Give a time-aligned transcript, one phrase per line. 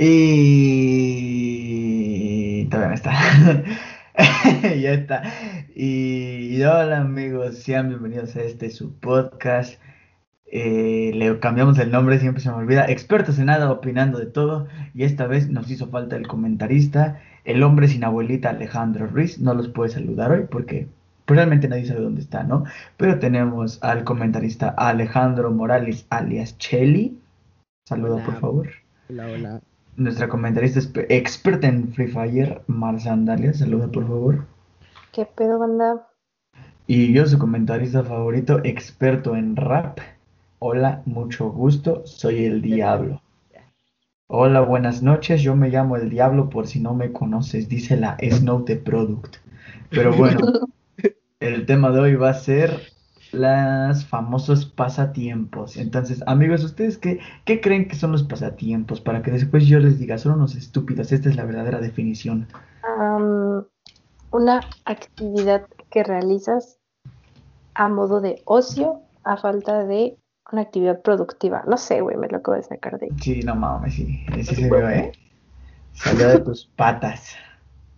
[0.00, 1.08] Y
[2.66, 3.14] todavía no está.
[4.62, 5.24] ya está.
[5.74, 9.80] Y hola amigos, sean bienvenidos a este su podcast.
[10.46, 12.84] Eh, le cambiamos el nombre, siempre se me olvida.
[12.88, 14.68] Expertos en nada, opinando de todo.
[14.94, 19.40] Y esta vez nos hizo falta el comentarista, el hombre sin abuelita Alejandro Ruiz.
[19.40, 20.86] No los puede saludar hoy porque
[21.26, 22.62] realmente nadie sabe dónde está, ¿no?
[22.96, 27.18] Pero tenemos al comentarista Alejandro Morales, alias Chelly.
[27.84, 28.68] Saluda, por favor.
[29.08, 29.60] Hola, hola
[29.98, 33.52] nuestra comentarista experta en Free Fire, Mar Sandalia.
[33.52, 34.46] Saluda, por favor.
[35.12, 36.08] ¿Qué pedo, banda?
[36.86, 39.98] Y yo, su comentarista favorito, experto en rap.
[40.60, 43.20] Hola, mucho gusto, soy el Diablo.
[44.28, 48.16] Hola, buenas noches, yo me llamo el Diablo por si no me conoces, dice la
[48.20, 49.36] Snow the Product.
[49.90, 50.38] Pero bueno,
[51.40, 52.92] el tema de hoy va a ser
[53.32, 55.76] los famosos pasatiempos.
[55.76, 59.00] Entonces, amigos, ¿ustedes qué, qué creen que son los pasatiempos?
[59.00, 61.12] Para que después yo les diga, son unos estúpidos.
[61.12, 62.46] Esta es la verdadera definición.
[64.30, 66.78] una actividad que realizas
[67.74, 70.16] a modo de ocio, a falta de
[70.50, 71.62] una actividad productiva.
[71.66, 74.24] No sé, güey, me lo acabo de sacar de Sí, no mames, sí.
[74.36, 75.12] Ese se vio, ¿eh?
[75.92, 77.36] Salió de tus patas.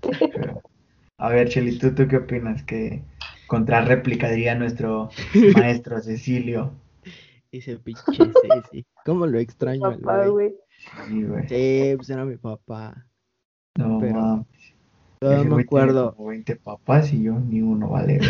[1.18, 2.62] a ver, Cheli, ¿tú, ¿tú qué opinas?
[2.64, 3.02] ¿Que
[3.50, 5.10] contra réplica, diría nuestro
[5.56, 6.70] maestro Cecilio.
[7.52, 8.86] Ese pinche Ceci.
[9.04, 9.80] ¿Cómo lo extraño?
[9.80, 10.54] Papá, güey.
[11.08, 11.48] Sí, güey.
[11.48, 13.08] Sí, pues era mi papá.
[13.76, 14.46] No, pero.
[15.20, 16.14] No me acuerdo.
[16.14, 18.20] Como 20 papás y yo ni uno, vale.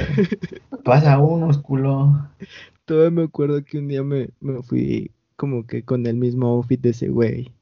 [0.85, 2.31] Pasa unos, culo.
[2.87, 6.81] Todavía me acuerdo que un día me, me fui como que con el mismo outfit
[6.81, 7.53] de ese güey.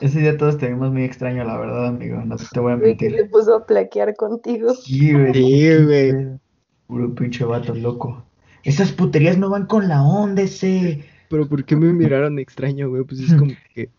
[0.00, 2.22] Ese día todos te vimos muy extraño, la verdad, amigo.
[2.24, 3.16] No te voy a mentir.
[3.16, 4.74] Se puso a plaquear contigo.
[4.74, 5.32] Sí, güey.
[5.32, 6.38] Sí, güey.
[6.86, 8.24] Puro pinche vato loco.
[8.62, 11.04] Esas puterías no van con la onda ese.
[11.28, 13.04] Pero ¿por qué me miraron extraño, güey?
[13.04, 13.90] Pues es como que.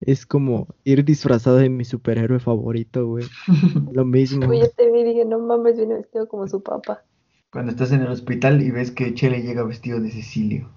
[0.00, 3.24] Es como ir disfrazado de mi superhéroe favorito, güey.
[3.92, 4.46] Lo mismo.
[4.46, 7.04] Oye, te vi y dije, no mames, viene vestido como su papá.
[7.50, 10.68] Cuando estás en el hospital y ves que Chele llega vestido de Cecilio.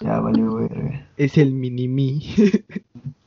[0.00, 0.68] Ya vale, güey.
[1.16, 2.20] Es el mini-me.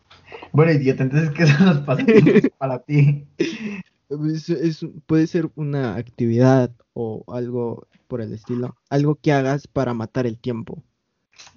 [0.53, 3.25] Bueno, idiota, entonces, ¿qué son los pasatiempos para ti?
[4.07, 8.75] Pues, es, puede ser una actividad o algo por el estilo.
[8.89, 10.83] Algo que hagas para matar el tiempo.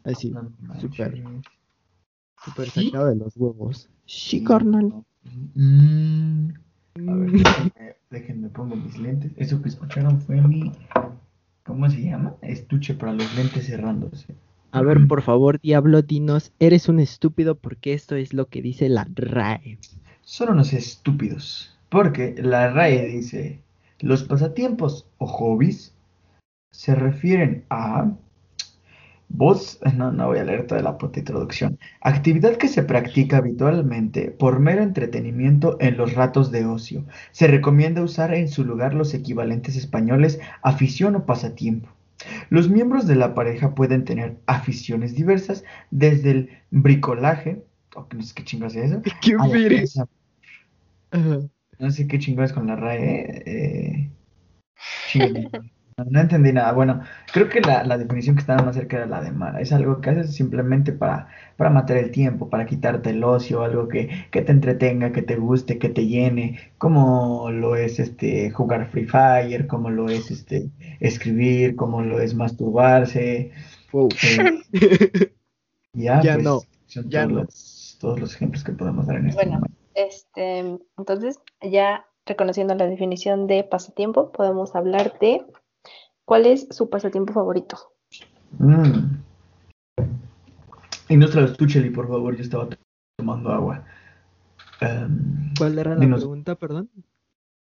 [0.05, 0.33] Así,
[0.81, 1.23] súper.
[2.45, 3.89] Súper sacado de los huevos.
[4.07, 5.05] Sí, carnal.
[5.55, 6.51] Mm.
[7.09, 9.33] A ver, déjenme, déjenme, pongo mis lentes.
[9.37, 10.71] Eso que escucharon fue mi.
[11.65, 12.37] ¿Cómo se llama?
[12.43, 14.35] Estuche para los lentes cerrándose.
[14.75, 18.89] A ver, por favor, Diablo, dinos, eres un estúpido porque esto es lo que dice
[18.89, 19.79] la RAE.
[20.23, 23.61] Son unos estúpidos, porque la RAE dice,
[24.01, 25.95] los pasatiempos o hobbies
[26.73, 28.11] se refieren a...
[29.29, 31.79] Vos, no, no voy a leer toda la puta introducción.
[32.01, 37.05] Actividad que se practica habitualmente por mero entretenimiento en los ratos de ocio.
[37.31, 41.91] Se recomienda usar en su lugar los equivalentes españoles afición o pasatiempo.
[42.51, 48.45] Los miembros de la pareja pueden tener aficiones diversas, desde el bricolaje, no sé qué
[48.45, 49.03] chingo es eso.
[49.23, 49.37] ¿Qué
[51.79, 53.43] No sé qué chingo es con la RAE.
[53.47, 54.11] Eh,
[55.97, 56.73] no, entendí nada.
[56.73, 59.61] Bueno, creo que la, definición que estaba más cerca era la de Mara.
[59.61, 63.89] Es algo que haces simplemente para, para matar el tiempo, para quitarte el ocio, algo
[63.89, 68.89] que, que te entretenga, que te guste, que te llene, como lo es este jugar
[68.91, 73.53] Free Fire, como lo es este escribir, como lo es masturbarse.
[73.93, 74.61] Eh,
[75.93, 76.61] ya, ya pues, no.
[76.87, 82.07] Son todos, Los, todos los ejemplos que podemos dar en este bueno, Este, entonces, ya
[82.27, 85.45] reconociendo la definición de pasatiempo, podemos hablar de
[86.25, 87.77] ¿Cuál es su pasatiempo favorito?
[88.59, 89.17] Mm.
[91.09, 92.69] Y no los Tucheli, por favor, yo estaba
[93.17, 93.85] tomando agua.
[94.81, 96.91] Em, ¿Cuál era la pregunta, perdón?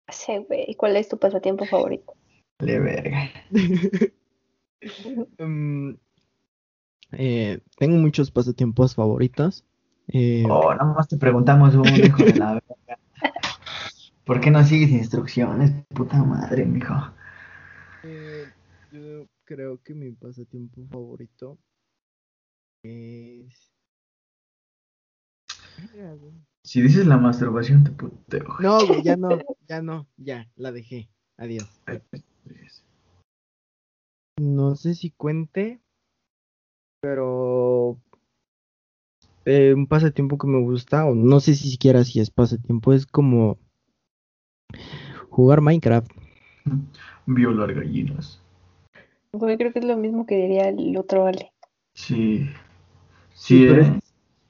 [0.08, 0.74] Sí, güey.
[0.76, 2.14] ¿Cuál es tu pasatiempo favorito?
[2.60, 3.30] Le verga.
[5.38, 5.96] Em,
[7.12, 9.64] eh, tengo muchos pasatiempos favoritos.
[10.08, 12.98] Eh, oh, nada más te preguntamos un hijo de la verga.
[14.24, 15.72] ¿Por qué no sigues instrucciones?
[15.88, 16.94] Puta madre, mijo.
[19.46, 21.56] Creo que mi pasatiempo favorito
[22.82, 23.72] es.
[26.64, 28.44] Si dices la masturbación, te puteo.
[28.58, 29.38] No, ya no,
[29.68, 31.08] ya no, ya, la dejé.
[31.36, 31.80] Adiós.
[34.40, 35.80] No sé si cuente,
[37.00, 38.00] pero
[39.44, 43.06] eh, un pasatiempo que me gusta, o no sé si siquiera si es pasatiempo, es
[43.06, 43.60] como
[45.30, 46.10] jugar Minecraft.
[47.26, 48.42] violar gallinas.
[49.32, 51.52] Yo creo que es lo mismo que diría el otro Ale.
[51.94, 52.48] Sí.
[53.34, 54.00] Sí, ¿eh?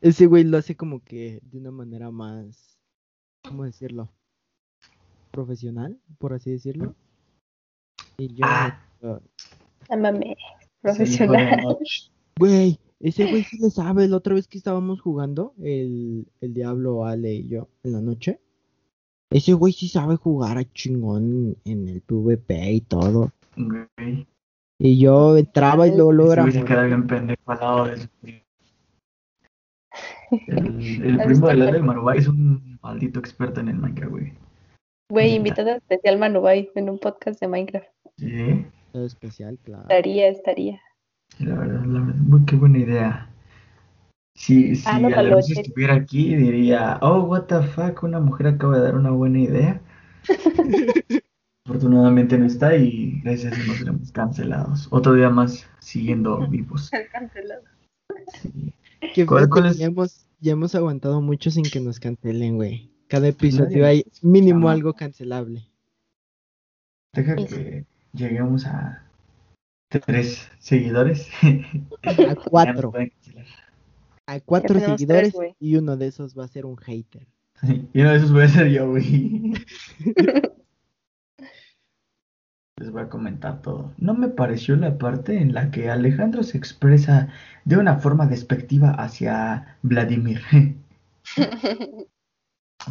[0.00, 2.78] ese güey lo hace como que de una manera más,
[3.42, 4.08] ¿cómo decirlo?
[5.32, 6.94] Profesional, por así decirlo.
[8.18, 8.44] Y yo...
[8.46, 8.80] Ah.
[9.88, 10.36] Llámame
[10.80, 11.78] profesional.
[12.38, 14.08] Güey, ese güey sí le sabe.
[14.08, 18.40] La otra vez que estábamos jugando, el, el Diablo, Ale y yo, en la noche.
[19.30, 23.32] Ese güey sí sabe jugar a chingón en el PvP y todo.
[23.56, 24.26] Güey.
[24.78, 26.42] Y yo entraba y luego Ese logra.
[26.42, 28.40] güey se queda bien pendejo al lado de su primo.
[30.48, 34.32] El, el primo de la de Marubay es un maldito experto en el Minecraft, güey.
[35.08, 37.86] Güey, invitado especial Manubay en un podcast de Minecraft.
[38.18, 39.82] Sí, especial, claro.
[39.82, 40.80] Estaría, estaría.
[41.38, 43.30] la verdad, la verdad, muy qué buena idea.
[44.34, 48.76] Si, si Ah, no, Alonso estuviera aquí, diría, oh, what the fuck, una mujer acaba
[48.78, 49.80] de dar una buena idea.
[51.66, 54.86] Afortunadamente no está y gracias a eso no seremos cancelados.
[54.92, 56.90] Otro día más siguiendo vivos.
[57.10, 57.62] Cancelado.
[58.40, 58.72] Sí.
[59.14, 59.78] Que ¿Cuál- fíjate cuál que es?
[59.78, 62.88] ya hemos, ya hemos aguantado mucho sin que nos cancelen, güey.
[63.08, 65.66] Cada episodio hay mínimo algo cancelable.
[67.14, 67.46] Deja Sí.
[67.46, 69.02] que lleguemos a
[69.88, 71.28] tres seguidores.
[72.04, 72.92] A nos cuatro.
[74.28, 77.26] A cuatro seguidores tres, y uno de esos va a ser un hater.
[77.92, 79.52] Y uno de esos voy a ser yo, güey.
[82.78, 83.90] Les voy a comentar todo.
[83.96, 87.28] No me pareció la parte en la que Alejandro se expresa
[87.64, 90.42] de una forma despectiva hacia Vladimir.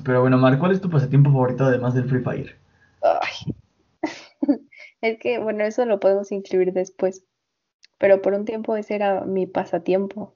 [0.03, 2.55] Pero bueno, Mar, ¿cuál es tu pasatiempo favorito además del Free Fire?
[3.01, 3.53] Ay.
[5.01, 7.23] Es que, bueno, eso lo podemos incluir después.
[7.99, 10.35] Pero por un tiempo ese era mi pasatiempo.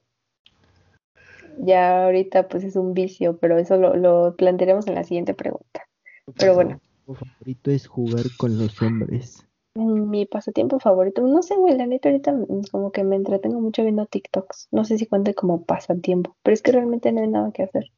[1.58, 5.88] Ya ahorita pues es un vicio, pero eso lo, lo plantearemos en la siguiente pregunta.
[6.36, 6.80] Pero bueno.
[7.10, 9.46] Mi favorito es jugar con los hombres.
[9.74, 13.82] Mi pasatiempo favorito, no sé, güey, la neta ahorita mm, como que me entretengo mucho
[13.82, 14.68] viendo TikToks.
[14.72, 17.90] No sé si cuente como pasatiempo, pero es que realmente no hay nada que hacer.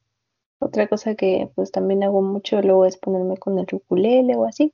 [0.59, 4.71] Otra cosa que pues también hago mucho luego es ponerme con el ukulele o así.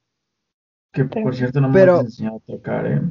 [0.91, 3.01] Que Pero- por cierto no me Pero- has enseñado a tocar, ¿eh?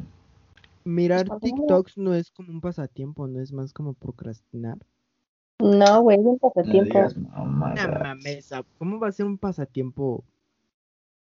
[0.84, 4.78] Mirar Pues, TikToks no es como un pasatiempo, no es más como procrastinar.
[5.60, 6.84] No, güey, es un No pasatiempo.
[6.98, 10.24] digas No mames, ¿cómo va a ser un pasatiempo?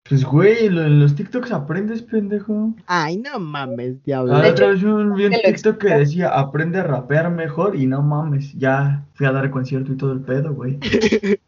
[0.08, 2.74] Pues güey, lo- en los TikToks aprendes, pendejo.
[2.86, 4.34] Ay, no mames, diablo.
[4.34, 7.30] Ah, De otra hecho, vez un vi un que TikTok que decía aprende a rapear
[7.30, 10.78] mejor y no mames, ya fui a dar concierto y todo el pedo, güey.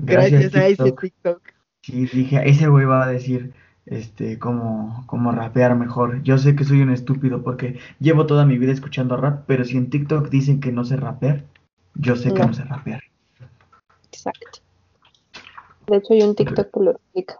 [0.00, 1.40] Gracias a ese TikTok.
[1.82, 3.54] Sí, dije, ese güey va a decir,
[3.86, 6.22] este, cómo, cómo rapear mejor.
[6.22, 9.76] Yo sé que soy un estúpido porque llevo toda mi vida escuchando rap, pero si
[9.76, 11.44] en TikTok dicen que no sé rapear,
[11.94, 12.48] yo sé que No.
[12.48, 13.02] no sé rapear.
[14.10, 14.58] Exacto.
[15.86, 17.36] De hecho, hay un TikTok que lo explica.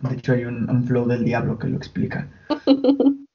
[0.00, 2.28] De hecho, hay un, un flow del diablo que lo explica.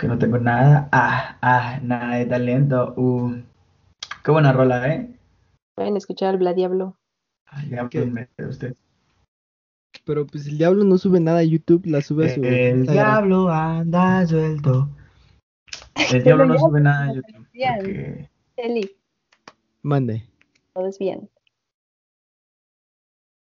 [0.00, 3.34] Que no tengo nada, ah, ah, nada de talento, uh.
[4.24, 5.14] Qué buena rola, ¿eh?
[5.74, 6.96] Pueden escuchar al Bladiablo.
[7.44, 8.74] Ay, ya de usted.
[10.06, 12.94] Pero pues el diablo no sube nada a YouTube, la sube a su El Instagram.
[12.94, 14.88] diablo anda suelto.
[16.14, 17.46] El diablo no sube nada lo YouTube.
[17.52, 18.30] Porque...
[18.56, 18.96] Eli,
[19.82, 20.24] Mande.
[20.74, 21.28] no desvíen.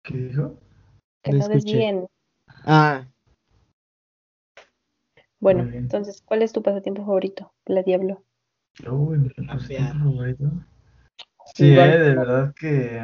[0.03, 0.57] ¿Qué dijo?
[1.27, 1.77] Que No no escuché.
[1.77, 2.07] desvíen.
[2.65, 3.05] Ah,
[5.39, 7.51] Bueno, entonces, ¿cuál es tu pasatiempo favorito?
[7.65, 8.23] Bladiablo.
[8.89, 10.51] Uy, mi pasatiempo favorito.
[11.55, 13.01] Sí, eh, de verdad que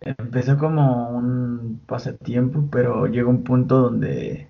[0.00, 4.48] empezó como un pasatiempo, pero llega un punto donde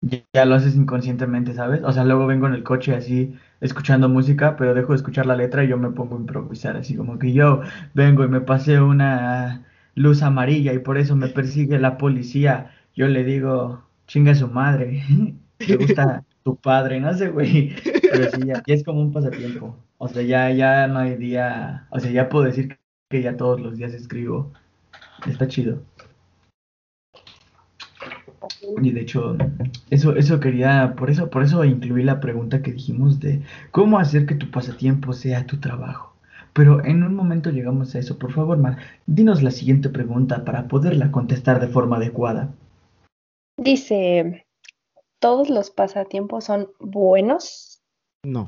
[0.00, 1.82] ya- ya lo haces inconscientemente, ¿sabes?
[1.84, 5.36] O sea, luego vengo en el coche así escuchando música, pero dejo de escuchar la
[5.36, 7.62] letra y yo me pongo a improvisar, así como que yo
[7.94, 9.65] vengo y me pasé una
[9.96, 12.70] luz amarilla y por eso me persigue la policía.
[12.94, 15.02] Yo le digo, chinga su madre,
[15.68, 17.74] me gusta tu padre, no sé, güey.
[17.82, 19.76] Pero sí, ya, ya es como un pasatiempo.
[19.98, 22.78] O sea, ya, ya no hay día, o sea, ya puedo decir
[23.10, 24.52] que ya todos los días escribo.
[25.26, 25.82] Está chido.
[28.82, 29.36] Y de hecho,
[29.90, 34.26] eso, eso quería, por eso, por eso incluí la pregunta que dijimos de cómo hacer
[34.26, 36.15] que tu pasatiempo sea tu trabajo.
[36.56, 38.18] Pero en un momento llegamos a eso.
[38.18, 42.54] Por favor, Mar, dinos la siguiente pregunta para poderla contestar de forma adecuada.
[43.58, 44.46] Dice,
[45.18, 47.82] ¿todos los pasatiempos son buenos?
[48.24, 48.46] no.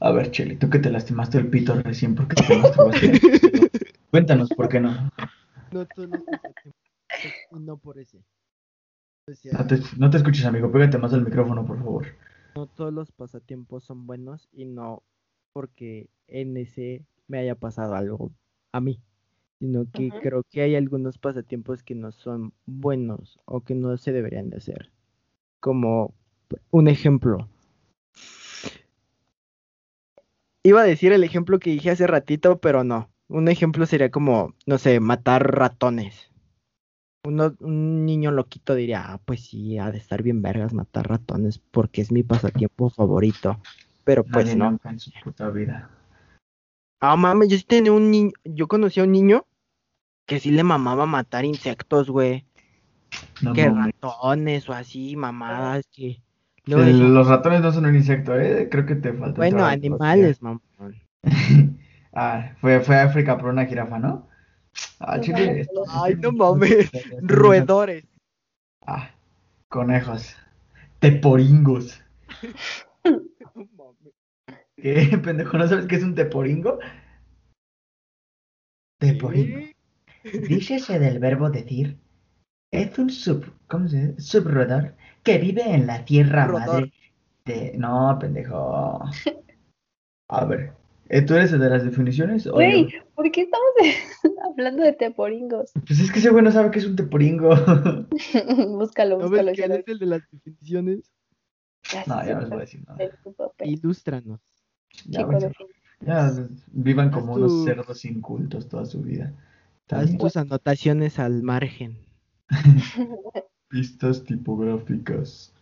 [0.00, 3.20] A ver, Cheli, tú que te lastimaste el pito recién porque te masturbaste.
[4.12, 5.10] Cuéntanos, ¿por qué no?
[5.72, 6.80] No todos los pasatiempos.
[7.50, 8.22] Y no por ese.
[9.28, 10.70] O sea, No te, no te escuches, amigo.
[10.70, 12.06] Pégate más al micrófono, por favor.
[12.54, 15.02] no todos los pasatiempos son buenos y no
[15.58, 18.30] porque en ese me haya pasado algo
[18.70, 19.00] a mí,
[19.58, 24.12] sino que creo que hay algunos pasatiempos que no son buenos o que no se
[24.12, 24.92] deberían de hacer.
[25.58, 26.14] Como
[26.70, 27.48] un ejemplo.
[30.62, 33.10] iba a decir el ejemplo que dije hace ratito, pero no.
[33.26, 36.30] Un ejemplo sería como, no sé, matar ratones.
[37.24, 42.00] un niño loquito diría, ah, pues sí, ha de estar bien vergas matar ratones porque
[42.00, 43.60] es mi pasatiempo favorito.
[44.08, 44.80] Pero pues no.
[44.84, 45.90] En su puta vida.
[46.98, 49.44] Ah, mames, yo sí tenía un niño, yo conocí a un niño
[50.24, 52.46] que sí le mamaba matar insectos, güey.
[53.54, 56.22] que ratones o así, mamadas, que...
[56.64, 58.70] los ratones no son un insecto, ¿eh?
[58.70, 59.36] Creo que te falta.
[59.36, 60.62] Bueno, animales, mamón.
[62.14, 64.26] ah, fue, fue a África por una jirafa, ¿no?
[65.00, 65.20] Ah,
[65.86, 66.90] Ay, no mames.
[67.20, 68.06] Roedores.
[68.86, 69.10] Ah,
[69.68, 70.34] conejos.
[70.98, 72.02] Teporingos.
[74.80, 75.58] ¿Qué, pendejo?
[75.58, 76.78] ¿No sabes qué es un teporingo?
[78.98, 79.66] Teporingo.
[80.48, 81.98] Dícese del verbo decir.
[82.70, 84.20] Es un sub, ¿cómo se dice?
[84.20, 86.92] Subroedor que vive en la tierra madre
[87.44, 87.72] de.
[87.78, 89.00] No, pendejo.
[90.30, 90.74] A ver,
[91.08, 92.46] ¿eh, ¿tú eres el de las definiciones?
[92.46, 93.72] Güey, ¿por qué estamos
[94.50, 95.72] hablando de teporingos?
[95.86, 97.48] Pues es que ese güey no sabe qué es un teporingo.
[98.78, 99.52] búscalo, búscalo.
[99.52, 101.10] ¿Quién es el de las definiciones?
[102.06, 102.98] no, ya no les voy a decir nada.
[103.64, 104.40] Ilústranos.
[105.06, 105.26] Ya,
[106.00, 109.32] ya, vivan como unos cerdos incultos toda su vida.
[109.90, 111.98] Haz tus anotaciones al margen.
[113.68, 115.52] Pistas tipográficas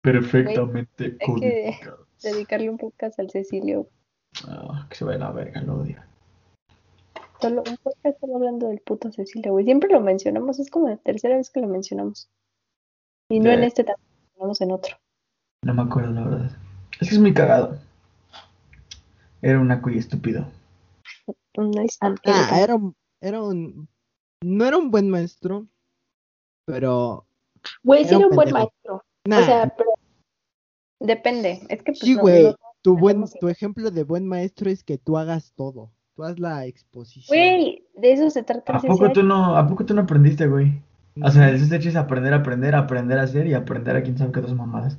[0.00, 1.78] perfectamente Hay que
[2.22, 3.88] dedicarle un podcast al Cecilio.
[4.46, 5.96] Ah, que se vaya a la verga, lo odio.
[7.40, 9.64] Solo un podcast solo hablando del puto Cecilio, güey.
[9.64, 12.28] Siempre lo mencionamos, es como la tercera vez que lo mencionamos.
[13.30, 14.96] Y no en este también, lo mencionamos en otro.
[15.62, 16.50] No me acuerdo, la verdad.
[17.00, 17.78] Es que es muy cagado.
[19.42, 20.46] Era un acuy estúpido.
[22.24, 23.88] ah, era un, era un.
[24.42, 25.66] No era un buen maestro,
[26.64, 27.26] pero.
[27.82, 29.02] Güey, sí era un buen maestro.
[29.26, 29.90] O sea, pero.
[31.00, 31.60] Depende.
[31.68, 31.92] Es que.
[31.92, 32.54] Pues, sí, güey.
[32.82, 35.90] tu, buen, tu ejemplo de buen maestro es que tú hagas todo.
[36.16, 37.36] Tú haz la exposición.
[37.36, 38.76] Güey, de eso se trata.
[38.76, 40.82] ¿A poco, tú no, ¿A poco tú no aprendiste, güey?
[41.22, 44.32] O sea, el hecho es aprender, aprender, aprender a hacer y aprender a quién sabe
[44.32, 44.98] qué otras mamadas.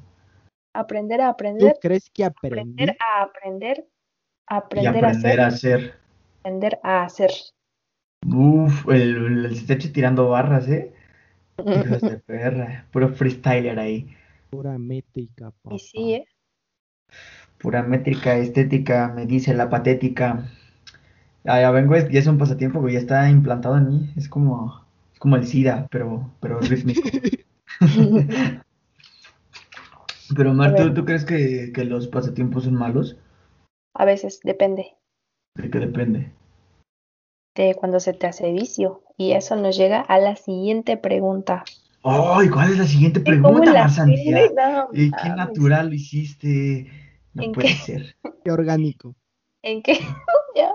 [0.74, 1.74] Aprender a aprender.
[1.74, 2.60] ¿Tú crees que aprender?
[2.60, 3.88] Aprender a aprender
[4.50, 5.94] Aprender, y aprender a, hacer.
[6.40, 7.30] Aprender a hacer.
[8.26, 10.92] Uf, el, el, tirando barras, ¿eh?
[11.60, 12.86] Hijos de perra.
[12.92, 14.10] Puro freestyler ahí.
[14.50, 15.76] Pura métrica, papá.
[15.76, 16.26] Y sí, ¿eh?
[17.60, 20.50] Pura métrica, estética, me dice la patética.
[21.44, 24.14] Ya, ya vengo, ya es un pasatiempo, que ya está implantado en mí.
[24.18, 27.08] Es como, es como el SIDA, pero, pero rítmico.
[30.36, 33.16] pero Mar, ¿tú, crees que, que los pasatiempos son malos?
[33.94, 34.96] A veces, depende.
[35.56, 36.32] ¿De qué depende?
[37.56, 39.04] De cuando se te hace vicio.
[39.18, 41.64] Y eso nos llega a la siguiente pregunta.
[42.04, 42.50] ¡Ay!
[42.50, 44.50] ¿Cuál es la siguiente pregunta, Marzanía?
[44.94, 46.88] ¿Y qué natural lo hiciste?
[47.34, 48.16] No puede ser.
[48.44, 49.16] Qué orgánico.
[49.62, 49.94] ¿En qué?
[50.56, 50.72] ya,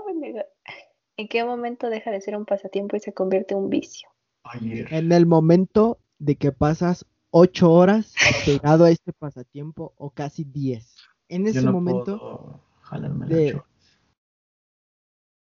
[1.16, 4.08] ¿En qué momento deja de ser un pasatiempo y se convierte en un vicio?
[4.42, 4.92] Ayer.
[4.92, 10.96] En el momento de que pasas ocho horas pegado a este pasatiempo o casi diez.
[11.28, 12.60] En ese momento
[13.00, 13.60] de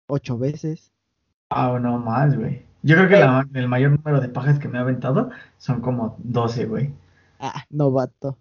[0.07, 0.91] ocho veces.
[1.49, 2.65] Ah, no más, güey.
[2.83, 6.65] Yo creo que el mayor número de pajas que me ha aventado son como 12,
[6.65, 6.93] güey.
[7.39, 8.37] Ah, novato.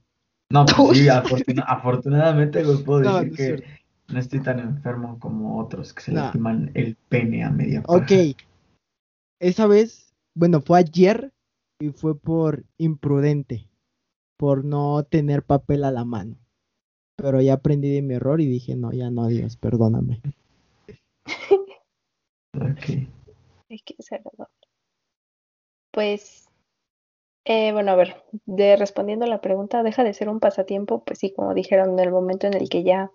[0.50, 1.08] No, pues sí,
[1.66, 3.64] afortunadamente les puedo decir que
[4.08, 7.98] no estoy tan enfermo como otros que se lastiman el pene a media paja.
[7.98, 8.36] Ok.
[9.40, 11.32] Esa vez, bueno, fue ayer
[11.80, 13.68] y fue por imprudente,
[14.36, 16.36] por no tener papel a la mano.
[17.20, 20.20] Pero ya aprendí de mi error y dije, no, ya no, Dios, perdóname.
[22.54, 23.08] ok.
[23.68, 23.94] Es que
[25.92, 26.48] Pues,
[27.44, 31.18] eh, bueno, a ver, de respondiendo a la pregunta, deja de ser un pasatiempo, pues
[31.18, 33.10] sí, como dijeron, en el momento en el que ya,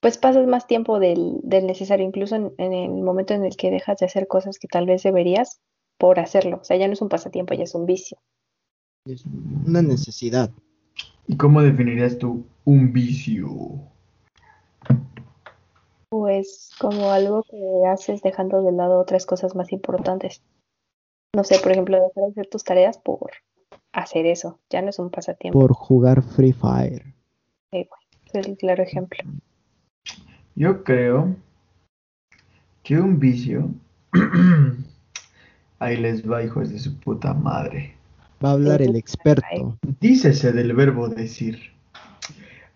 [0.00, 3.70] pues pasas más tiempo del, del necesario, incluso en, en, el momento en el que
[3.70, 5.60] dejas de hacer cosas que tal vez deberías
[5.98, 6.58] por hacerlo.
[6.62, 8.18] O sea, ya no es un pasatiempo, ya es un vicio.
[9.04, 9.24] Es
[9.66, 10.50] una necesidad.
[11.26, 13.80] ¿Y cómo definirías tú un vicio?
[16.10, 20.42] Pues como algo que haces dejando de lado otras cosas más importantes.
[21.34, 23.30] No sé, por ejemplo, dejar de hacer tus tareas por
[23.92, 24.58] hacer eso.
[24.68, 25.58] Ya no es un pasatiempo.
[25.58, 27.14] Por jugar Free Fire.
[27.72, 27.88] Sí,
[28.32, 29.18] es el claro ejemplo.
[30.54, 31.36] Yo creo
[32.82, 33.70] que un vicio.
[35.78, 37.94] Ahí les va, hijos de su puta madre.
[38.44, 39.78] Va a hablar el experto.
[40.00, 41.77] Dícese del verbo decir.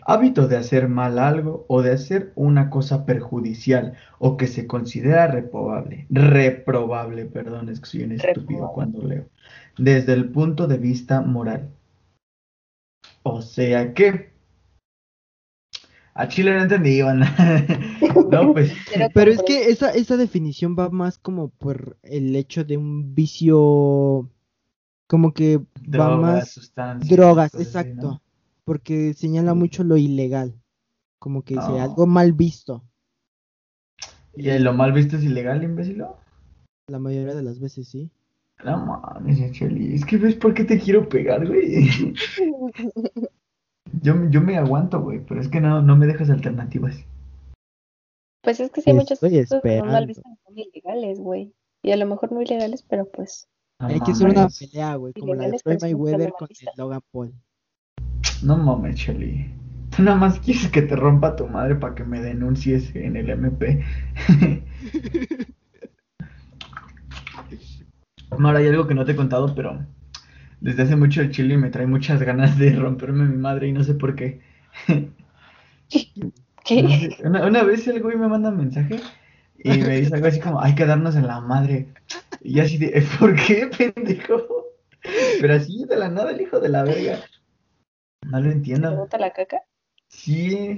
[0.07, 5.27] Hábito de hacer mal algo o de hacer una cosa perjudicial o que se considera
[5.27, 6.07] reprobable.
[6.11, 9.27] Reprobable, perdón, es que soy un estúpido cuando leo.
[9.79, 11.71] Desde el punto de vista moral.
[13.23, 14.33] O sea que
[16.15, 17.21] A Chile no entendí, Iván.
[18.31, 18.73] no, pues.
[19.15, 24.29] Pero es que esa, esa definición va más como por el hecho de un vicio.
[25.07, 26.73] Como que va más.
[27.09, 28.21] Drogas, exacto.
[28.64, 30.61] Porque señala mucho lo ilegal.
[31.19, 32.85] Como que dice algo mal visto.
[34.35, 36.04] ¿Y lo mal visto es ilegal, imbécil?
[36.88, 38.11] La mayoría de las veces sí.
[38.64, 39.95] No mames, Cheli.
[39.95, 42.14] Es que ves por qué te quiero pegar, güey.
[44.02, 47.04] yo, yo me aguanto, güey, pero es que no, no me dejas alternativas.
[48.42, 51.54] Pues es que sí hay muchas cosas que son mal vistas son ilegales, güey.
[51.83, 53.49] Y a lo mejor no ilegales, pero pues.
[53.78, 57.35] hay que hacer una pelea, güey, como la de Floyd Mayweather con el Logan Paul.
[58.43, 59.49] No mames, Cheli.
[59.95, 63.31] Tú nada más quieres que te rompa tu madre para que me denuncies en el
[63.31, 63.85] MP.
[68.31, 69.87] Ahora hay algo que no te he contado, pero
[70.61, 73.85] desde hace mucho el chile me trae muchas ganas de romperme mi madre y no
[73.85, 74.41] sé por qué.
[76.65, 77.17] ¿Qué?
[77.25, 79.01] una, vez el güey me manda un mensaje
[79.59, 81.89] y me dice algo así como, hay que darnos en la madre.
[82.41, 84.43] Y así de, ¿por qué, pendejo?
[85.41, 87.19] Pero así de la nada el hijo de la verga.
[88.23, 88.91] No lo entiendo.
[88.91, 89.62] ¿Te gusta la caca?
[90.09, 90.76] Sí.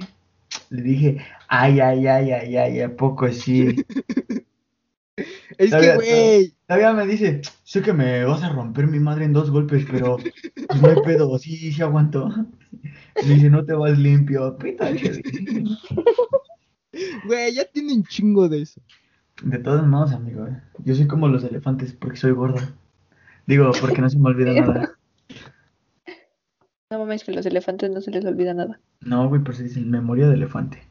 [0.69, 3.75] Le dije, ay, ay, ay, ay, ay, ¿a poco sí?
[5.57, 6.53] Es que, güey.
[6.67, 10.17] Todavía me dice, sé que me vas a romper mi madre en dos golpes, pero
[10.17, 12.29] pues, no hay pedo, sí, sí aguanto.
[13.23, 14.89] Me dice, no te vas limpio, pita,
[17.25, 18.81] Güey, ya tiene un chingo de eso.
[19.41, 22.73] De todos modos, amigo, eh, yo soy como los elefantes porque soy gorda.
[23.45, 24.94] Digo, porque no se me olvida nada.
[26.95, 28.79] No mames, que los elefantes no se les olvida nada.
[29.01, 30.81] No, güey, pero se dice memoria de elefante.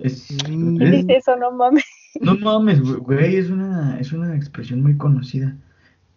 [0.00, 1.36] Es, ¿Qué dice eso?
[1.36, 1.84] No mames.
[2.20, 5.54] No mames, güey, es una, es una expresión muy conocida.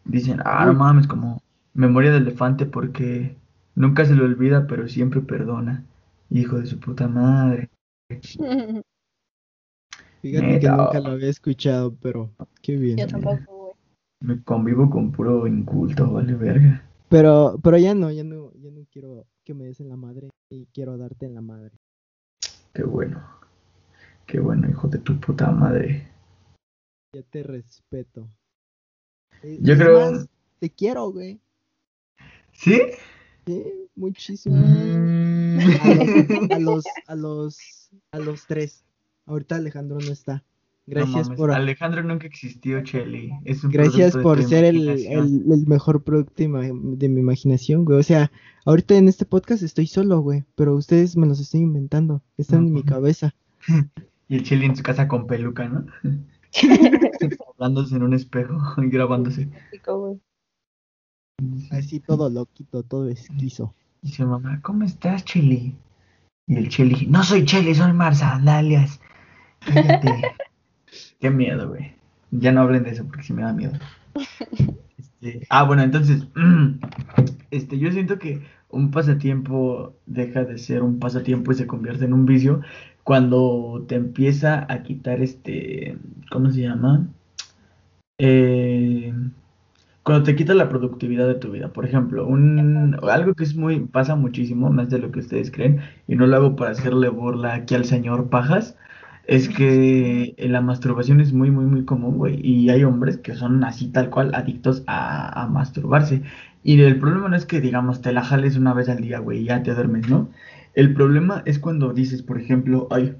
[0.05, 1.43] Dicen, ah, no mames, como
[1.75, 3.35] memoria de elefante porque
[3.75, 5.83] nunca se le olvida, pero siempre perdona.
[6.31, 7.69] Hijo de su puta madre.
[10.21, 12.31] Fíjate que nunca lo había escuchado, pero
[12.63, 12.97] qué bien.
[12.97, 13.73] Yo tampoco, güey.
[14.21, 16.88] Me convivo con puro inculto, vale verga.
[17.09, 20.29] Pero, pero ya no, ya no, ya no quiero que me des en la madre
[20.49, 21.75] y quiero darte en la madre.
[22.73, 23.27] Qué bueno.
[24.27, 26.07] Qué bueno, hijo de tu puta madre.
[27.15, 28.29] Ya te respeto.
[29.41, 30.27] Yo creo.
[30.59, 31.39] te quiero, güey.
[32.51, 32.79] ¿Sí?
[33.47, 33.63] Sí,
[33.95, 34.55] muchísimo.
[34.55, 35.59] Mm.
[36.51, 37.57] A, los, a, los,
[38.11, 38.83] a los, tres.
[39.25, 40.43] Ahorita Alejandro no está.
[40.89, 41.51] Gracias por.
[41.51, 43.31] Alejandro nunca existió, Chelly.
[43.63, 47.99] Gracias por ser el, el, el, mejor producto de mi imaginación, güey.
[47.99, 48.31] O sea,
[48.65, 50.45] ahorita en este podcast estoy solo, güey.
[50.55, 52.23] Pero ustedes me los estoy inventando.
[52.37, 53.35] Están en mi cabeza.
[54.31, 55.87] Y el Chile en su casa con peluca, ¿no?
[57.57, 59.49] Hablándose en un espejo y grabándose.
[61.71, 63.73] Así todo loquito, todo esquizo.
[64.03, 65.75] Dice mamá, ¿cómo estás, Chili?
[66.45, 68.99] Y el Chili, no soy Chili, soy Mar Sandalias.
[71.19, 71.93] Qué miedo, güey.
[72.31, 73.73] Ya no hablen de eso porque sí me da miedo.
[75.21, 76.27] Este, ah, bueno, entonces,
[77.51, 82.13] este, yo siento que un pasatiempo deja de ser un pasatiempo y se convierte en
[82.13, 82.61] un vicio
[83.03, 85.97] cuando te empieza a quitar este,
[86.31, 87.07] ¿cómo se llama?
[88.17, 89.13] Eh,
[90.03, 91.69] cuando te quita la productividad de tu vida.
[91.69, 95.81] Por ejemplo, un, algo que es muy, pasa muchísimo, más de lo que ustedes creen,
[96.07, 98.77] y no lo hago para hacerle burla aquí al señor Pajas,
[99.29, 102.41] es que la masturbación es muy, muy, muy común, güey.
[102.43, 106.23] Y hay hombres que son así tal cual adictos a, a masturbarse.
[106.63, 109.41] Y el problema no es que, digamos, te la jales una vez al día, güey,
[109.41, 110.29] y ya te duermes, ¿no?
[110.73, 113.17] El problema es cuando dices, por ejemplo, ay,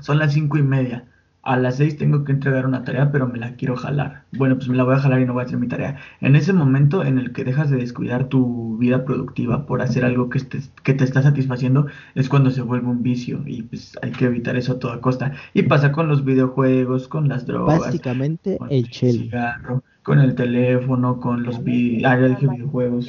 [0.00, 1.06] son las cinco y media.
[1.48, 4.24] A las seis tengo que entregar una tarea, pero me la quiero jalar.
[4.36, 5.96] Bueno, pues me la voy a jalar y no voy a hacer mi tarea.
[6.20, 10.28] En ese momento en el que dejas de descuidar tu vida productiva por hacer algo
[10.28, 13.42] que te, que te está satisfaciendo, es cuando se vuelve un vicio.
[13.46, 15.32] Y pues hay que evitar eso a toda costa.
[15.54, 17.80] Y pasa con los videojuegos, con las drogas.
[17.80, 23.08] Básicamente el cigarro, con el teléfono, con los ah, videojuegos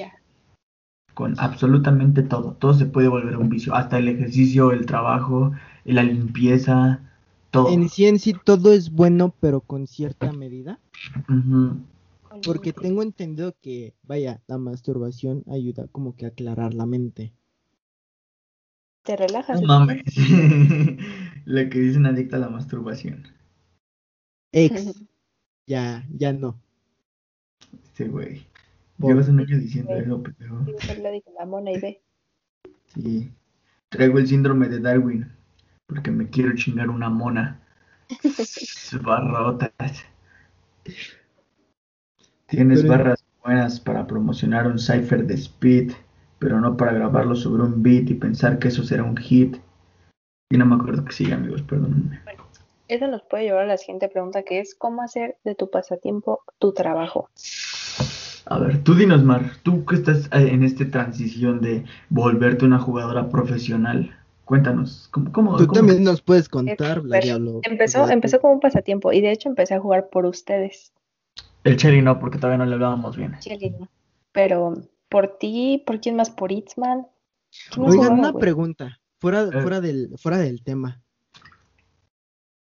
[1.19, 2.53] con absolutamente todo.
[2.53, 5.51] Todo se puede volver un vicio, hasta el ejercicio, el trabajo,
[5.83, 7.01] la limpieza,
[7.51, 7.69] todo.
[7.69, 10.79] En sí, en sí, todo es bueno, pero con cierta medida.
[12.45, 17.33] Porque tengo entendido que, vaya, la masturbación ayuda como que a aclarar la mente.
[19.03, 19.61] Te relajas.
[19.61, 20.03] No mames.
[21.45, 23.27] Lo que dicen adicta a la masturbación.
[24.51, 25.01] Ex.
[25.67, 26.59] ya, ya no.
[27.83, 28.45] Este güey.
[28.99, 30.65] Llevas un año diciendo eso, pero.
[31.37, 32.01] la mona y ve.
[32.87, 33.31] Sí.
[33.89, 35.38] Traigo el síndrome de Darwin.
[35.89, 37.59] Porque me quiero chingar una mona.
[39.01, 40.05] Barrotas.
[42.47, 45.91] Tienes barras buenas para promocionar un cipher de speed,
[46.39, 49.57] pero no para grabarlo sobre un beat y pensar que eso será un hit.
[50.51, 52.21] Y no me acuerdo que sigue, amigos, perdónenme.
[52.87, 56.41] Eso nos puede llevar a la siguiente pregunta, que es ¿cómo hacer de tu pasatiempo
[56.57, 57.29] tu trabajo?
[58.45, 63.29] A ver, tú dinos, Mar, tú que estás en esta transición de volverte una jugadora
[63.29, 64.18] profesional,
[64.49, 65.31] cuéntanos, ¿cómo?
[65.31, 67.59] cómo Tú cómo- también nos puedes contar, Diablo.
[67.63, 70.91] Empezó, empezó como un pasatiempo y de hecho empecé a jugar por ustedes,
[71.63, 73.35] El Cherry no, porque todavía no le hablábamos bien.
[74.31, 74.73] Pero
[75.07, 76.31] por ti, ¿por quién más?
[76.31, 77.05] ¿Por Itzman?
[77.71, 78.41] ¿Quién más Oigan, una güey?
[78.41, 79.61] pregunta, fuera, Eh.
[79.61, 80.99] fuera, del, fuera del tema.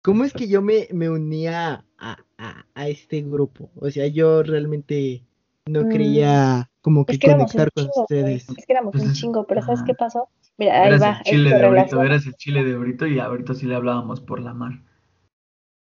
[0.02, 3.70] ¿Cómo es que yo me, me unía a, a- a este grupo?
[3.76, 5.22] O sea, yo realmente
[5.66, 8.02] no Mm, creía como que Es que conectar con chingo, güey.
[8.20, 8.48] ustedes.
[8.58, 10.28] Es que éramos un chingo, pero ¿sabes qué pasó?
[10.58, 11.18] Mira, ahí Eras va.
[11.18, 14.20] el chile de Brito, eras el chile de Brito y a Brito sí le hablábamos
[14.20, 14.72] por la mar.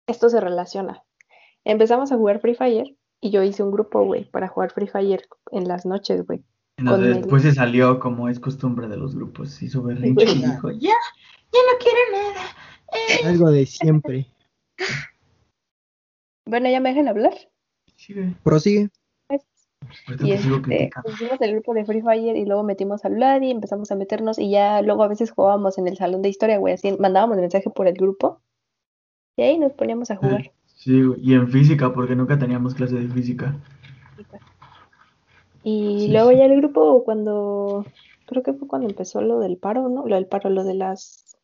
[0.06, 1.02] Esto se relaciona.
[1.64, 5.22] Empezamos a jugar Free Fire y yo hice un grupo, güey, para jugar Free Fire
[5.50, 6.42] en las noches, güey.
[6.76, 10.90] Entonces después se salió, como es costumbre de los grupos, hizo berrinche y dijo, ya,
[11.52, 12.46] ya no quiero nada.
[12.92, 13.26] eh".
[13.28, 14.26] Algo de siempre.
[16.46, 17.32] Bueno, ya me dejan hablar.
[17.96, 18.14] Sí.
[18.42, 18.90] Prosigue.
[20.22, 23.90] Y este, hicimos el grupo de Free Fire y luego metimos al Vlad y empezamos
[23.90, 26.96] a meternos y ya luego a veces jugábamos en el salón de historia, güey, así
[26.98, 28.40] mandábamos mensaje por el grupo
[29.36, 30.52] y ahí nos poníamos a jugar.
[30.76, 31.20] Sí, güey.
[31.22, 33.56] Y en física, porque nunca teníamos clase de física.
[35.62, 36.36] Y Sí, luego sí.
[36.36, 37.86] ya el grupo cuando,
[38.26, 40.06] creo que fue cuando empezó lo del paro, ¿no?
[40.06, 41.36] Lo del paro, lo de las,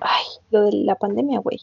[0.00, 1.60] ay, lo de la pandemia, güey.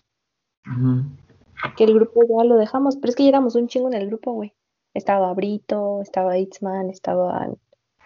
[1.76, 4.08] Que el grupo ya lo dejamos, pero es que ya éramos un chingo en el
[4.08, 4.54] grupo, güey.
[4.98, 7.50] Estaba Brito, estaba Itzman, estaba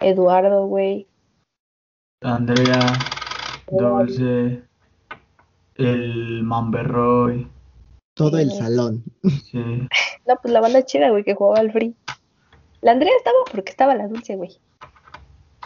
[0.02, 1.08] Eduardo, güey.
[2.22, 2.80] Andrea,
[3.72, 4.62] Dulce,
[5.76, 7.48] el Mamberroy,
[8.14, 8.58] Todo el Sí.
[8.58, 9.04] salón.
[9.24, 9.88] sí.
[10.28, 11.96] No, pues la banda chida, güey, que jugaba al free.
[12.82, 14.52] La Andrea estaba porque estaba la Dulce, güey.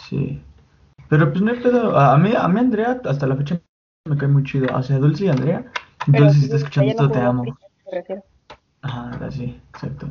[0.07, 0.39] Sí.
[1.09, 1.97] Pero pues no hay pedo.
[1.97, 3.59] A mí, a mí Andrea hasta la fecha
[4.07, 4.67] me cae muy chido.
[4.77, 5.65] O sea, Dulce y Andrea.
[6.05, 7.41] Pero Dulce, si estás escuchando no esto, te amo.
[7.43, 7.53] Free,
[7.85, 8.23] me refiero.
[8.83, 10.07] Ajá, así, exacto.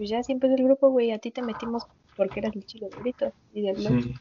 [0.00, 1.86] Pues ya sí empezó el grupo, güey, a ti te metimos
[2.16, 4.02] porque eras el chilo de Brito y Blog.
[4.02, 4.14] Sí.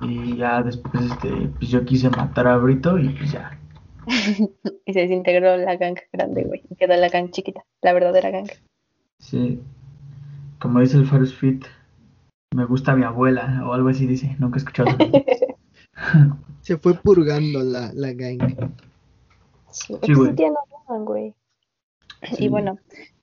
[0.00, 3.56] Y ya después, este, pues yo quise matar a Brito y pues ya.
[4.86, 6.64] Y se desintegró la gang grande, güey.
[6.68, 8.48] Y quedó la gang chiquita, la verdadera gang.
[9.20, 9.60] Sí.
[10.58, 11.64] Como dice el First Fit,
[12.52, 14.34] me gusta mi abuela o algo así dice.
[14.40, 14.88] Nunca he escuchado.
[16.62, 18.68] Se fue purgando la, la gang.
[19.70, 20.34] Sí, es Sí, que güey.
[20.36, 21.34] sí razón, güey.
[22.32, 22.46] Sí.
[22.46, 22.78] Y bueno,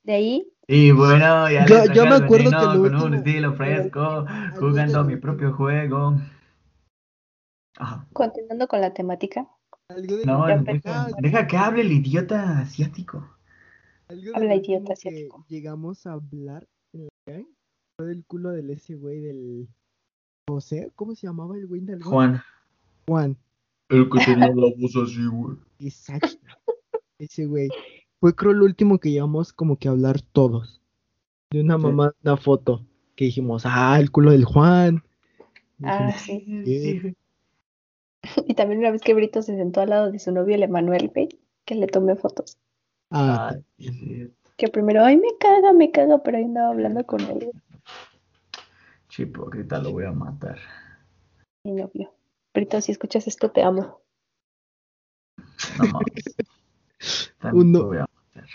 [0.05, 2.83] de ahí, Y bueno, ya Yo- les yo traje me el acuerdo veneno que lo
[2.83, 4.25] con un último- estilo fresco,
[4.59, 6.15] jugando mi propio juego.
[7.79, 8.07] Ajá.
[8.11, 9.47] continuando con la temática,
[9.89, 10.45] Algo de No,
[11.19, 13.17] deja, que hable el idiota asiático.
[14.09, 15.45] Algo de Habla lo idiota último que asiático.
[15.47, 17.45] llegamos a hablar en la gang
[17.97, 19.67] fue del culo del ese güey del
[20.49, 22.41] José, ¿cómo se llamaba el güey del Juan,
[23.07, 23.37] Juan.
[23.89, 25.57] el que tenía la voz así, güey.
[25.79, 26.27] Exacto.
[27.19, 27.69] Ese güey.
[28.19, 30.81] Fue creo lo último que llevamos como que a hablar todos.
[31.51, 31.83] De una Sí.
[31.83, 32.85] mamá, una foto.
[33.15, 35.03] Que dijimos, ah, el culo del Juan.
[35.83, 36.63] Ah, Dijimos, sí.
[36.65, 37.15] Sí.
[38.47, 41.09] Y también una vez que Brito se sentó al lado de su novio, el Emanuel,
[41.13, 41.29] güey,
[41.65, 42.57] que le tomé fotos.
[43.11, 47.21] ah, Ah, sí, Que primero, ay, me caga, me caga, pero ahí andaba hablando con
[47.21, 47.37] él.
[47.39, 47.51] güey,
[49.09, 50.59] sí, hipócrita, lo voy a matar.
[51.63, 52.13] Mi novio.
[52.53, 54.01] Brito, si escuchas esto, te amo.
[55.77, 56.35] No mames.
[57.53, 58.49] Uno- voy a matar.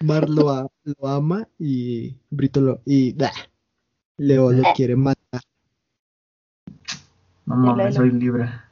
[0.00, 2.80] Mar lo, a- lo ama y Brito lo.
[2.84, 3.32] Y bah,
[4.16, 5.40] Leo lo quiere matar.
[7.46, 8.70] No mames, soy Libra.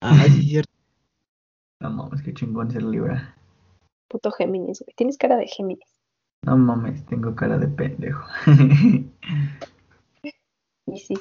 [0.00, 0.72] Es cierto.
[1.80, 3.34] No mames, qué chingón ser Libra.
[4.08, 4.94] Puto Géminis, güey.
[4.96, 6.00] Tienes cara de Géminis.
[6.42, 8.24] No mames, tengo cara de pendejo.
[10.88, 11.14] Y sí.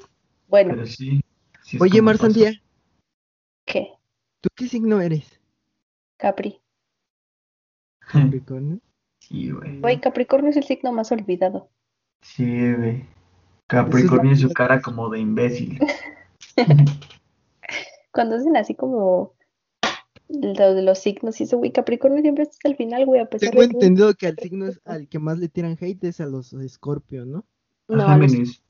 [0.48, 1.22] Bueno, Pero sí.
[1.64, 2.18] sí es Oye, Mar.
[2.20, 2.52] Sandía,
[3.66, 3.90] ¿qué?
[4.42, 5.40] ¿tú qué signo eres?
[6.18, 6.62] Capri.
[8.00, 8.80] Capricornio.
[9.20, 9.80] Sí, güey.
[9.80, 11.70] Güey, Capricornio es el signo más olvidado.
[12.22, 13.06] Sí, güey.
[13.68, 15.80] Capricornio y su cara como de imbécil.
[18.12, 19.34] Cuando hacen así como
[20.30, 23.26] lo de los signos y eso, güey, Capricornio siempre está hasta el final, güey, a
[23.26, 23.74] pesar Tengo de que...
[23.76, 27.26] entendido que al signo es al que más le tiran hate es a los Scorpio,
[27.26, 27.46] ¿no?
[27.88, 28.64] No, a los- Géminis.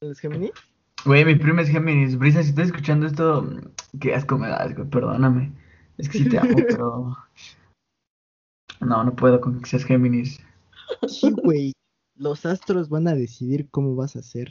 [0.00, 0.50] ¿A los Gemini?
[1.04, 2.16] Güey, mi prima es Géminis.
[2.16, 3.48] Brisa, si estás escuchando esto,
[4.00, 4.88] qué asco me das, güey.
[4.88, 5.52] Perdóname.
[5.98, 7.16] Es que sí te amo, pero.
[8.80, 10.40] No, no puedo con que seas Géminis.
[11.08, 11.72] Sí, güey.
[12.16, 14.50] Los astros van a decidir cómo vas a ser.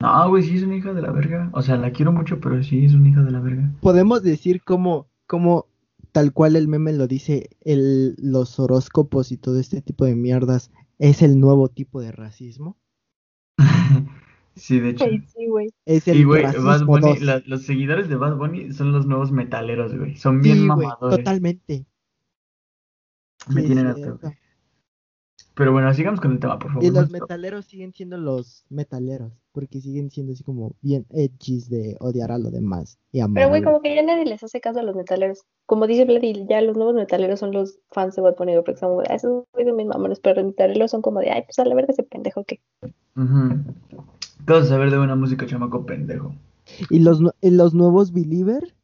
[0.00, 1.50] No, güey, sí es una hija de la verga.
[1.52, 3.70] O sea, la quiero mucho, pero sí es una hija de la verga.
[3.80, 5.66] Podemos decir cómo, cómo
[6.12, 10.70] tal cual el meme lo dice, el, los horóscopos y todo este tipo de mierdas
[10.98, 12.76] es el nuevo tipo de racismo.
[14.58, 15.04] Sí, de hecho.
[15.04, 15.68] Sí, güey.
[15.86, 17.20] Es el Y, güey, racismo Bad Bunny, dos.
[17.22, 20.16] la- los seguidores de Bad Bunny son los nuevos metaleros, güey.
[20.16, 21.18] Son bien Sí, güey, mamadores.
[21.18, 21.86] totalmente.
[23.48, 24.34] Me Sí, tienen güey.
[25.54, 26.84] Pero bueno, sigamos con el tema, por favor.
[26.84, 27.18] Y los maestro.
[27.20, 32.38] metaleros siguen siendo los metaleros, porque siguen siendo así como bien edgys de odiar a
[32.38, 34.94] lo demás y amar Pero, güey, como que ya nadie les hace caso a los
[34.94, 35.42] metaleros.
[35.66, 38.90] Como dice Vladi, ya los nuevos metaleros son los fans de Bad Bunny, porque son
[38.90, 41.42] como de, "Ah, esos güeyes de mis mamones, pero los metaleros son como de, ay,
[41.42, 42.60] pues a la verga ese pendejo que.
[43.16, 43.64] Ujú.
[44.48, 46.34] ¿Qué vas a saber de una música chamaco pendejo?
[46.88, 48.74] Y los, y los nuevos Believer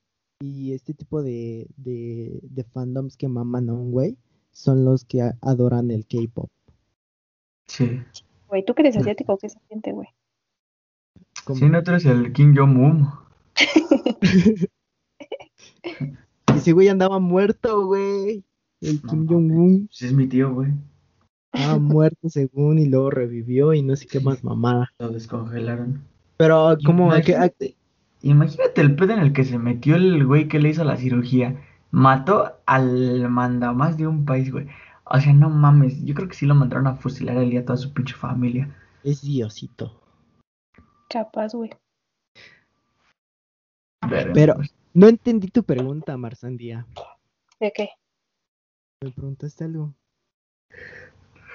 [0.41, 4.19] y este tipo de, de, de fandoms que maman a un güey
[4.53, 6.51] son los que adoran el K-pop.
[7.67, 7.99] Sí.
[8.49, 10.09] Güey, tú que eres asiático, ¿qué se siente, güey?
[11.45, 13.09] Como- Sí, no, tú eres el King Jong-un.
[16.55, 18.45] Ese güey andaba muerto, güey.
[18.81, 19.27] El No Kim.
[19.27, 20.73] Jong-un Sí, es mi tío, güey.
[21.55, 24.93] Estaba muerto según y luego revivió y no sé qué más mamada.
[24.99, 26.03] Lo descongelaron.
[26.37, 27.13] Pero, ¿cómo?
[27.13, 27.77] ¿A qué- a- Imagínate,
[28.23, 31.61] imagínate el pedo en el que se metió el güey que le hizo la cirugía.
[31.91, 34.67] Mató al mandamás de un país, güey.
[35.05, 36.03] O sea, no mames.
[36.05, 38.75] Yo creo que sí lo mandaron a fusilar el día a toda su pinche familia.
[39.05, 40.01] Es Diosito.
[41.09, 41.71] Capaz, güey.
[44.35, 44.75] Pero- pues.
[44.95, 46.87] No entendí tu pregunta, Marsandía.
[47.59, 47.89] ¿De qué?
[49.03, 49.93] ¿Me preguntaste algo?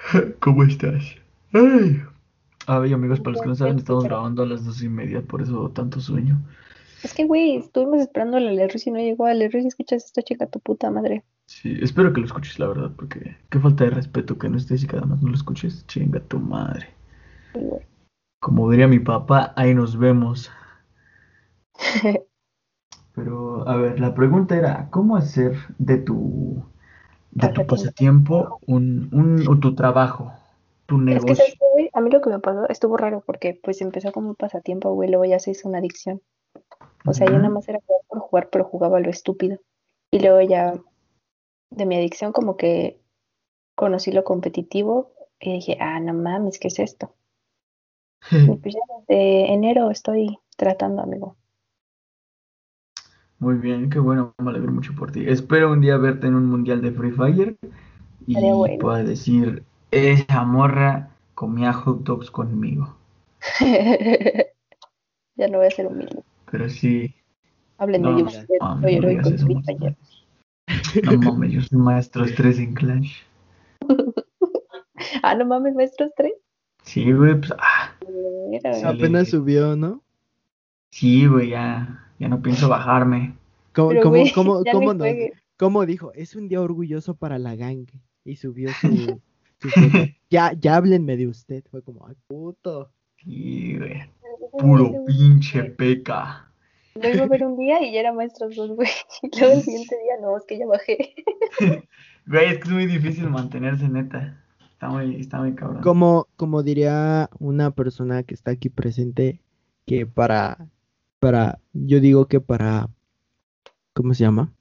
[0.40, 1.04] ¿Cómo estás?
[1.52, 2.02] Ay.
[2.66, 5.42] Ay, amigos, para los que no saben, estamos grabando a las dos y media, por
[5.42, 6.40] eso tanto sueño.
[7.02, 9.26] Es que, güey, estuvimos esperando a la y no llegó.
[9.26, 11.24] A Ruiz, escuchas esto, chica, tu puta madre.
[11.46, 14.84] Sí, espero que lo escuches, la verdad, porque qué falta de respeto que no estés
[14.84, 15.86] y que además no lo escuches.
[15.86, 16.88] Chinga tu madre.
[17.54, 17.82] Sí, güey.
[18.40, 20.50] Como diría mi papá, ahí nos vemos.
[23.14, 26.64] Pero, a ver, la pregunta era, ¿cómo hacer de tu,
[27.32, 28.60] de tu Pasatiempo.
[28.66, 30.32] un, un, o tu trabajo,
[30.86, 31.34] tu Es que, negocio?
[31.36, 31.90] ¿sabes qué, güey?
[31.92, 35.08] A mí lo que me pasó estuvo raro porque, pues, empezó como un pasatiempo, güey,
[35.08, 36.22] luego ya se hizo una adicción.
[37.06, 39.58] O sea, yo nada más era jugar por jugar, pero jugaba lo estúpido.
[40.10, 40.74] Y luego ya,
[41.70, 43.00] de mi adicción, como que
[43.74, 47.14] conocí lo competitivo y dije, ah, no mames, ¿qué es esto?
[48.30, 51.36] Y pues ya desde enero estoy tratando, amigo.
[53.40, 55.24] Muy bien, qué bueno, me alegro mucho por ti.
[55.26, 57.56] Espero un día verte en un mundial de Free Fire
[58.26, 58.78] y bueno.
[58.78, 62.94] pueda decir, esa morra comía hot dogs conmigo.
[65.36, 66.22] ya no voy a ser humilde.
[66.50, 67.14] Pero sí,
[67.78, 69.62] Háblenme no, de soy no eso, Free.
[69.62, 69.96] Fire.
[71.04, 73.22] No mames, yo soy maestro estrés en Clash.
[75.22, 76.34] Ah, no mames, maestros tres.
[76.82, 77.94] Sí, güey, pues, ah,
[78.48, 78.84] Mira, Sí.
[78.84, 80.02] Apenas subió, ¿no?
[80.90, 83.36] Sí, güey, ya, ya no pienso bajarme.
[83.74, 84.62] ¿Cómo, Pero, cómo, cómo,
[85.56, 86.12] cómo dijo?
[86.14, 87.86] Es un día orgulloso para la gang.
[88.24, 89.20] Y subió su.
[90.30, 91.64] Ya, ya háblenme de usted.
[91.70, 92.90] Fue como, ay, puto.
[93.18, 94.10] Sí, güey,
[94.58, 96.50] puro pinche peca.
[96.94, 98.88] Lo iba a ver un día y ya era maestros dos, güey.
[99.22, 101.14] Y luego el siguiente día, no, es que ya bajé.
[102.26, 104.40] Güey, es que es muy difícil mantenerse, neta.
[104.72, 105.82] Está muy, está muy cabrón.
[105.82, 109.40] Como, como diría una persona que está aquí presente,
[109.86, 110.68] que para,
[111.20, 112.88] para, yo digo que para,
[113.92, 114.52] ¿cómo se llama?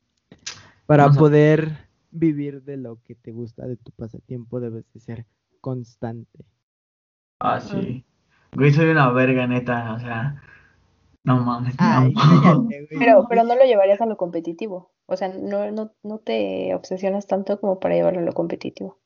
[0.85, 5.25] Para Vamos poder vivir de lo que te gusta, de tu pasatiempo, debes de ser
[5.61, 6.45] constante.
[7.39, 8.05] Ah, sí.
[8.53, 10.41] Güey, soy una verga, neta, o sea,
[11.23, 12.13] no mames, Ay.
[12.97, 14.91] Pero, pero no lo llevarías a lo competitivo.
[15.05, 18.99] O sea, no, no, no te obsesionas tanto como para llevarlo a lo competitivo.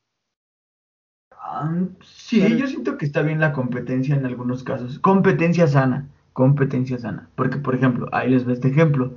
[1.31, 4.99] Ah, sí, Pero- yo siento que está bien la competencia en algunos casos.
[4.99, 7.29] Competencia sana, competencia sana.
[7.35, 9.13] Porque, por ejemplo, ahí les doy este ejemplo.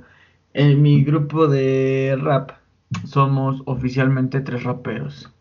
[0.53, 2.51] En mi grupo de rap
[3.05, 5.31] somos oficialmente tres raperos.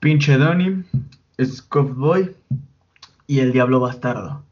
[0.00, 0.84] Pinche Donny,
[1.94, 2.34] Boy
[3.26, 4.42] y el Diablo Bastardo.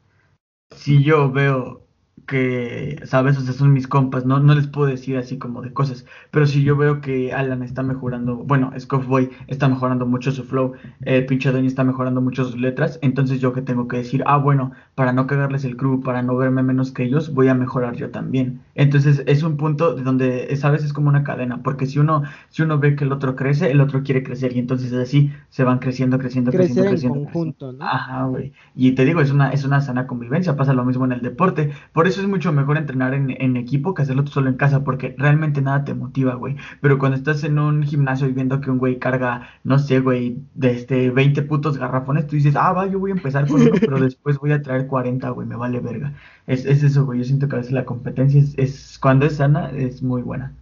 [0.75, 1.83] Si yo veo
[2.26, 5.72] que, sabes, o sea, son mis compas, no, no les puedo decir así como de
[5.72, 8.72] cosas, pero si yo veo que Alan está mejorando, bueno,
[9.06, 13.40] Boy está mejorando mucho su flow, el pinche Donny está mejorando mucho sus letras, entonces
[13.40, 16.62] yo que tengo que decir, ah, bueno, para no cagarles el crew, para no verme
[16.62, 18.61] menos que ellos, voy a mejorar yo también.
[18.74, 22.62] Entonces es un punto de donde, sabes, es como una cadena, porque si uno, si
[22.62, 25.78] uno ve que el otro crece, el otro quiere crecer, y entonces así se van
[25.78, 27.14] creciendo, creciendo, Crecer creciendo, en creciendo.
[27.20, 27.24] creciendo.
[27.24, 27.85] conjunto, ¿no?
[27.85, 28.52] Ajá, güey.
[28.74, 31.72] Y te digo, es una, es una sana convivencia, pasa lo mismo en el deporte.
[31.92, 34.85] Por eso es mucho mejor entrenar en, en equipo que hacerlo tú solo en casa,
[34.85, 36.57] porque realmente nada te motiva, güey.
[36.81, 40.38] Pero cuando estás en un gimnasio y viendo que un güey carga, no sé, güey,
[40.55, 43.72] de este 20 putos garrafones, tú dices, ah, va, yo voy a empezar con uno,
[43.81, 46.14] pero después voy a traer 40, güey, me vale verga.
[46.46, 47.18] Es, es eso, güey.
[47.18, 50.55] Yo siento que a veces la competencia es, es cuando es sana, es muy buena.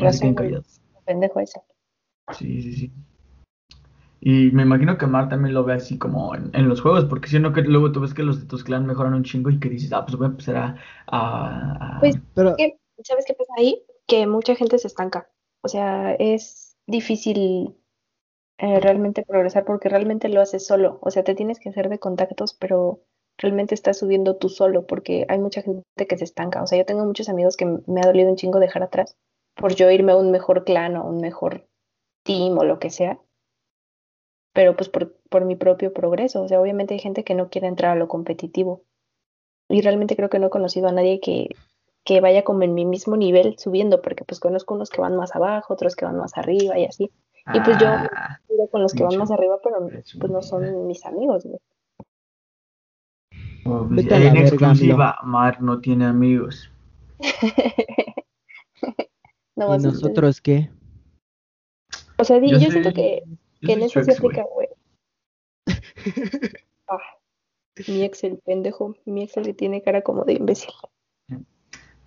[0.00, 0.34] Razón.
[1.04, 1.62] Pendejo eso.
[2.32, 2.92] Sí, sí, sí.
[4.20, 7.38] Y me imagino que Mar también lo ve así como en, los juegos, porque si
[7.38, 9.68] no, que luego tú ves que los de tus clan mejoran un chingo y que
[9.68, 10.76] dices, ah, pues voy a empezar
[11.06, 11.98] a...
[12.00, 12.56] Pues, Pero...
[13.04, 13.84] ¿sabes qué pasa ahí?
[14.06, 15.28] Que mucha gente se estanca.
[15.62, 17.76] O sea, es difícil
[18.58, 20.98] eh, realmente progresar porque realmente lo haces solo.
[21.02, 23.02] O sea, te tienes que hacer de contactos, pero
[23.38, 26.62] realmente estás subiendo tú solo porque hay mucha gente que se estanca.
[26.62, 29.16] O sea, yo tengo muchos amigos que me ha dolido un chingo dejar atrás
[29.54, 31.68] por yo irme a un mejor clan o un mejor
[32.24, 33.20] team o lo que sea.
[34.56, 36.42] Pero pues por, por mi propio progreso.
[36.42, 38.82] O sea, obviamente hay gente que no quiere entrar a lo competitivo.
[39.68, 41.50] Y realmente creo que no he conocido a nadie que,
[42.04, 45.36] que vaya como en mi mismo nivel subiendo, porque pues conozco unos que van más
[45.36, 47.10] abajo, otros que van más arriba y así.
[47.52, 48.40] Y pues yo ah,
[48.70, 49.88] con los que van más arriba, pero
[50.18, 51.58] pues no son mis amigos, güey.
[53.66, 56.70] Oh, pues, en exclusiva, Mar no tiene amigos.
[59.56, 60.70] no, ¿Y nosotros qué?
[62.18, 63.22] O sea, yo, siento que,
[63.60, 64.68] que en eso se aplica, güey.
[66.88, 66.98] ah,
[67.88, 70.72] mi ex el pendejo, mi ex el que tiene cara como de imbécil.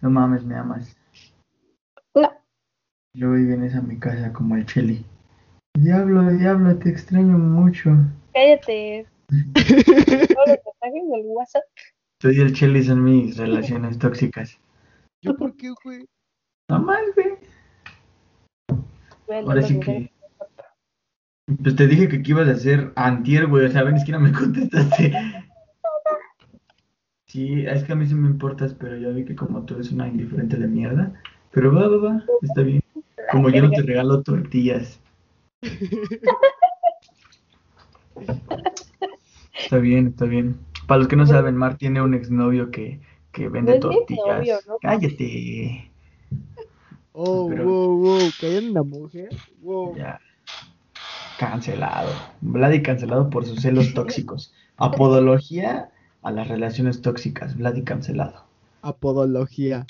[0.01, 0.95] No mames, me amas.
[2.15, 2.31] No.
[3.13, 5.05] Luego vienes a mi casa como el chili.
[5.77, 7.91] Diablo, diablo, te extraño mucho.
[8.33, 9.07] Cállate.
[9.29, 11.63] Todos los mensajes del WhatsApp.
[12.21, 14.59] Soy el chili, son mis relaciones tóxicas.
[15.21, 16.05] ¿Yo por qué, güey?
[16.69, 17.37] No mal, güey.
[19.45, 20.11] Ahora sí que.
[21.63, 23.65] Pues te dije que, ibas a hacer antier, güey.
[23.65, 25.13] O sea, ven, es que no me contestaste.
[27.25, 29.91] Sí, es que a mí sí me importas, pero ya vi que como tú eres
[29.91, 31.13] una indiferente de mierda.
[31.51, 32.81] Pero va, va, va, está bien.
[33.31, 34.99] Como yo no te regalo tortillas.
[39.57, 40.57] Está bien, está bien.
[40.87, 42.99] Para los que no saben, Mar tiene un exnovio que,
[43.31, 44.65] que vende tortillas.
[44.81, 45.91] Cállate.
[47.11, 49.29] Oh, wow, wow, hay una mujer.
[49.61, 49.95] Wow.
[49.95, 50.19] Ya.
[51.39, 52.11] Cancelado.
[52.41, 54.53] Vladi cancelado por sus celos tóxicos.
[54.75, 55.89] Apodología
[56.21, 57.55] a las relaciones tóxicas.
[57.55, 58.43] Vladi cancelado.
[58.81, 59.87] Apodología.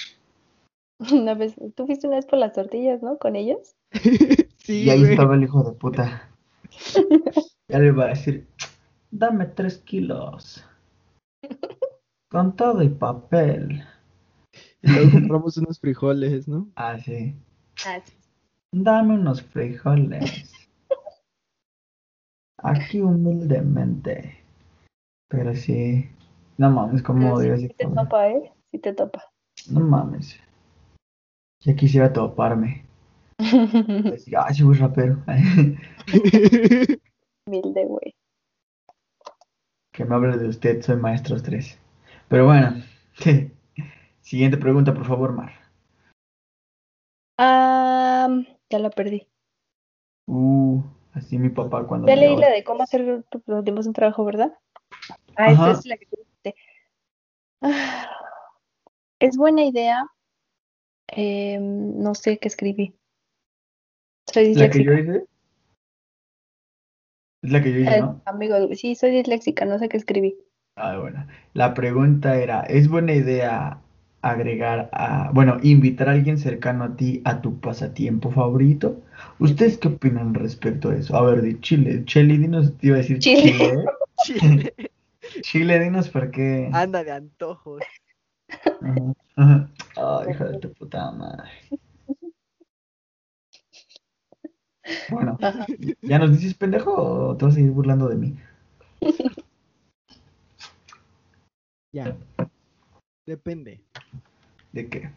[1.11, 3.17] Una vez, tú fuiste una vez por las tortillas, ¿no?
[3.17, 3.75] Con ellos.
[4.57, 4.83] sí.
[4.83, 6.29] Y ahí estaba el hijo de puta.
[7.67, 8.45] ya le iba a decir,
[9.09, 10.63] dame tres kilos.
[12.29, 13.83] Con todo y papel.
[14.83, 16.69] Y luego compramos unos frijoles, ¿no?
[16.75, 17.33] Ah, sí.
[17.87, 18.13] Ah, sí.
[18.71, 20.58] Dame unos frijoles.
[22.63, 24.37] Aquí humildemente.
[25.27, 26.09] Pero sí.
[26.57, 28.51] No mames, como odio Si te topa, ¿eh?
[28.71, 29.23] Si te topa.
[29.69, 30.39] No mames.
[31.61, 32.85] Ya quisiera toparme.
[33.39, 35.23] Decía, ay, soy rapero.
[37.45, 38.15] Humilde, güey.
[39.91, 41.79] Que me hable de usted, soy maestro 3.
[42.27, 42.83] Pero bueno,
[44.21, 45.53] siguiente pregunta, por favor, Mar.
[47.37, 48.29] Ah,
[48.69, 49.27] ya la perdí.
[50.27, 50.83] Uh,
[51.19, 52.07] así mi papá cuando.
[52.07, 54.53] Ya leí la de cómo hacer los tiempos un trabajo, ¿verdad?
[55.35, 56.07] Ah, esta es la que
[56.41, 56.55] te
[57.61, 58.09] ah,
[59.19, 60.03] Es buena idea
[61.15, 62.95] eh, no sé qué escribí.
[64.31, 64.91] Soy disléxica.
[64.91, 65.25] ¿La que yo hice?
[67.41, 68.21] Es la que yo hice, eh, ¿no?
[68.25, 70.37] Amigo, sí, soy disléxica, no sé qué escribí.
[70.75, 71.25] Ah, bueno.
[71.53, 73.81] La pregunta era, ¿es buena idea
[74.21, 79.01] agregar a, bueno, invitar a alguien cercano a ti a tu pasatiempo favorito?
[79.39, 81.15] ¿Ustedes qué opinan respecto a eso?
[81.15, 83.85] A ver, de Chile, Chile, dinos, te iba a decir Chile.
[84.23, 84.65] Chile.
[85.41, 86.69] Chile, dinos por qué.
[86.73, 87.81] Anda de antojos.
[89.35, 91.49] Ay, hija de tu puta madre.
[95.09, 95.37] Bueno,
[96.01, 98.35] ¿ya nos dices pendejo o te vas a seguir burlando de mí?
[101.91, 102.15] Ya.
[103.25, 103.83] Depende.
[104.71, 105.11] ¿De qué?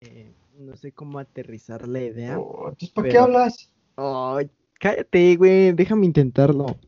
[0.00, 2.38] Eh, no sé cómo aterrizar la idea.
[2.38, 3.70] Oh, ¿por qué hablas?
[3.96, 6.78] Ay, cállate, güey, déjame intentarlo.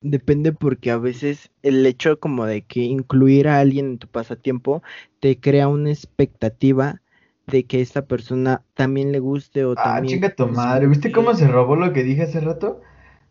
[0.00, 4.82] Depende porque a veces el hecho como de que incluir a alguien en tu pasatiempo
[5.20, 7.02] te crea una expectativa
[7.46, 10.14] de que esta persona también le guste o ah, también...
[10.14, 12.80] chinga tu madre, ¿viste cómo se robó lo que dije hace rato?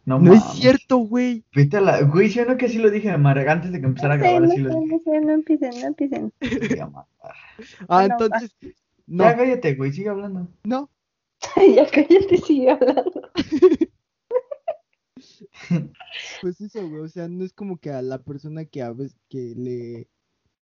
[0.05, 1.43] No, no es cierto, güey.
[1.55, 2.01] Vete a la...
[2.01, 4.69] Güey, yo no que sí lo dije, antes de que empezara a grabar así lo
[4.69, 5.21] dije.
[5.21, 6.33] No empiecen, no empiecen.
[7.87, 8.55] ah, entonces...
[9.05, 9.25] No.
[9.25, 10.47] Ya cállate, güey, sigue hablando.
[10.63, 10.89] No.
[11.75, 13.29] ya cállate, sigue hablando.
[16.41, 19.17] Pues eso, güey, o sea, no es como que a la persona que a veces
[19.29, 20.07] que le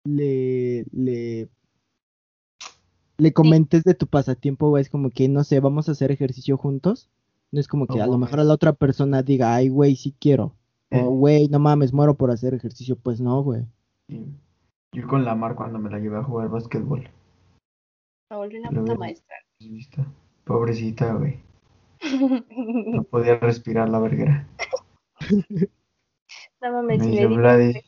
[0.04, 1.50] le le
[3.18, 6.58] le comentes de tu pasatiempo, güey, es como que no sé, vamos a hacer ejercicio
[6.58, 7.10] juntos.
[7.52, 10.16] No es como que a lo mejor a la otra persona diga, "Ay, güey, sí
[10.20, 10.56] quiero."
[10.92, 11.04] O, eh.
[11.04, 12.96] güey, no mames, muero por hacer ejercicio.
[12.96, 13.66] Pues no, güey.
[14.92, 17.10] Yo con la Mar cuando me la llevé a jugar básquetbol.
[18.32, 19.36] Me volví una puta maestra.
[20.46, 21.40] Pobrecita, güey.
[22.94, 24.48] No podía respirar la verguera.
[26.62, 27.82] No mames, Me Vladi.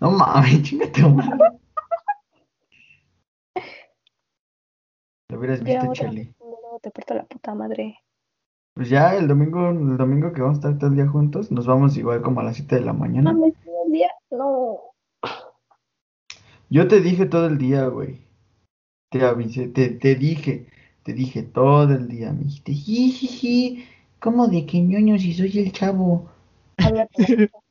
[0.00, 1.02] No mames, chingate.
[5.30, 5.92] Lo hubieras visto,
[6.82, 7.96] te parto la puta madre.
[8.74, 11.66] Pues ya el domingo, el domingo que vamos a estar todo el día juntos, nos
[11.66, 13.32] vamos igual como a las 7 de la mañana.
[13.32, 14.08] Mames, todo el día.
[14.30, 14.78] No.
[16.68, 18.20] Yo te dije todo el día, güey.
[19.10, 20.66] Te avisé, te, te dije,
[21.02, 22.32] te dije todo el día.
[22.32, 23.86] Me dijiste, jijiji,
[24.18, 26.30] ¿cómo de que ñoño si soy el chavo?
[26.78, 27.06] Habla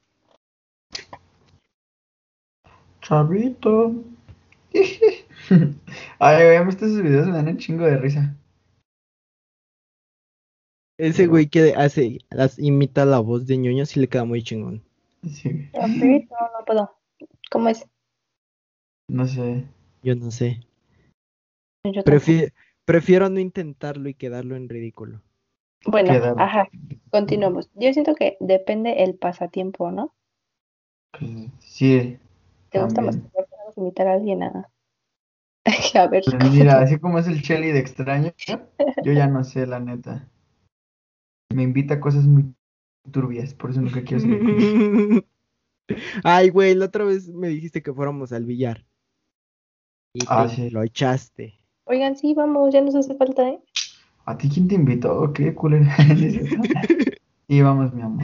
[3.02, 3.96] Chavito.
[6.20, 8.36] Ay, güey, visto esos videos, me dan un chingo de risa.
[11.02, 14.84] Ese güey que hace, las imita la voz de ñoño sí le queda muy chingón.
[15.28, 16.92] Sí, rapidito, no, no puedo.
[17.50, 17.88] ¿Cómo es?
[19.08, 19.66] no sé.
[20.04, 20.62] Yo no sé.
[21.84, 22.04] Yo.
[22.04, 22.54] Prefi-
[22.86, 25.24] prefiero no intentarlo y quedarlo en ridículo.
[25.88, 26.70] Bueno, ajá,
[27.10, 27.72] continuamos.
[27.74, 30.14] Yo siento que depende el pasatiempo, ¿no?
[31.18, 32.20] Pues, sí.
[32.70, 33.18] ¿Te gusta más
[33.76, 34.70] invitar a alguien a,
[35.96, 36.24] a ver?
[36.26, 38.34] Pues mira, así como es el Shelly de extraño,
[39.04, 40.30] yo ya no sé, la neta.
[41.54, 42.46] Me invita a cosas muy
[43.12, 45.26] turbias, por eso nunca quiero salir.
[46.24, 48.86] Ay, güey, la otra vez me dijiste que fuéramos al billar.
[50.14, 50.70] Y Ah, te sí.
[50.70, 51.60] lo echaste.
[51.86, 53.60] Oigan, sí, vamos, ya nos hace falta, ¿eh?
[54.26, 55.32] ¿A ti quién te invitó?
[55.34, 55.96] ¿Qué culera?
[57.48, 58.24] Y vamos, mi amor.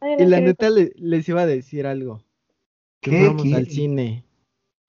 [0.00, 2.22] Ay, Y la quiero- neta le- les iba a decir algo.
[3.02, 3.74] Que ¿Qué fuéramos al quieres?
[3.74, 4.24] cine.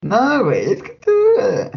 [0.02, 1.12] No, güey, es que tú.
[1.42, 1.72] eh,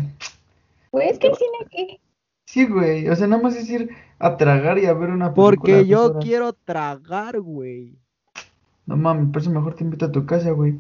[0.93, 2.01] Güey, es que el cine, ¿qué?
[2.49, 5.57] Sí, güey, o sea, nada más es ir a tragar y a ver una película
[5.57, 6.25] Porque yo horas.
[6.25, 7.99] quiero tragar, güey.
[8.87, 10.79] No mames, por eso mejor te invito a tu casa, güey.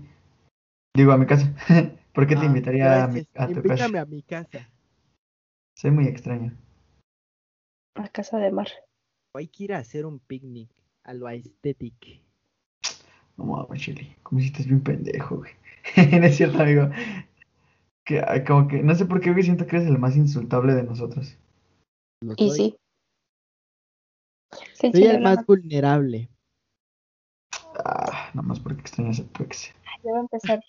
[0.94, 1.52] Digo, a mi casa.
[2.12, 4.00] ¿Por qué te Ah, invitaría a, mi- a tu Invítame casa?
[4.00, 4.70] a mi casa.
[5.76, 6.56] Soy muy extraño.
[7.96, 8.68] A casa de mar.
[9.34, 10.70] Hay que ir a hacer un picnic
[11.02, 12.22] a lo aesthetic.
[13.36, 14.16] No mames, Chile.
[14.22, 15.52] Como si estás bien pendejo, güey.
[16.20, 16.88] no es cierto, amigo.
[18.04, 20.84] Que como que, no sé por qué, güey, siento que eres el más insultable de
[20.84, 21.36] nosotros.
[22.22, 22.56] Lo Y soy.
[22.56, 22.76] sí.
[24.74, 25.40] Soy chile, el más no.
[25.40, 26.28] Ah, vulnerable.
[28.34, 29.72] nada más porque extrañas a tu ex.
[30.04, 30.60] Ya va a empezar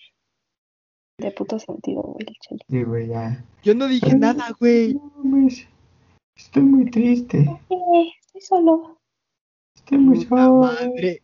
[1.19, 2.61] de puto sentido, güey, el chile.
[2.69, 3.43] Sí, güey, ya.
[3.63, 4.93] Yo no dije Ay, nada, güey.
[4.95, 5.67] No mames.
[6.35, 7.39] Estoy muy triste.
[8.19, 8.99] Estoy solo.
[9.75, 10.53] Estoy muy solo.
[10.61, 11.21] madre.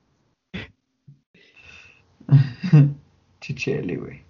[3.41, 4.21] Chicheli, güey.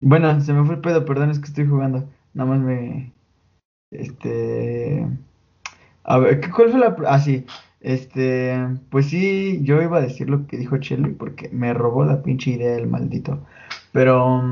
[0.00, 2.08] Bueno, se me fue el pedo, perdón, es que estoy jugando.
[2.32, 3.12] Nada más me.
[3.90, 5.06] Este.
[6.04, 6.96] A ver, ¿qué- ¿cuál fue la.
[7.08, 7.44] Ah, sí.
[7.80, 8.56] Este.
[8.90, 12.50] Pues sí, yo iba a decir lo que dijo Chelly porque me robó la pinche
[12.52, 13.40] idea el maldito.
[13.92, 14.42] Pero.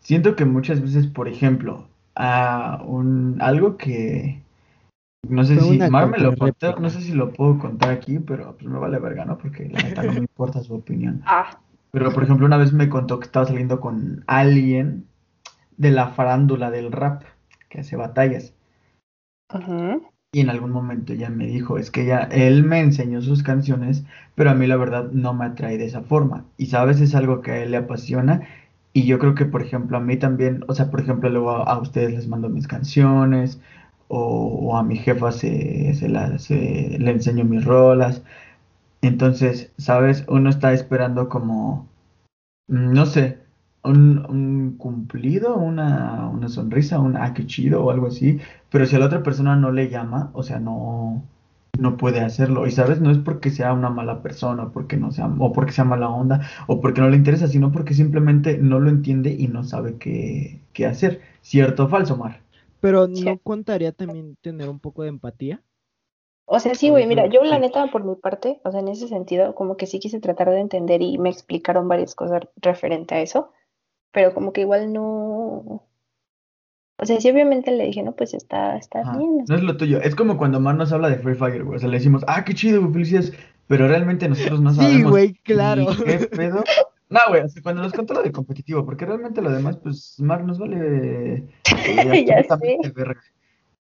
[0.00, 3.38] Siento que muchas veces, por ejemplo, a un.
[3.40, 4.42] Algo que.
[5.28, 5.78] No sé si.
[5.90, 8.98] Mar me lo contó, no sé si lo puedo contar aquí, pero pues me vale
[9.00, 9.38] verga, ¿no?
[9.38, 11.22] Porque la neta no me importa su opinión.
[11.26, 11.58] Ah,
[11.90, 15.06] Pero, por ejemplo, una vez me contó que estaba saliendo con alguien
[15.76, 17.24] de la farándula del rap,
[17.76, 18.54] que hace batallas.
[20.32, 24.04] Y en algún momento ella me dijo, es que ella, él me enseñó sus canciones,
[24.34, 26.44] pero a mí la verdad no me atrae de esa forma.
[26.58, 28.42] Y sabes, es algo que a él le apasiona.
[28.92, 31.62] Y yo creo que, por ejemplo, a mí también, o sea, por ejemplo, luego a,
[31.64, 33.60] a ustedes les mando mis canciones,
[34.08, 34.18] o,
[34.70, 38.22] o a mi jefa se, se, la- se- le enseño mis rolas.
[39.02, 40.24] Entonces, ¿sabes?
[40.28, 41.88] Uno está esperando como,
[42.68, 43.40] no sé,
[43.86, 48.38] un, un cumplido, una, una sonrisa, un ah, qué chido o algo así.
[48.70, 51.24] Pero si a la otra persona no le llama, o sea, no,
[51.78, 52.66] no puede hacerlo.
[52.66, 55.72] Y sabes, no es porque sea una mala persona, o porque no sea, o porque
[55.72, 59.48] sea mala onda, o porque no le interesa, sino porque simplemente no lo entiende y
[59.48, 61.20] no sabe qué, qué hacer.
[61.42, 62.42] ¿Cierto o falso, Mar?
[62.80, 63.24] Pero Sí.
[63.24, 65.62] ¿no contaría también tener un poco de empatía?
[66.44, 69.08] O sea, sí, güey, mira, yo la neta, por mi parte, o sea, en ese
[69.08, 73.20] sentido, como que sí quise tratar de entender y me explicaron varias cosas referente a
[73.20, 73.52] eso,
[74.16, 75.82] pero como que igual no...
[76.98, 79.44] O sea, sí, obviamente le dije, no, pues está, está Ajá, bien.
[79.46, 80.00] No es lo tuyo.
[80.00, 81.76] Es como cuando Mar nos habla de Free Fire, güey.
[81.76, 83.34] O sea, le decimos, ah, qué chido, güey, felicidades.
[83.66, 85.84] Pero realmente nosotros no Sí, sabemos güey, claro.
[86.02, 86.64] qué pedo.
[87.10, 90.18] No, güey, o sea, cuando nos contó lo de competitivo, porque realmente lo demás, pues,
[90.18, 92.78] Mar nos vale eh, Ya sé.
[92.94, 93.20] verga.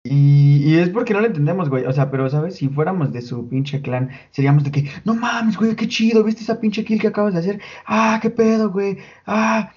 [0.03, 1.85] Y, y es porque no lo entendemos, güey.
[1.85, 2.55] O sea, pero, ¿sabes?
[2.57, 6.43] Si fuéramos de su pinche clan, seríamos de que, no mames, güey, qué chido, ¿viste
[6.43, 7.61] esa pinche kill que acabas de hacer?
[7.87, 8.99] Ah, qué pedo, güey.
[9.25, 9.71] Ah.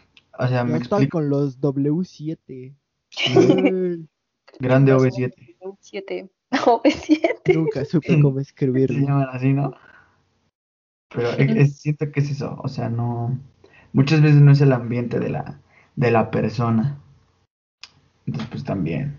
[0.45, 1.19] O sea, me explico.
[1.19, 2.75] con los W7.
[3.29, 4.09] Ay,
[4.61, 5.57] Grande OV7.
[5.61, 6.31] V7.
[6.51, 7.55] V7.
[7.55, 8.99] Nunca supe cómo Se escribirlo.
[9.07, 9.73] llaman así, ¿no?
[11.15, 13.39] Pero es- es- siento que es eso, o sea, no,
[13.93, 15.61] muchas veces no es el ambiente de la,
[15.97, 16.99] de la persona.
[18.27, 19.19] Entonces, pues también,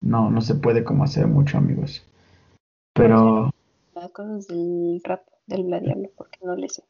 [0.00, 2.04] no, no se puede como hacer mucho, amigos.
[2.94, 3.50] Pero...
[3.94, 6.82] Las cosas del rap, del gladiablo, porque no le sé.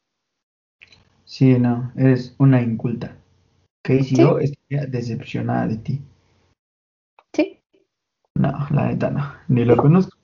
[1.25, 3.15] Sí, no, eres una inculta.
[3.83, 4.15] Casey ¿Sí?
[4.17, 6.01] yo estaría decepcionada de ti.
[7.33, 7.59] ¿Sí?
[8.35, 10.17] No, la neta no, ni lo conozco.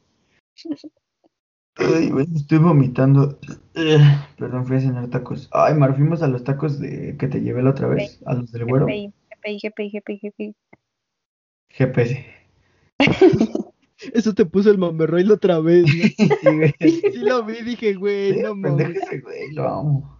[1.77, 3.37] Ay, güey, estoy vomitando.
[4.37, 5.49] perdón, fui a cenar tacos.
[5.51, 8.51] Ay, Mar, fuimos a los tacos de que te llevé la otra vez, a los
[8.51, 8.85] del güero.
[8.85, 10.55] GPI, GPI, GPI, GPI.
[11.69, 12.25] GPS.
[14.13, 15.87] Eso te puso el Mamberroy la otra vez, ¿no?
[16.79, 17.01] Sí.
[17.11, 18.97] Sí lo vi, dije, güey, Sí, no mames.
[19.23, 20.19] güey, lo amo.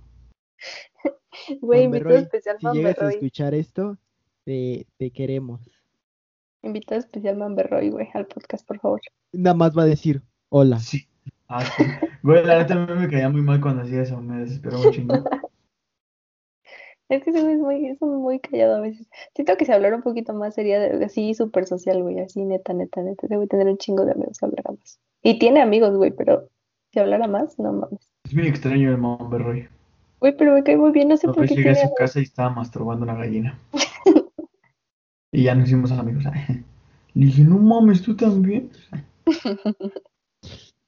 [1.61, 3.97] Güey, invitado especial si llegas a escuchar esto,
[4.43, 5.61] te, te queremos.
[6.61, 9.01] Invitado especial Mamberroy, güey, al podcast, por favor.
[9.31, 10.79] Nada más va a decir, hola.
[10.79, 11.07] Sí.
[11.47, 11.83] Ah, sí.
[12.23, 15.13] Güey, la a mí me caía muy mal cuando hacía eso, me desesperó un chingo.
[17.07, 19.07] Es que ese es muy, es muy callado a veces.
[19.35, 22.73] Siento que si hablara un poquito más sería de- así súper social, güey, así neta,
[22.73, 23.27] neta, neta.
[23.27, 24.99] Debe tener un chingo de amigos si hablara más.
[25.21, 26.49] Y tiene amigos, güey, pero
[26.91, 28.11] si hablara más, no mames.
[28.23, 29.67] Es muy extraño el Monberroy.
[30.19, 32.19] Güey, pero me cae muy bien, no sé Una por qué llegué a su casa
[32.19, 33.59] y estaba masturbando una gallina.
[35.31, 36.23] Y ya nos hicimos amigos.
[37.13, 38.71] Le dije, no mames, tú también.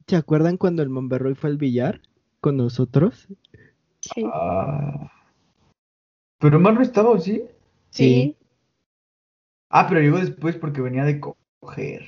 [0.08, 2.02] ¿Se acuerdan cuando el Monberroy fue al billar
[2.42, 3.28] con nosotros?
[4.02, 5.12] Sí, Ah.
[6.40, 7.44] Pero Mar no estaba, ¿o sí?
[7.90, 8.36] sí,
[9.70, 12.06] Ah, pero llegó después porque venía de coger.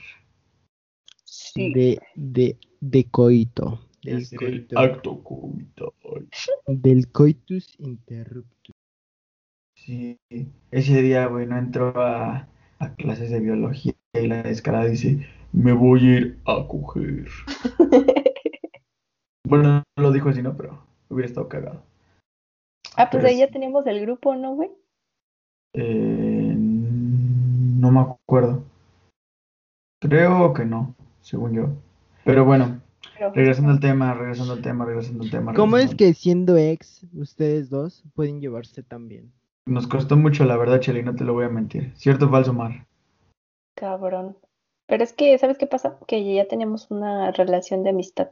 [1.26, 1.74] sí.
[1.74, 3.80] De, de, de coito.
[4.04, 4.80] Del coito.
[4.80, 6.28] acto coital.
[6.68, 8.76] Del coitus interruptus.
[9.76, 10.20] Sí,
[10.72, 12.48] ese día, güey, no entró a,
[12.80, 17.28] a clases de biología y la descarada dice, me voy a ir a coger.
[19.48, 20.56] Bueno, no lo dijo así, ¿no?
[20.56, 20.80] Pero
[21.10, 21.82] hubiera estado cagado.
[22.96, 23.54] Ah, pues Pero ahí ya sí.
[23.54, 24.70] teníamos el grupo, ¿no, güey?
[25.74, 28.64] Eh, no me acuerdo.
[30.00, 31.70] Creo que no, según yo.
[32.26, 32.80] Pero bueno,
[33.20, 35.54] Pero- regresando al tema, regresando al tema, regresando al tema.
[35.54, 39.32] ¿Cómo es que siendo ex, ustedes dos pueden llevarse tan bien?
[39.66, 41.92] Nos costó mucho, la verdad, Chely, no te lo voy a mentir.
[41.96, 42.88] ¿Cierto o falso, Mar?
[43.76, 44.38] Cabrón.
[44.88, 46.00] Pero es que, ¿sabes qué pasa?
[46.08, 48.30] Que ya teníamos una relación de amistad.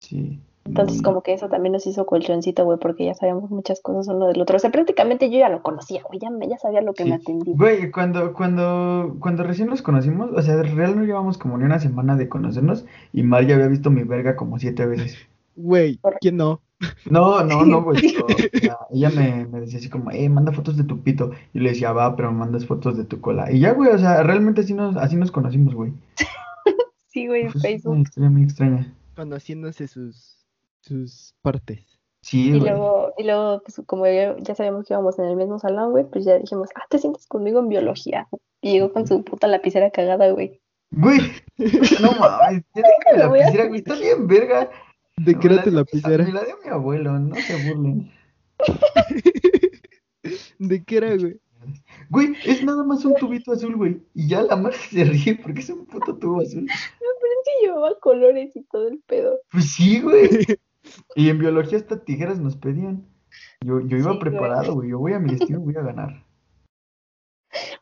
[0.00, 0.40] Sí.
[0.66, 4.08] Entonces, Mm, como que eso también nos hizo colchoncito, güey, porque ya sabíamos muchas cosas
[4.14, 4.56] uno del otro.
[4.56, 7.08] O sea, prácticamente yo ya lo conocía, güey, ya, me- ya sabía lo que Sí.
[7.10, 7.54] me atendía.
[7.56, 11.64] Güey, cuando, cuando, cuando recién nos conocimos, o sea, de real no llevamos como ni
[11.64, 15.16] una semana de conocernos y Mar ya había visto mi verga como siete veces.
[15.58, 15.98] Güey.
[16.20, 16.60] ¿quién no?
[17.08, 18.02] No, no, no, güey.
[18.12, 21.30] pero, o sea, ella me, me decía así como, eh, manda fotos de tu pito.
[21.54, 23.50] Y le decía, va, pero me mandas fotos de tu cola.
[23.50, 25.94] Y ya, güey, o sea, realmente así nos, así nos conocimos, güey.
[27.06, 27.92] Sí, güey, en Facebook.
[27.92, 28.92] una historia muy extraña.
[29.16, 30.35] Conociéndose sus,
[30.86, 31.84] sus partes.
[32.22, 32.70] Sí, Y güey.
[32.70, 36.04] luego, y luego, pues como ya, ya sabíamos que íbamos en el mismo salón, güey,
[36.04, 38.26] pues ya dijimos, ah, te sientes conmigo en biología.
[38.60, 40.60] Y llegó con su puta lapicera cagada, güey.
[40.90, 41.20] Güey,
[42.00, 44.70] no mames, ya déjame la lapicera, güey, está bien verga.
[45.18, 46.24] ¿De qué Me era la lapicera?
[46.24, 48.10] Me la dio mi abuelo, no se burlen.
[50.58, 51.40] ¿De qué era, güey?
[52.10, 54.00] Güey, es nada más un tubito azul, güey.
[54.14, 56.64] Y ya la madre se ríe porque es un puto tubo azul.
[56.64, 59.38] No, pero es que llevaba colores y todo el pedo.
[59.50, 60.28] Pues sí, güey.
[61.14, 63.06] Y en biología hasta tijeras nos pedían.
[63.60, 64.90] Yo, yo iba Sí, preparado, güey.
[64.90, 66.24] Yo voy a mi destino, voy a ganar.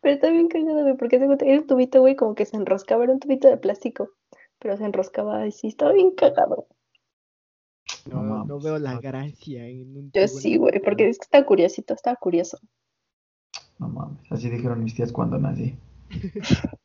[0.03, 3.13] Pero está bien cagado, güey, porque era un tubito, güey, como que se enroscaba, era
[3.13, 4.11] un tubito de plástico.
[4.59, 6.67] Pero se enroscaba así, estaba bien cagado.
[8.11, 8.49] No No, mames.
[8.49, 12.17] no veo la gracia en un Yo sí, güey, porque es que estaba curiosito, estaba
[12.17, 12.59] curioso.
[13.79, 15.75] No mames, así dijeron mis tías cuando nací.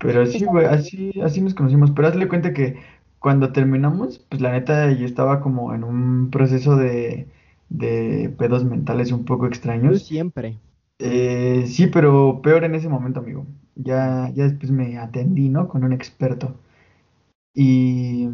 [0.00, 1.90] Pero sí, güey, así, así nos conocimos.
[1.90, 2.78] Pero hazle cuenta que
[3.20, 7.28] cuando terminamos, pues la neta yo estaba como en un proceso de,
[7.68, 9.46] de pedos mentales un poco
[9.80, 9.98] Yo extraños.
[9.98, 10.60] siempre.
[10.98, 13.46] Eh, sí, pero peor en ese momento, amigo.
[13.76, 15.68] Ya, ya después me atendí, ¿no?
[15.68, 16.56] Con un experto.
[17.54, 18.28] Y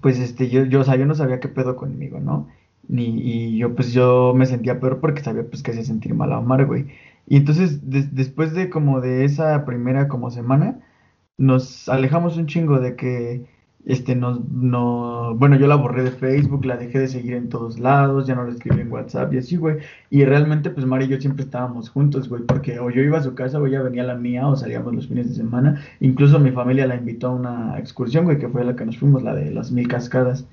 [0.00, 2.48] pues este, yo, yo, o sea, yo no sabía qué pedo conmigo, ¿no?
[2.88, 6.32] Ni, y yo pues yo me sentía peor porque sabía pues que hacía sentir mal
[6.32, 6.86] a Omar, güey.
[7.26, 10.80] Y entonces des- después de como de esa primera como semana,
[11.38, 13.46] nos alejamos un chingo de que
[13.86, 17.78] este nos no, bueno, yo la borré de Facebook, la dejé de seguir en todos
[17.78, 19.76] lados, ya no la escribí en WhatsApp y así, güey.
[20.10, 23.22] Y realmente pues Mari y yo siempre estábamos juntos, güey, porque o yo iba a
[23.22, 25.82] su casa o ella venía a la mía o salíamos los fines de semana.
[26.00, 29.22] Incluso mi familia la invitó a una excursión, güey, que fue la que nos fuimos,
[29.22, 30.46] la de las mil cascadas.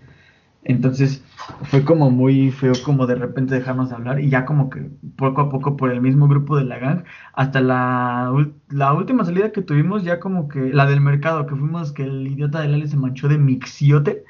[0.64, 1.24] Entonces
[1.64, 5.42] fue como muy feo como de repente dejarnos de hablar y ya como que poco
[5.42, 7.04] a poco por el mismo grupo de la gang
[7.34, 8.32] hasta la,
[8.70, 12.28] la última salida que tuvimos ya como que la del mercado que fuimos que el
[12.28, 14.24] idiota de Lali se manchó de mixiote.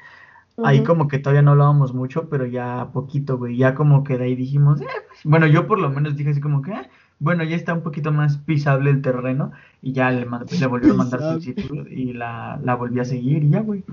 [0.62, 4.24] Ahí como que todavía no hablábamos mucho pero ya poquito güey ya como que de
[4.24, 7.44] ahí dijimos eh, pues, bueno yo por lo menos dije así como que "Ah, bueno,
[7.44, 11.22] ya está un poquito más pisable el terreno y ya le, le volvió a mandar
[11.22, 13.84] solicitud y la, la volví a seguir y ya, güey.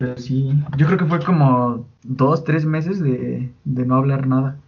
[0.00, 4.58] Pero sí, yo creo que fue como dos, tres meses de, de no hablar nada.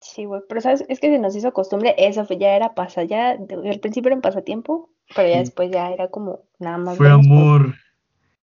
[0.00, 3.04] Sí, güey, pero sabes, es que se nos hizo costumbre, eso fue, ya era pasa,
[3.04, 6.96] ya al principio era un pasatiempo, pero ya después ya era como nada más.
[6.96, 7.74] Fue amor.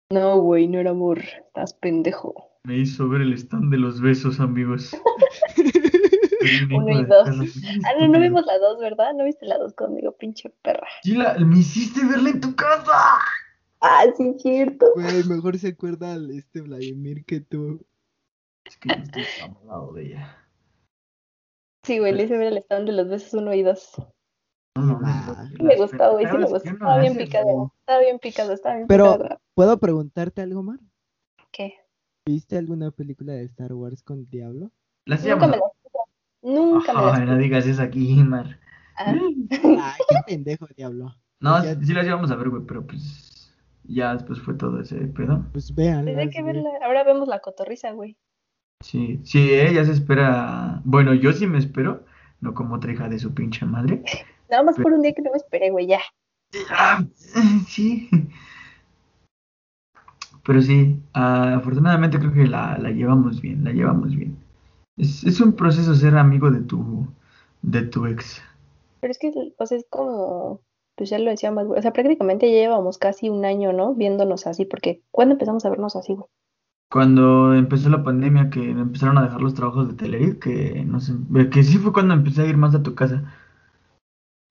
[0.09, 2.35] No, güey, no era amor, estás pendejo.
[2.63, 4.91] Me hizo ver el stand de los besos, amigos.
[6.73, 7.27] Uno y dos.
[7.83, 9.13] Ah, no, no vimos la dos, ¿verdad?
[9.13, 10.87] No viste la dos conmigo, pinche perra.
[11.03, 13.19] Sí, la, me hiciste verla en tu casa.
[13.81, 14.85] Ah, sí, es cierto.
[14.95, 17.83] Güey, mejor se acuerda este Vladimir que tú.
[18.63, 20.37] Es que yo estoy enamorado de ella.
[21.83, 23.93] Sí, güey, le hice ver el stand de los besos uno y dos.
[24.77, 24.99] No, no,
[25.59, 26.69] me gustó, güey, sí me gustó.
[26.69, 29.41] Estaba bien picado, estaba bien picado, estaba bien Pero, picado.
[29.55, 30.79] ¿puedo preguntarte algo, Mar?
[31.51, 31.73] ¿Qué?
[32.25, 34.71] ¿Viste alguna película de Star Wars con Diablo?
[35.05, 35.61] Las Nunca me las
[36.43, 38.59] Nunca me las Ay, no digas eso aquí, Mar.
[38.95, 39.13] Ah.
[39.51, 41.15] Ay, qué pendejo, Diablo.
[41.41, 43.30] No, Ya- sí las íbamos a ver, güey, pero pues
[43.83, 45.45] ya después fue todo ese pedo.
[45.51, 46.07] Pues vean.
[46.07, 46.69] Hay que verla.
[46.83, 48.17] Ahora vemos la cotorriza, güey.
[48.81, 50.81] Sí, sí, ella se espera.
[50.83, 52.03] Bueno, yo sí me espero,
[52.39, 54.03] no como otra hija de su pinche madre.
[54.49, 56.01] Nada más por un día que no me esperé, güey, ya.
[56.69, 57.03] Ah,
[57.67, 58.09] sí.
[60.43, 64.35] Pero sí, ah, afortunadamente creo que la, la llevamos bien, la llevamos bien.
[64.97, 67.07] Es, es un proceso ser amigo de tu,
[67.61, 68.41] de tu ex.
[68.99, 70.61] Pero es que, o sea, es como,
[70.95, 71.79] pues ya lo decíamos, güey.
[71.79, 73.93] O sea, prácticamente ya llevamos casi un año, ¿no?
[73.95, 76.27] Viéndonos así, porque ¿cuándo empezamos a vernos así, güey?
[76.91, 81.13] Cuando empezó la pandemia, que empezaron a dejar los trabajos de Telerid, que no sé,
[81.49, 83.33] que sí fue cuando empecé a ir más a tu casa.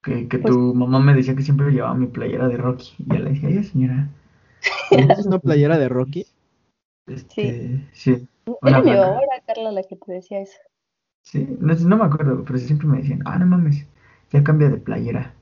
[0.03, 2.95] Que, que Pues- tu mamá me decía que siempre llevaba mi playera de Rocky.
[2.97, 4.09] Y ya le decía, ay, señora.
[5.19, 6.25] ¿Es una playera de Rocky?
[7.07, 8.27] Este, sí.
[8.63, 10.57] Era mi mamá, Carla la que te decía eso.
[11.23, 13.85] Sí, no, sé, no me acuerdo, pero siempre me decían, ah, no mames,
[14.31, 15.35] ya cambia de playera.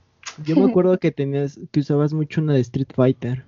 [0.46, 3.46] Yo me acuerdo que tenías, que usabas mucho una de Street Fighter.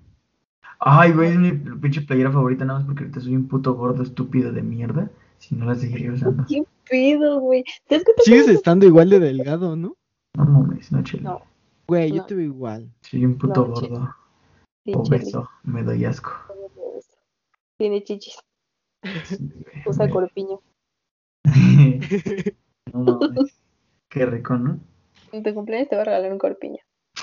[0.80, 4.02] Ay, güey, es mi pinche playera favorita, nada más porque ahorita soy un puto gordo
[4.04, 5.12] estúpido de mierda.
[5.38, 6.46] Si no la seguiría usando.
[6.48, 7.64] ¿Qué pedo, güey?
[7.88, 9.96] ¿Te das cuenta Sigues estando igual de delgado, ¿no?
[10.36, 11.24] No mames, no chile.
[11.24, 11.42] No,
[11.88, 12.26] Güey, yo No.
[12.26, 12.90] te veo igual.
[13.02, 14.16] Soy un puto No, gordo.
[14.86, 16.32] sí, Obeso, me doy asco.
[17.78, 18.38] Tiene chichis,
[19.24, 19.50] Sí,
[19.86, 20.60] usa corpiño.
[22.94, 23.54] No mames.
[24.10, 24.80] Qué rico, ¿no?
[25.32, 26.80] En tu cumpleaños te voy a regalar un corpiño.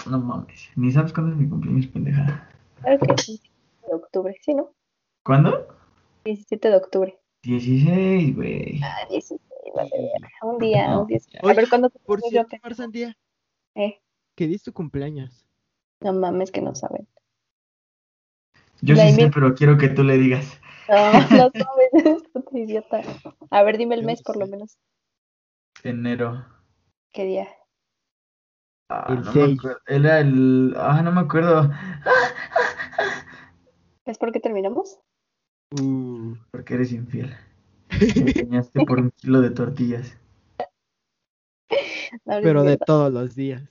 [0.09, 0.71] No mames.
[0.77, 2.49] Ni sabes cuándo es mi cumpleaños, pendeja.
[2.83, 3.41] Claro que sí,
[3.87, 4.73] de octubre, ¿sí, no?
[5.25, 5.69] ¿Cuándo?
[6.25, 7.19] 17 de octubre.
[7.43, 8.81] 16, güey.
[8.83, 9.41] Ah, 16,
[9.75, 10.29] vale, verga.
[10.43, 11.19] Un día, No, un día.
[11.43, 13.17] Oye, A ver, ¿cuándo te Por cierto, que- Mar Sandía,
[13.75, 14.01] Eh,
[14.35, 15.45] ¿qué diste tu cumpleaños?
[16.01, 17.09] no mames que no saben.
[18.81, 20.61] Yo sí sé, pero quiero que tú le digas.
[20.89, 20.95] No,
[21.49, 21.91] no sabes,
[22.33, 23.03] puta idiota.
[23.51, 24.79] A ver, dime el Yo mes por lo menos.
[25.83, 26.45] Enero.
[27.13, 27.49] ¿Qué día?
[28.91, 29.59] Ah, El no me seis.
[29.59, 29.79] acuerdo.
[29.87, 30.75] Era el.
[30.77, 31.71] Ah, no me acuerdo.
[34.07, 34.99] ¿Es por qué terminamos?
[35.79, 37.37] Uh, Porque eres infiel.
[37.91, 37.99] Me
[38.43, 40.17] engañaste por un kilo de tortillas.
[42.25, 43.63] No, pero de todos los días.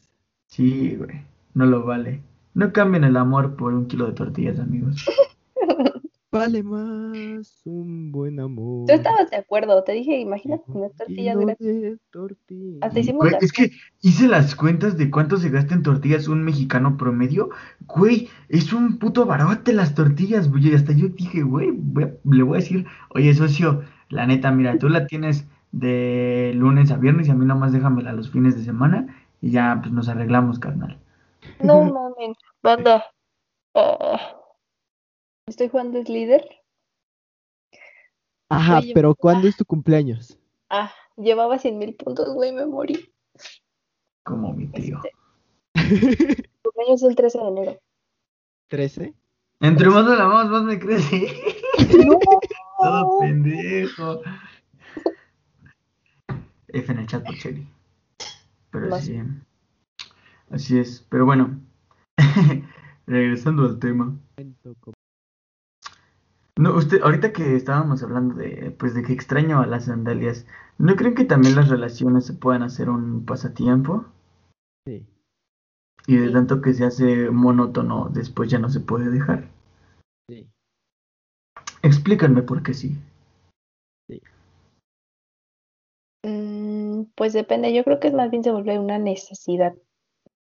[0.47, 1.25] Sí, güey.
[1.55, 2.21] No lo vale.
[2.53, 5.03] No cambien el amor por un kilo de tortillas, amigos.
[6.29, 8.85] Vale más un buen amor.
[8.85, 11.67] Tú estabas de acuerdo, te dije, imagínate que unas un tortillas kilo gratis.
[11.67, 12.77] de.
[12.81, 13.71] Hasta hicimos Güey, es que
[14.01, 17.49] hice las cuentas de cuánto se gasta en tortillas un mexicano promedio.
[17.87, 20.67] Güey, es un puto barote las tortillas, güey.
[20.67, 24.51] Y hasta yo dije, güey, voy a- le voy a decir, oye, socio, la neta,
[24.51, 28.55] mira, tú la tienes de lunes a viernes y a mí nomás déjamela los fines
[28.57, 30.97] de semana y ya, pues nos arreglamos, carnal.
[31.63, 33.05] No mames, banda.
[33.73, 34.33] Ah.
[35.47, 36.45] Estoy jugando es líder.
[38.49, 40.37] Ajá, Oye, pero ¿cuándo es tu cumpleaños?
[40.69, 43.09] Ah, llevaba 100 mil puntos, güey, me morí.
[44.23, 44.99] Como mi tío.
[45.73, 47.79] Este, cumpleaños es el 13 de enero.
[48.69, 49.13] ¿13?
[49.61, 51.33] Entre más la vamos, más me crece.
[52.05, 52.19] No,
[52.79, 54.21] Todo pendejo.
[56.67, 57.67] F en el chat por Cheli.
[58.69, 59.05] Pero Más.
[59.05, 59.17] sí.
[60.51, 61.05] Así es.
[61.09, 61.59] Pero bueno.
[63.07, 64.13] Regresando al tema.
[66.57, 70.45] No, usted, ahorita que estábamos hablando de, pues, de que extraño a las sandalias,
[70.77, 74.05] ¿no creen que también las relaciones se puedan hacer un pasatiempo?
[74.87, 75.05] Sí.
[76.07, 76.33] Y de Sí.
[76.33, 79.49] tanto que se hace monótono, después ya no se puede dejar.
[80.29, 80.47] Sí.
[81.83, 82.97] Explícanme por qué sí.
[86.25, 89.75] Mm, pues depende, yo creo que es más bien se vuelve una necesidad.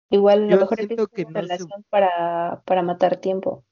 [0.09, 3.63] Igual a lo Yo mejor que una no se- relación para, para matar tiempo.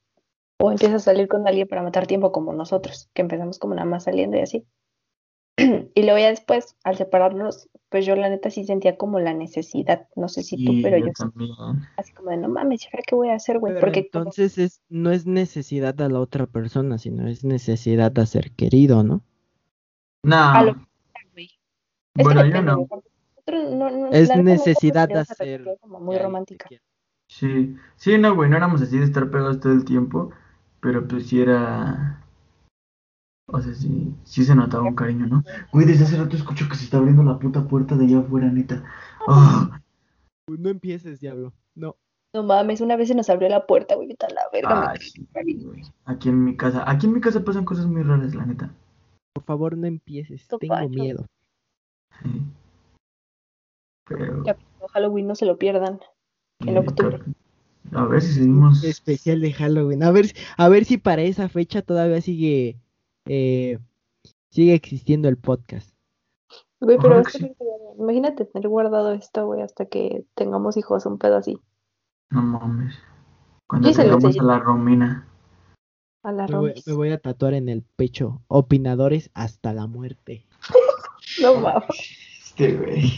[0.58, 3.86] O empiezas a salir con alguien para matar tiempo como nosotros, que empezamos como nada
[3.86, 4.66] más saliendo y así.
[5.94, 10.08] Y luego ya después, al separarnos, pues yo la neta sí sentía como la necesidad,
[10.16, 11.50] no sé si tú, pero yo, también.
[11.96, 13.74] así como de, no mames, ¿y ahora qué voy a hacer, güey?
[13.78, 18.26] Porque como- entonces es, no es necesidad de la otra persona, sino es necesidad de
[18.26, 19.22] ser querido, ¿no?
[20.22, 20.86] No, A lo-
[22.14, 22.88] bueno, yo no.
[24.10, 26.68] Es necesidad de hacer como muy romántica.
[27.28, 30.30] Sí, sí, no, güey, no éramos así de estar pegados todo el tiempo,
[30.86, 32.22] pero pues sí era...
[33.48, 35.42] O sea, sí, sí se notaba un cariño, ¿no?
[35.72, 38.46] Güey, desde hace rato escucho que se está abriendo la puta puerta de allá afuera,
[38.52, 38.84] neta.
[39.26, 39.80] Ah,
[40.46, 41.52] No empieces, diablo.
[41.74, 41.96] No.
[42.32, 44.92] No mames, una vez se nos abrió la puerta, güey, vete la verga.
[44.92, 45.82] ay.
[46.04, 48.72] Aquí en mi casa, aquí en mi casa pasan cosas muy raras, la neta.
[49.34, 50.46] Por favor, no empieces.
[50.46, 51.26] Tengo miedo.
[52.22, 52.42] Sí.
[54.08, 54.44] Pero...
[54.44, 54.56] Ya,
[54.92, 55.98] Halloween no se lo pierdan.
[56.60, 57.24] en octubre.
[57.92, 58.82] A ver si seguimos...
[58.84, 60.02] Especial de Halloween.
[60.02, 60.26] A ver,
[60.56, 62.78] a ver si para esa fecha todavía sigue
[63.26, 63.78] eh,
[64.50, 65.90] sigue existiendo el podcast.
[66.80, 67.54] Güey, pero es que que
[67.98, 71.58] imagínate tener guardado esto, güey, hasta que tengamos hijos, un pedo así.
[72.30, 72.94] No mames.
[73.66, 75.28] Cuando Sí, tengamos a la Romina.
[76.22, 76.86] A la Me voy, Romis.
[76.86, 78.42] me voy a tatuar en el pecho.
[78.48, 80.46] Opinadores hasta la muerte.
[81.42, 81.88] No mames.
[82.44, 83.12] Este güey.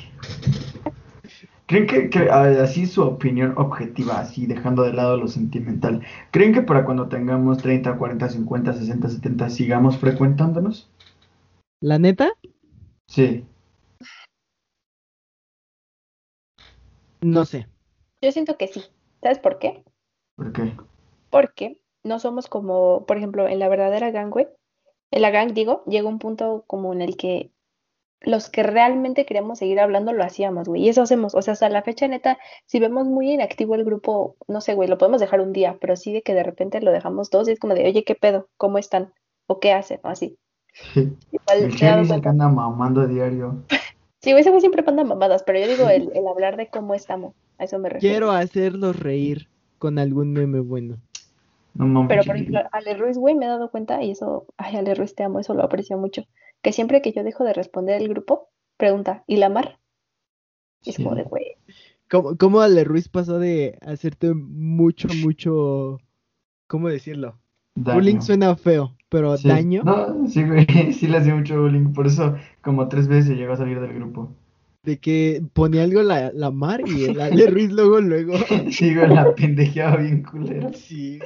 [1.69, 6.87] ¿Creen que, así su opinión objetiva, así dejando de lado lo sentimental, ¿creen que para
[6.87, 10.91] cuando tengamos 30, 40, 50, 60, 70 sigamos frecuentándonos?
[11.83, 12.31] ¿La neta?
[13.07, 13.45] Sí.
[17.21, 17.69] No sé.
[18.23, 18.83] Yo siento que sí.
[19.21, 19.85] ¿Sabes por qué?
[20.37, 20.75] ¿Por qué?
[21.29, 24.49] Porque no somos como, por ejemplo, en la verdadera gang, güey.
[25.11, 27.51] En la gang, digo, llega un punto como en el que
[28.21, 30.83] los que realmente queríamos seguir hablando lo hacíamos, güey.
[30.83, 31.35] Y eso hacemos.
[31.35, 34.89] O sea, hasta la fecha, neta, si vemos muy inactivo el grupo, no sé, güey,
[34.89, 37.53] lo podemos dejar un día, pero sí de que de repente lo dejamos dos y
[37.53, 38.49] es como de, oye, ¿qué pedo?
[38.57, 39.13] ¿Cómo están?
[39.47, 40.01] ¿O qué hacen?
[40.03, 40.37] O así.
[40.95, 42.21] Igual El dice cuenta.
[42.21, 43.65] que anda mamando a diario.
[44.21, 46.93] Sí, güey, ese güey siempre manda mamadas, pero yo digo el, el hablar de cómo
[46.97, 47.37] estamos.
[47.57, 48.13] A eso me refiero.
[48.15, 49.49] Quiero hacerlos reír
[49.79, 50.97] con algún meme bueno.
[51.79, 52.09] No mames.
[52.09, 55.15] Pero, por ejemplo, Ale Ruiz, güey, me he dado cuenta, y eso, ay, Ale Ruiz,
[55.15, 56.25] te amo, eso lo aprecio mucho,
[56.63, 59.79] que siempre que yo dejo de responder el grupo, pregunta, ¿y la mar?
[60.85, 61.57] Y es como de, güey,
[62.11, 65.99] ¿Cómo, cómo Ale Ruiz pasó de hacerte mucho, mucho...
[66.67, 67.39] ¿Cómo decirlo?
[67.75, 67.99] Daño.
[67.99, 69.49] Bullying suena feo, pero Sí.
[69.49, 71.93] daño No, sí, güey, sí le hacía mucho bullying.
[71.93, 74.35] Por eso, como tres veces llegó a salir del grupo.
[74.83, 78.35] de que ponía algo la, la mar y el Ale Ruiz luego, luego.
[78.71, 80.73] Sí, güey, la pendejeaba bien culero.
[80.73, 81.19] Sí.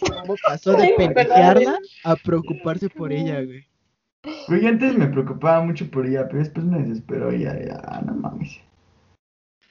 [0.00, 3.66] ¿Cómo pasó de pendejearla a preocuparse por ella, güey?
[4.48, 8.14] Güey, antes me preocupaba mucho por ella, pero después me desesperó y ya, ya, no
[8.14, 8.60] mames.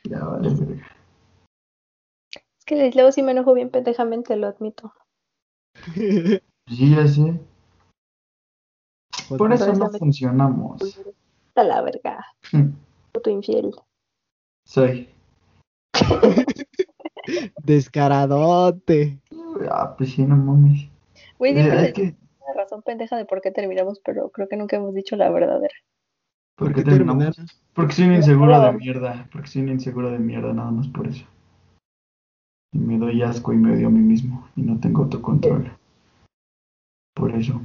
[0.03, 0.87] Ya vale, verga.
[2.33, 4.93] es que luego sí me enojo bien pendejamente, lo admito.
[6.67, 7.37] Sí, ya sé.
[9.37, 10.81] Por eso no funcionamos.
[11.55, 12.25] A la verga,
[13.11, 13.71] puto infiel.
[14.65, 15.09] Soy.
[17.63, 19.19] Descaradote.
[19.69, 20.89] Ah, pues sí, no mames.
[21.37, 24.77] Güey, Eh, que, digo una razón pendeja de por qué terminamos, pero creo que nunca
[24.77, 25.73] hemos dicho la verdadera.
[26.55, 27.37] ¿por ¿Por qué qué terminamos?
[27.73, 29.29] Porque soy un inseguro de mierda.
[29.31, 31.25] Porque soy un inseguro de mierda, nada más por eso.
[32.73, 34.47] Y me doy asco y me odio a mí mismo.
[34.55, 35.71] Y no tengo autocontrol.
[37.15, 37.61] Por eso.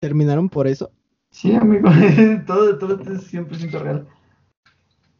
[0.00, 0.90] ¿Terminaron por eso?
[1.30, 1.88] Sí, amigo.
[2.46, 4.08] todo, todo es 100% real.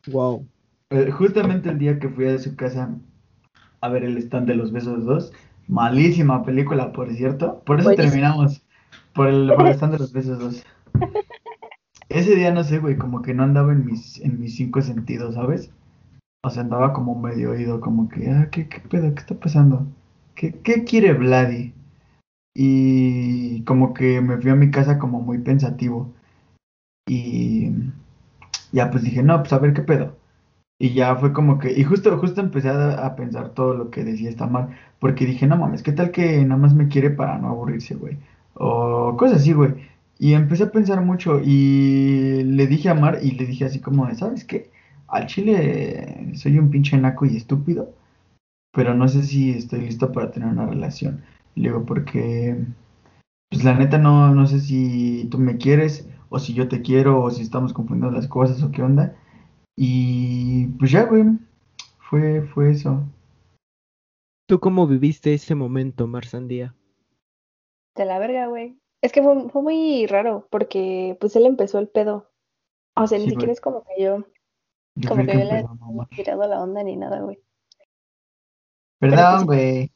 [0.06, 0.46] Wow.
[0.90, 2.90] Eh, justamente el día que fui a su casa
[3.80, 5.32] a ver el stand de los besos 2,
[5.68, 7.62] malísima película, por cierto.
[7.64, 8.62] Por eso terminamos.
[9.14, 10.64] Por el, por el stand de los besos 2.
[12.08, 15.36] Ese día no sé, güey, como que no andaba en mis, en mis cinco sentidos,
[15.36, 15.70] ¿sabes?
[16.42, 19.14] O sea, andaba como medio oído, como que, ah, ¿qué, qué pedo?
[19.14, 19.86] ¿Qué está pasando?
[20.34, 21.72] ¿Qué, qué quiere Vladi?
[22.52, 26.12] Y como que me fui a mi casa como muy pensativo.
[27.06, 27.70] Y
[28.72, 30.19] ya pues dije, no, pues a ver qué pedo.
[30.80, 34.30] Y ya fue como que, y justo, justo empecé a, pensar todo lo que decía
[34.30, 37.48] esta mal, porque dije, no mames, ¿qué tal que nada más me quiere para no
[37.48, 38.16] aburrirse, güey?
[38.54, 39.74] O cosas así, güey.
[40.18, 44.12] Y empecé a pensar mucho y le dije a Mar y le dije así como,
[44.14, 44.70] ¿sabes qué?
[45.08, 47.92] Al chile soy un pinche naco y estúpido,
[48.72, 51.22] pero no sé si estoy listo para tener una relación.
[51.54, 52.56] Y le digo, porque,
[53.50, 57.22] pues la neta no, no sé si tú me quieres o si yo te quiero
[57.22, 59.16] o si estamos confundiendo las cosas o qué onda.
[59.82, 61.24] Y pues ya, güey,
[62.10, 63.02] fue, fue eso.
[64.46, 66.74] ¿Tú cómo viviste ese momento, Marsandía?
[67.96, 68.78] De la verga, güey.
[69.00, 72.30] Es que fue, fue muy raro, porque pues él empezó el pedo.
[72.94, 74.26] O sea, ni siquiera es como que yo,
[74.96, 77.40] Yo como que yo le he tirado la onda ni nada, güey.
[78.98, 79.46] Perdón, sí.
[79.46, 79.92] güey.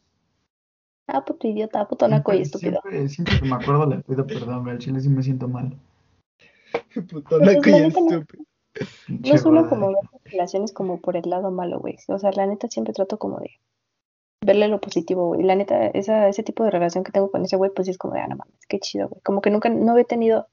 [1.09, 2.80] Ah, puto idiota, puto naco y estúpido.
[2.80, 4.76] Siempre, siempre que me acuerdo le pido perdón, güey.
[4.76, 5.78] Al chile sí me siento mal.
[7.11, 8.24] Puto naco y no- estúpido.
[9.09, 9.68] No suelo gorda.
[9.68, 11.97] como ver las relaciones como por el lado malo, güey.
[12.09, 13.51] O sea, la neta siempre trato como de
[14.45, 15.43] verle lo positivo, güey.
[15.43, 17.99] La neta, esa, ese tipo de relación que tengo con ese güey, pues sí es
[17.99, 19.20] como de, ah, no mames, qué chido, güey.
[19.22, 20.49] Como que nunca, no he tenido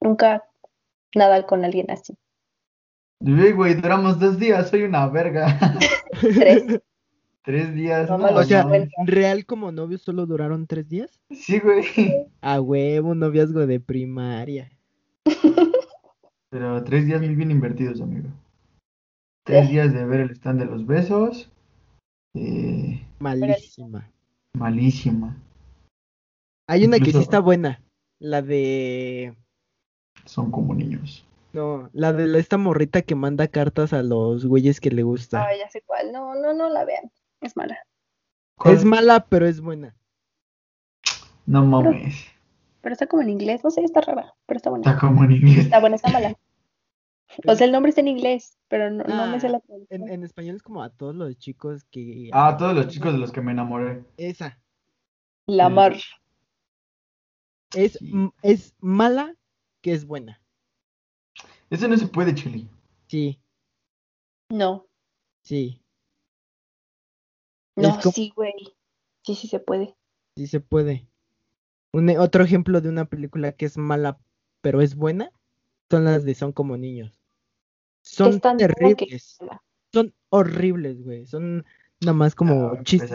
[0.00, 0.44] nunca
[1.14, 2.16] nada con alguien así.
[3.20, 5.58] Güey, güey, duramos dos días, soy una verga.
[6.20, 6.64] Tres.
[7.42, 8.10] Tres días.
[8.10, 8.74] No, no, malo, O sea, no.
[9.06, 11.18] real como novios solo duraron tres días.
[11.30, 11.86] Sí, güey.
[12.42, 14.70] A huevo, un noviazgo de primaria.
[16.50, 18.28] Pero tres días muy bien invertidos, amigo.
[19.44, 21.50] Tres días de ver el stand de los besos.
[22.34, 24.10] Eh, Malísima.
[24.54, 25.36] malísima.
[26.68, 27.82] Hay una que sí está buena.
[28.20, 29.34] La de.
[30.24, 31.24] Son como niños.
[31.54, 35.42] No, la de la- esta morrita que manda cartas a los güeyes que le gusta.
[35.44, 36.12] Ah, ya sé cuál.
[36.12, 37.10] No, no, no la vean.
[37.40, 37.78] Es mala.
[38.66, 39.94] Es mala, pero es buena.
[41.46, 42.26] No mames.
[42.88, 43.62] Pero está como en inglés.
[43.62, 44.90] No sé, está rara, pero está buena.
[44.90, 45.58] Está como en inglés.
[45.66, 46.34] Está buena, está mala.
[47.46, 50.02] O sea, el nombre está en inglés, pero no, no me sé la Ah, traducción.
[50.04, 52.30] En, en español es como a todos los chicos que.
[52.32, 54.06] Ah, todos los chicos de los que me enamoré.
[54.16, 54.58] Esa.
[55.46, 55.94] La mar.
[57.76, 58.10] Es, Sí.
[58.42, 59.34] es mala
[59.82, 60.40] que es buena.
[61.68, 62.66] Eso no se puede, Chili.
[63.08, 63.38] Sí,
[64.48, 64.86] No,
[65.42, 65.82] sí.
[67.76, 68.54] no, como- sí, güey.
[69.22, 69.94] Sí, sí se puede.
[70.34, 71.06] Sí se puede.
[71.92, 74.18] Un, e- otro ejemplo de una película que es mala
[74.60, 75.30] pero es buena
[75.90, 77.18] son las de Son como niños.
[78.02, 79.38] Son terribles.
[79.92, 81.26] Son horribles, güey.
[81.26, 81.64] Son
[82.00, 83.10] nada más como Ah, chistes.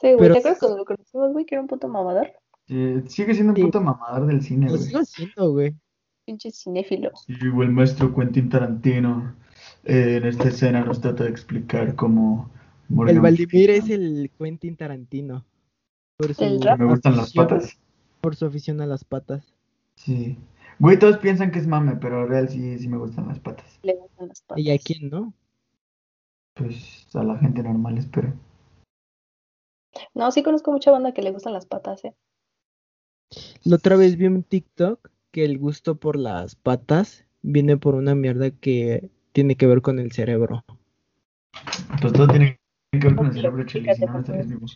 [0.00, 2.28] Sí, güey, Pero- ¿te acuerdas cuando lo conocimos, güey, que era un puto mamador?
[2.66, 4.84] Sí, sigue siendo un puto mamador del cine, Lo güey.
[4.84, 5.74] sigo haciendo, güey.
[6.26, 7.10] Pinche cinéfilo.
[7.26, 9.34] Sí, el maestro Quentin Tarantino
[9.84, 12.50] eh, en esta escena nos trata de explicar cómo
[12.90, 15.44] Morgan El Valdimir es el Quentin Tarantino.
[16.18, 16.78] Por su El rap.
[16.80, 17.78] Me gustan las afición- patas.
[18.20, 19.54] Por su afición a las patas.
[19.94, 20.36] Sí.
[20.80, 23.78] Güey, todos piensan que es mame, pero real sí, sí me gustan las patas.
[23.82, 24.64] Le gustan las patas.
[24.64, 25.32] ¿Y a quién no?
[26.54, 28.34] Pues a la gente normal, espero.
[30.14, 32.14] No, sí conozco mucha banda que le gustan las patas, eh.
[33.64, 38.14] La otra vez vi un TikTok que el gusto por las patas viene por una
[38.14, 40.64] mierda que tiene que ver con el cerebro.
[42.00, 42.58] Pues todo tiene
[42.92, 44.66] que ver con el cerebro, Cheli, si no, no estarías vivo.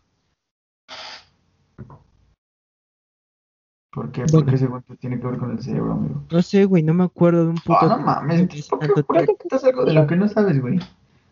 [3.92, 4.22] ¿Por qué?
[4.22, 4.50] ¿Por Bueno.
[4.50, 6.22] qué según tú tiene que ver con el cerebro, amigo?
[6.30, 7.78] No sé, güey, no me acuerdo de un puto.
[7.80, 10.28] Ah, no TikTok mames, ¿por qué, tanto por qué quitas algo de lo que no
[10.28, 10.78] sabes, güey?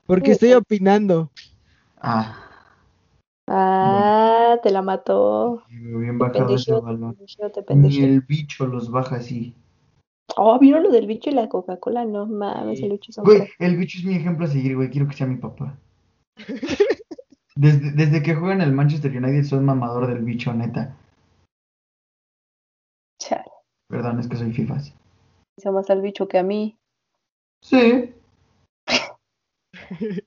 [0.07, 1.31] Porque estoy opinando.
[2.01, 2.37] Ah,
[3.53, 5.65] Ah, te la mató.
[5.69, 7.17] bien Te bajado ese te balón.
[7.67, 9.55] te Ni el bicho los baja así.
[10.37, 12.05] Oh, ¿vieron lo del bicho y la Coca-Cola?
[12.05, 14.89] No mames, el bicho es un Güey, el bicho es mi ejemplo a seguir, güey.
[14.91, 15.77] Quiero que sea mi papá.
[17.57, 20.97] Desde, desde que juega en el Manchester United soy mamador del bicho, neta.
[23.91, 24.95] Perdón, es que soy FIFAs.
[25.59, 26.79] hizo más al bicho que a mí.
[27.63, 28.15] Sí.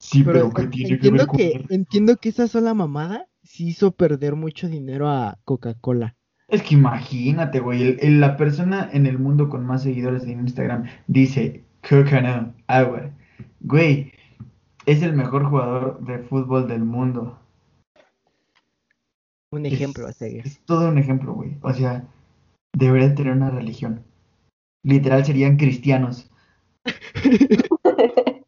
[0.00, 3.26] Sí, pero, Pero ¿qué tiene que entiendo ver con que, entiendo que esa sola mamada
[3.42, 6.14] sí hizo perder mucho dinero a Coca-Cola.
[6.48, 10.40] Es que imagínate, güey, el- el- la persona en el mundo con más seguidores en
[10.40, 13.10] Instagram dice, Coca no, agua.
[13.60, 14.12] Güey,
[14.84, 17.38] es el mejor jugador de fútbol del mundo.
[19.54, 20.44] Un Es- ejemplo a seguir.
[20.44, 21.56] Es todo un ejemplo, güey.
[21.62, 22.08] O sea,
[22.76, 24.02] debería tener una religión.
[24.84, 26.28] Literal serían cristianos.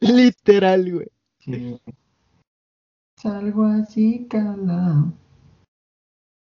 [0.00, 1.06] Literal, güey.
[1.38, 1.80] Sí.
[3.20, 5.12] Salgo así, calado.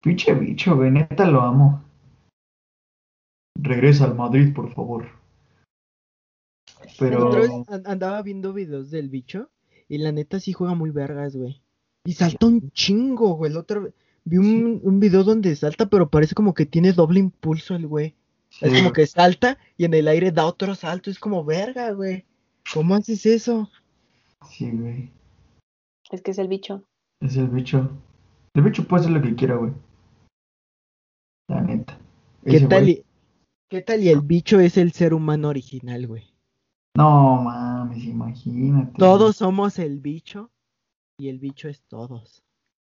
[0.04, 1.82] Pinche bicho, güey, neta lo amo.
[3.58, 5.08] Regresa al Madrid, por favor.
[7.00, 7.64] Pero.
[7.86, 9.50] Andaba viendo videos del bicho
[9.88, 11.62] y la neta sí juega muy vergas, güey.
[12.04, 13.52] Y salta un chingo, güey.
[13.54, 13.94] La otra vez
[14.24, 18.16] vi un, un video donde salta, pero parece como que tiene doble impulso el güey.
[18.50, 21.10] sí, Es como que salta y en el aire da otro salto.
[21.10, 22.26] Es como verga, güey.
[22.74, 23.70] ¿Cómo haces eso?
[24.50, 25.12] Sí, güey.
[26.12, 26.84] Es que es el bicho.
[27.22, 27.90] Es el bicho.
[28.54, 29.72] El bicho puede hacer lo que quiera, güey.
[31.48, 31.98] La neta.
[32.46, 33.06] ¿Qué Ese tal, güey- y,
[33.70, 36.34] ¿Qué tal y el bicho es el ser humano original, güey?
[36.98, 38.98] No mames, imagínate.
[38.98, 40.52] Todos somos el bicho
[41.22, 42.44] y el bicho es todos.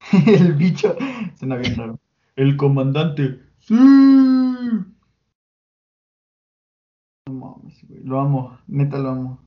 [0.28, 0.96] El bicho.
[1.36, 2.00] Suena bien raro.
[2.36, 3.40] El comandante.
[3.58, 3.74] Sí.
[3.74, 4.86] No
[7.34, 8.04] mames, güey.
[8.04, 8.60] Lo amo.
[8.68, 9.40] Neta lo amo.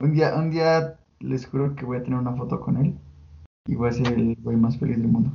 [0.00, 2.98] Un día, un día les juro que voy a tener una foto con él.
[3.68, 5.30] Y voy a ser el güey más feliz del mundo.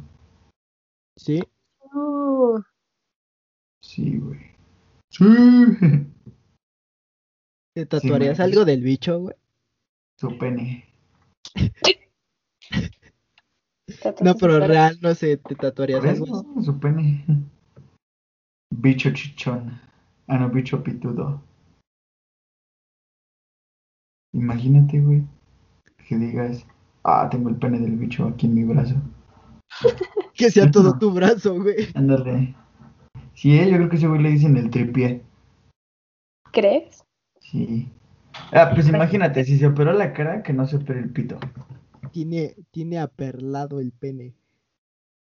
[1.15, 1.41] ¿Sí?
[1.93, 2.61] Uh,
[3.82, 4.41] Sí, güey.
[5.09, 5.26] Sí.
[7.74, 9.36] ¿Te tatuarías algo del bicho, güey?
[10.20, 10.84] Su pene.
[14.22, 16.45] No, pero real, no sé, te tatuarías algo.
[16.61, 17.24] Su pene.
[18.70, 19.80] Bicho chichón.
[20.28, 21.41] Ah, no, bicho pitudo.
[24.34, 25.24] Imagínate, güey,
[26.07, 26.65] que digas,
[27.03, 28.95] ah, tengo el pene del bicho aquí en mi brazo.
[30.34, 31.88] que sea todo tu brazo, güey.
[31.95, 32.55] Ándale.
[33.34, 35.24] Sí, yo creo que ese güey le dicen el tripié.
[36.51, 37.03] ¿Crees?
[37.39, 37.89] Sí.
[38.51, 41.39] Ah, pues imagínate, si se operó la cara, que no se opere el pito.
[42.18, 44.34] Tiene, tiene aperlado el pene.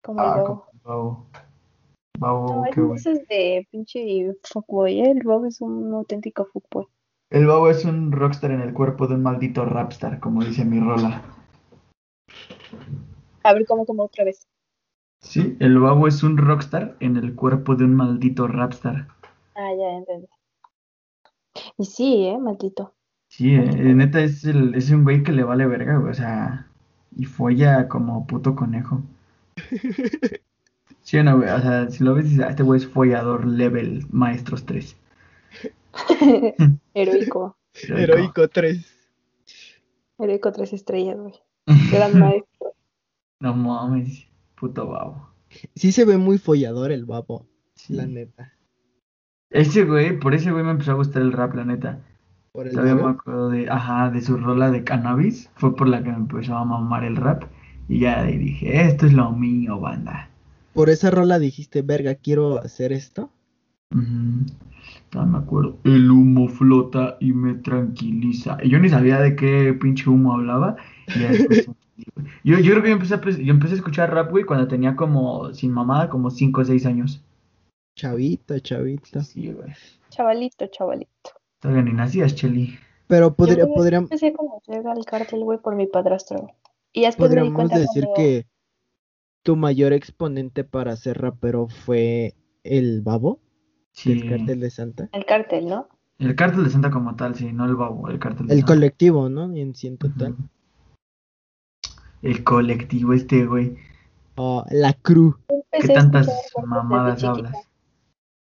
[0.03, 0.37] Como el ah,
[0.83, 1.25] babo.
[2.19, 5.09] Babo, no, qué es de pinche fuckboy, ¿eh?
[5.09, 6.85] El babo es un auténtico fuckboy.
[7.31, 10.79] El babo es un rockstar en el cuerpo de un maldito rapstar, como dice mi
[10.79, 11.23] rola.
[13.41, 14.47] A ver, ¿cómo, cómo otra vez?
[15.21, 19.07] Sí, el babo es un rockstar en el cuerpo de un maldito rapstar.
[19.55, 20.27] Ah, ya entendí.
[21.79, 22.93] Y sí, eh, maldito.
[23.27, 23.65] Sí, eh,
[23.95, 26.69] neta es, el, es un güey que le vale verga, o sea,
[27.15, 29.01] y folla como puto conejo.
[31.01, 34.05] Sí, no, güey, o sea, si lo ves, dices, ah, este güey es follador level
[34.11, 34.97] maestros 3.
[36.93, 37.57] Heroico.
[37.73, 38.85] Heroico 3.
[40.17, 41.33] Heroico 3 estrellas, güey.
[41.91, 42.73] Gran maestro.
[43.39, 45.29] No mames, puto babo.
[45.75, 47.45] Sí se ve muy follador el babo,
[47.87, 48.53] la neta.
[49.51, 52.01] Ese güey, por ese güey me empezó a gustar el rap, la neta.
[52.55, 55.49] ¿Por el Todavía me acuerdo de, ajá, de su rola de cannabis.
[55.55, 57.43] Fue por la que me empezó a mamar el rap.
[57.89, 60.29] Y ya dije, esto es lo mío, banda.
[60.73, 63.29] Por esa rola dijiste, verga, quiero hacer esto.
[63.91, 65.77] No me acuerdo.
[65.83, 68.57] El humo flota y me tranquiliza.
[68.63, 70.77] Y yo ni sabía de qué pinche humo hablaba.
[72.45, 74.95] yo, yo creo que yo empecé, a, yo empecé a escuchar rap, güey, cuando tenía
[74.95, 77.21] como, sin mamada, como 5 o 6 años.
[77.97, 79.21] Chavito, chavito.
[79.23, 79.73] Sí, güey.
[80.09, 81.31] Chavalito, chavalito.
[81.65, 82.77] Todavía ni nacías, Cheli.
[83.07, 84.11] Pero podría, podríamos...
[84.11, 86.51] Empecé como al cártel, güey, por mi padrastro.
[86.93, 88.45] Y después Podríamos decir que
[89.41, 93.39] tu mayor exponente para ser rapero fue el babo.
[93.93, 94.11] Sí.
[94.11, 95.09] El cártel de Santa.
[95.11, 95.89] El cártel, ¿no?
[96.19, 99.51] El cártel de Santa como tal, sí, no el babo, el cártel El colectivo, ¿no?
[99.55, 100.35] En sí total.
[102.21, 103.75] El colectivo este, güey.
[104.35, 105.35] Oh, la crew.
[105.71, 106.29] ¿Qué tantas
[106.63, 107.55] mamadas hablas?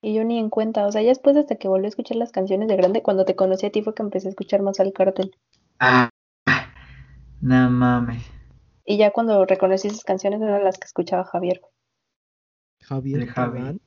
[0.03, 2.31] Y yo ni en cuenta, o sea, ya después hasta que volví a escuchar las
[2.31, 4.93] canciones de grande, cuando te conocí a ti fue que empecé a escuchar más al
[4.93, 5.35] cártel.
[5.79, 6.09] Ah,
[7.39, 8.23] no mames.
[8.83, 11.61] Y ya cuando reconocí esas canciones eran las que escuchaba Javier.
[12.81, 13.77] Javier Javier.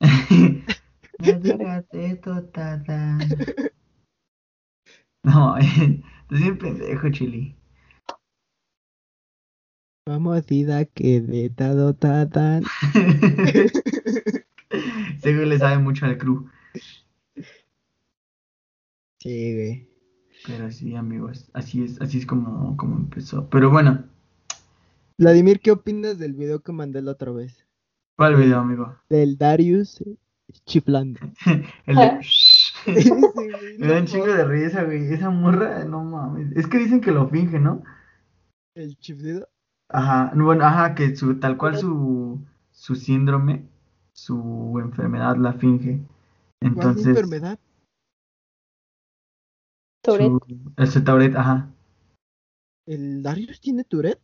[5.24, 7.54] no, estoy bien pendejo, Chili.
[10.06, 11.94] Vamos, Dida, que de tado
[15.28, 16.48] Seguro le sabe mucho al crew.
[19.18, 19.88] Sí, güey.
[20.46, 23.46] Pero sí, amigos, así es, así es como, como empezó.
[23.50, 24.06] Pero bueno.
[25.18, 27.66] Vladimir, ¿qué opinas del video que mandé la otra vez?
[28.16, 28.96] ¿Cuál video, amigo?
[29.10, 30.02] Del Darius
[30.64, 31.20] chiflando.
[31.84, 32.20] El de...
[33.78, 35.12] Me da un chingo de risa, güey.
[35.12, 36.56] Esa morra, no mames.
[36.56, 37.82] Es que dicen que lo finge, ¿no?
[38.74, 39.46] ¿El chiflido?
[39.90, 43.68] Ajá, bueno, ajá, que su, tal cual su, su síndrome,
[44.18, 46.00] su enfermedad la finge.
[46.60, 47.58] Entonces, ¿Cuál enfermedad?
[50.02, 50.42] Tourette.
[50.76, 51.70] Ese Tourette, ajá.
[52.86, 54.20] ¿El Darius tiene Tourette?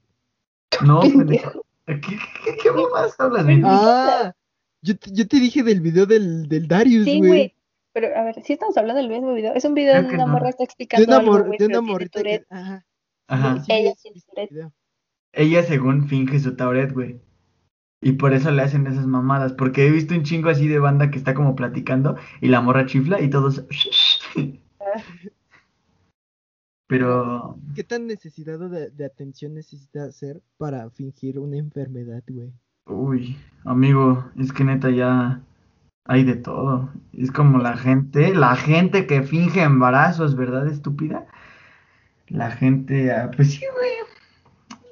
[0.84, 1.64] No, pendejo.
[1.86, 3.46] ¿Qué, qué, qué, más hablas?
[3.62, 4.32] Ah,
[4.82, 7.20] yo te, yo te dije del video del, del Darius, güey.
[7.20, 7.54] Sí, güey.
[7.92, 9.54] Pero, a ver, si estamos hablando del mismo video.
[9.54, 12.44] Es un video donde una morra está explicando de una, algo, de una morrita que...
[12.50, 12.84] Ajá.
[13.28, 13.62] Ajá.
[13.68, 14.72] ella tiene Tourette.
[15.32, 17.20] Ella según finge su Tourette, güey.
[18.04, 19.54] Y por eso le hacen esas mamadas.
[19.54, 22.86] Porque he visto un chingo así de banda que está como platicando y la morra
[22.86, 23.64] chifla y todos...
[26.86, 27.58] Pero.
[27.74, 32.52] ¿Qué tan necesitado de, atención necesita hacer para fingir una enfermedad, güey?
[32.86, 35.40] Uy, amigo, es que neta ya
[36.04, 36.90] hay de todo.
[37.14, 41.26] Es como la gente, la gente que finge embarazos, ¿verdad, estúpida?
[42.28, 44.13] La gente, ah, pues sí, güey.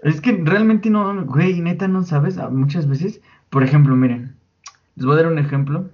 [0.03, 3.23] Es que realmente no, güey, neta no sabes, ah, muchas veces.
[3.51, 4.37] Por ejemplo, miren,
[4.97, 5.91] les voy a dar un ejemplo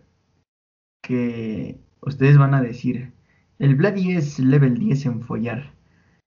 [1.02, 3.12] que ustedes van a decir.
[3.58, 5.74] El Bloody es level 10 en follar.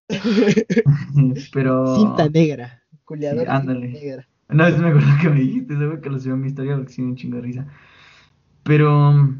[1.53, 1.95] Pero.
[1.95, 2.83] Cinta negra.
[3.03, 3.87] Culeador ándale.
[3.89, 4.27] negra.
[4.49, 7.01] No, es me acuerdo que me dijiste, que lo subió en mi historia porque sí
[7.01, 7.67] me un chingo de risa.
[8.63, 9.33] Pero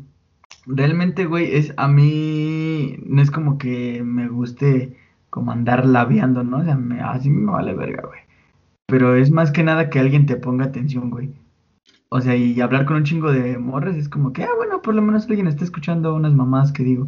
[0.66, 4.98] realmente, güey, es a mí no es como que me guste
[5.30, 6.60] como andar labiando, ¿no?
[6.60, 8.31] O sea, me, así me vale verga, güey.
[8.92, 11.34] Pero es más que nada que alguien te ponga atención, güey.
[12.10, 14.94] O sea, y hablar con un chingo de morras es como que, ah, bueno, por
[14.94, 17.08] lo menos alguien está escuchando unas mamás que digo.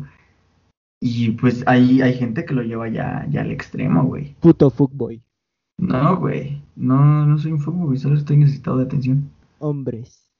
[1.01, 4.33] Y pues ahí hay gente que lo lleva ya, ya al extremo, güey.
[4.39, 5.21] Puto fuckboy.
[5.77, 6.63] No, güey.
[6.77, 9.29] No, no soy un fuckboy, solo estoy necesitado de atención.
[9.59, 10.31] Hombres.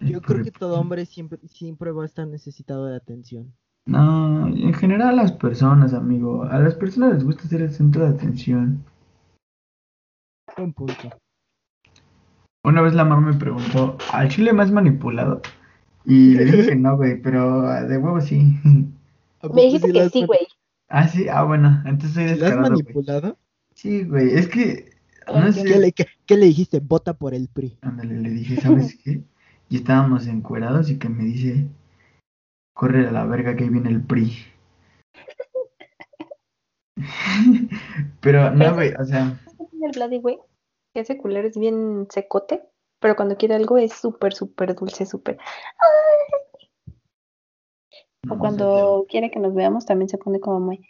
[0.00, 3.52] Yo creo que todo hombre siempre, siempre va a estar necesitado de atención.
[3.84, 6.44] No, en general a las personas, amigo.
[6.44, 8.82] A las personas les gusta ser el centro de atención.
[10.56, 11.10] Un punto.
[12.64, 15.42] Una vez la mamá me preguntó, ¿al chile más manipulado?
[16.06, 18.58] Y le dije que no, güey, pero de huevo sí.
[19.52, 20.40] Me dijiste que sí, güey.
[20.88, 22.62] Ah, sí, ah, bueno, entonces soy descarado.
[22.62, 23.38] ¿Has manipulado?
[23.74, 24.90] Sí, güey, es que.
[25.26, 25.64] No sé.
[25.64, 26.80] ¿Qué, le, qué, le dijiste?
[26.80, 27.78] Vota por el PRI.
[27.80, 29.22] Ándale, le dije, ¿sabes qué?
[29.68, 31.66] Y estábamos encuerados y que me dice,
[32.74, 34.36] corre a la verga que ahí viene el PRI.
[38.20, 39.38] pero no, güey, o sea.
[39.84, 40.38] El Vladi, güey,
[40.94, 42.62] ese culero es bien secote,
[43.00, 45.38] pero cuando quiere algo es súper, súper dulce, súper.
[48.30, 50.88] O cuando quiere que nos veamos también se pone como muy...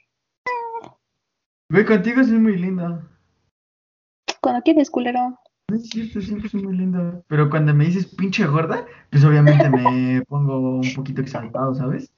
[1.69, 3.03] Ve, contigo es muy lindo.
[4.41, 5.41] Cuando quieres, culero.
[5.73, 7.25] Es cierto, siempre soy muy lindo.
[7.27, 12.13] Pero cuando me dices pinche gorda, pues obviamente me pongo un poquito exaltado, ¿sabes?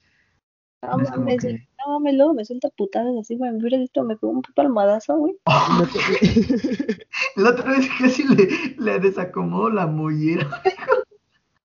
[0.83, 1.43] No mames,
[1.87, 3.51] no mames, luego me suelta putadas así, güey.
[3.51, 5.35] Me hubiera visto, me pegó un puto almohadazo, güey.
[7.35, 10.49] la otra vez casi le, le desacomodo la mollera.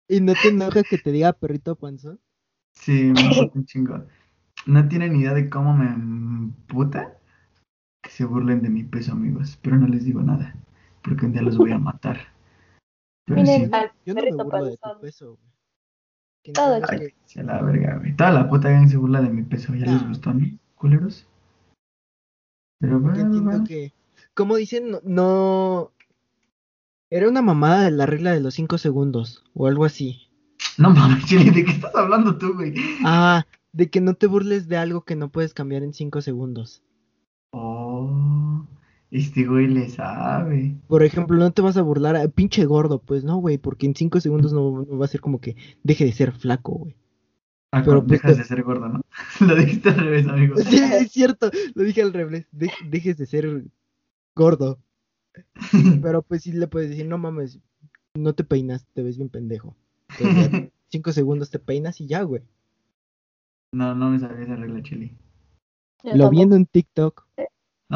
[0.07, 2.19] ¿Y no te enoja que te diga perrito panzón?
[2.73, 4.03] Sí, me un chingo.
[4.65, 7.17] No tienen idea de cómo me puta
[8.01, 9.57] que se burlen de mi peso, amigos.
[9.61, 10.55] Pero no les digo nada,
[11.01, 12.19] porque un día los voy a matar.
[13.25, 13.69] Pero sí.
[14.05, 15.53] Yo no me burlo de tu peso, güey.
[16.51, 18.15] Todo la verga, güey.
[18.15, 19.73] Toda la puta gang se burla de mi peso.
[19.75, 20.45] ¿Ya les gustó, no?
[20.75, 21.25] ¿Culeros?
[22.79, 23.93] Pero bueno, entiendo que,
[24.33, 25.91] como dicen, no, no,
[27.09, 30.27] Era una mamada de la regla de los 5 segundos, o algo así.
[30.77, 32.73] No mames, Chile, ¿de qué estás hablando tú, güey?
[33.05, 36.83] Ah, de que no te burles de algo que no puedes cambiar en cinco segundos.
[37.51, 38.65] Oh,
[39.13, 40.75] este güey le sabe.
[40.87, 43.95] Por ejemplo, no te vas a burlar a pinche gordo, pues no, güey, porque en
[43.95, 46.95] cinco segundos no, va a ser como que deje de ser flaco, güey.
[47.71, 49.01] Ah, pero pues, dejas de ser gordo, ¿no?
[49.47, 50.55] lo dijiste al revés, amigo.
[50.57, 52.47] Sí, es cierto, lo dije al revés.
[52.51, 53.63] dejes de ser
[54.35, 54.79] gordo.
[56.01, 57.59] pero pues sí le puedes decir, no mames,
[58.15, 59.75] no te peinas, te ves bien pendejo.
[60.89, 62.41] cinco segundos te peinas y ya, güey.
[63.73, 65.15] No, no me sabía esa regla, Chili.
[66.03, 67.27] lo viendo en TikTok.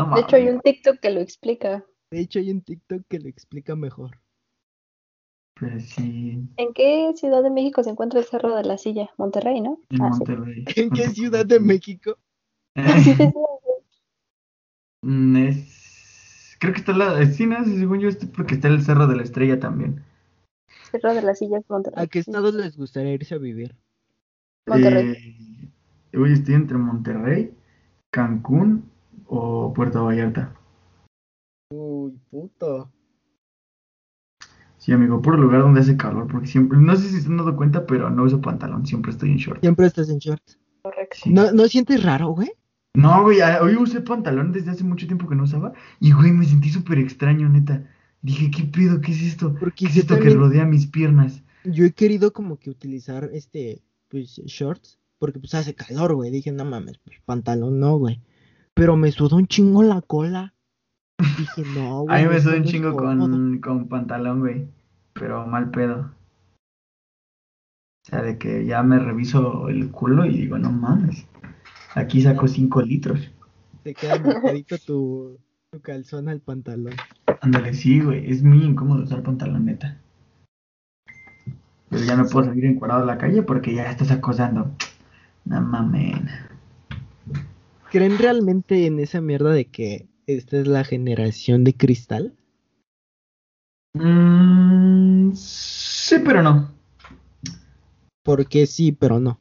[0.05, 1.85] De hecho, hay un TikTok que lo explica.
[2.11, 4.19] De hecho, hay un TikTok que lo explica mejor.
[5.59, 6.47] Pues sí.
[6.57, 9.09] ¿En qué ciudad de México se encuentra el Cerro de la Silla?
[9.17, 9.79] Monterrey, ¿no?
[9.89, 10.65] En ah, Monterrey.
[10.75, 12.17] ¿En qué ciudad de México?
[15.01, 16.57] Mm, es...
[16.59, 17.23] Creo que está la...
[17.27, 20.03] Sí, no, según yo, es porque está el Cerro de la Estrella también.
[20.91, 22.03] Cerro de las Sillas, Monterrey.
[22.03, 23.75] ¿A qué estados les gustaría irse a vivir?
[24.65, 25.69] Monterrey.
[26.11, 27.53] Eh, hoy estoy entre Monterrey,
[28.09, 28.89] Cancún
[29.27, 30.53] o Puerto Vallarta.
[31.69, 32.91] Uy, puto.
[34.77, 37.37] Sí, amigo, por el lugar donde hace calor, porque siempre, no sé si se han
[37.37, 39.59] dado cuenta, pero no uso pantalón, siempre estoy en short.
[39.59, 40.43] Siempre estás en short.
[40.81, 41.17] Correcto.
[41.25, 42.51] ¿No, ¿No sientes raro, güey?
[42.93, 46.45] No, güey, hoy usé pantalón desde hace mucho tiempo que no usaba y, güey, me
[46.45, 47.87] sentí súper extraño, neta.
[48.21, 49.01] Dije, ¿qué pedo?
[49.01, 49.53] ¿Qué es esto?
[49.59, 51.43] Porque ¿Qué es esto que rodea mis piernas?
[51.63, 56.31] Yo he querido como que utilizar este, pues, shorts, porque pues hace calor, güey.
[56.31, 58.21] Dije, no mames, pues, pantalón no, güey.
[58.77, 60.53] Pero me sudó un chingo la cola.
[61.17, 62.15] Dije, no, güey.
[62.15, 64.67] A mí me sudó un chingo con, con pantalón, güey.
[65.13, 66.11] Pero mal pedo.
[68.05, 71.25] O sea, de que ya me reviso el culo y digo, no mames.
[71.95, 73.31] Aquí saco 5 litros.
[73.81, 75.39] Te queda marcadito tu,
[75.71, 76.93] tu calzón al pantalón.
[77.41, 78.29] Ándale, sí, güey.
[78.29, 79.97] Es muy incómodo usar pantaloneta.
[81.89, 84.71] Pero ya no puedo salir encuadrado a la calle porque ya estás acosando.
[85.45, 86.21] No mames.
[87.89, 92.33] ¿Creen realmente en esa mierda de que esta es la generación de cristal?
[93.93, 96.73] Mm, sí, pero no.
[98.23, 99.39] Porque sí, pero no.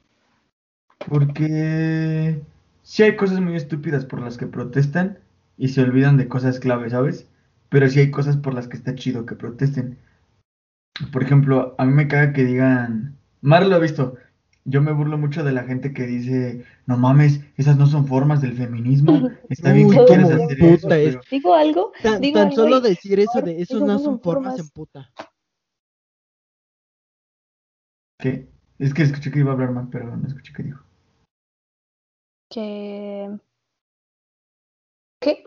[1.08, 2.40] Porque
[2.82, 5.18] sí hay cosas muy estúpidas por las que protestan
[5.58, 7.28] y se olvidan de cosas clave, ¿sabes?
[7.68, 9.98] Pero sí hay cosas por las que está chido que protesten.
[11.12, 14.16] Por ejemplo, a mí me caga que digan, Mar lo ha visto,
[14.66, 18.42] yo me burlo mucho de la gente que dice, no mames, esas no son formas
[18.42, 19.12] del feminismo.
[19.48, 21.20] Está bien que quieras hacer eso.
[21.30, 21.92] Digo algo.
[22.02, 25.10] Tan, digo solo decir eso de esos no son formas en puta.
[28.18, 28.48] ¿Qué?
[28.78, 30.84] Es que escuché que iba a hablar más, pero no escuché qué dijo.
[32.50, 33.38] Que.
[35.20, 35.44] ¿Qué?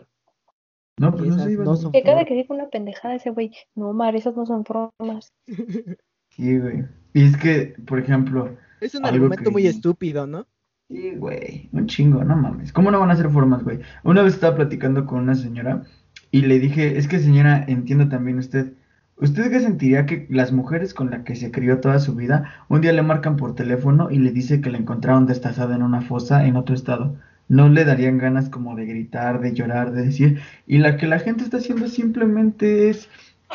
[0.98, 4.16] No, pues no sé, no Que cada que dijo una pendejada ese güey, no, Mar,
[4.16, 5.32] esas no son formas.
[6.32, 6.84] Sí, güey.
[7.12, 8.56] Y es que, por ejemplo.
[8.80, 10.46] Es un argumento muy estúpido, ¿no?
[10.88, 12.72] Sí, güey, un chingo, no mames.
[12.72, 13.78] ¿Cómo no van a hacer formas, güey?
[14.02, 15.84] Una vez estaba platicando con una señora
[16.32, 18.72] y le dije, es que señora, entiendo también usted,
[19.16, 22.80] ¿usted qué sentiría que las mujeres con las que se crió toda su vida, un
[22.80, 26.44] día le marcan por teléfono y le dice que la encontraron destazada en una fosa
[26.44, 27.16] en otro estado?
[27.46, 31.18] No le darían ganas como de gritar, de llorar, de decir, y la que la
[31.20, 33.08] gente está haciendo simplemente es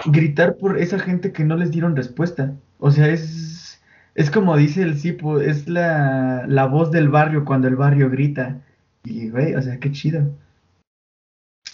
[0.06, 2.54] gritar por esa gente que no les dieron respuesta.
[2.80, 3.55] O sea, es
[4.16, 8.62] es como dice el Cipo, es la, la voz del barrio cuando el barrio grita.
[9.04, 10.32] Y, güey, o sea, qué chido.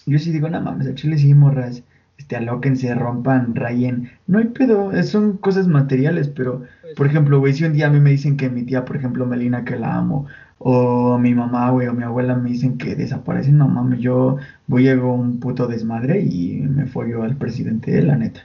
[0.07, 1.83] Yo sí digo, no mames, a Chile sí, morras.
[2.17, 4.09] Este, alóquense, rompan, rayen.
[4.25, 7.91] No hay pedo, son cosas materiales, pero, pues por ejemplo, güey, si un día a
[7.91, 10.25] mí me dicen que mi tía, por ejemplo, Melina, que la amo,
[10.57, 14.37] o mi mamá, güey, o mi abuela me dicen que desaparecen, no mames, yo
[14.67, 18.41] voy a un puto desmadre y me follo al presidente, la neta.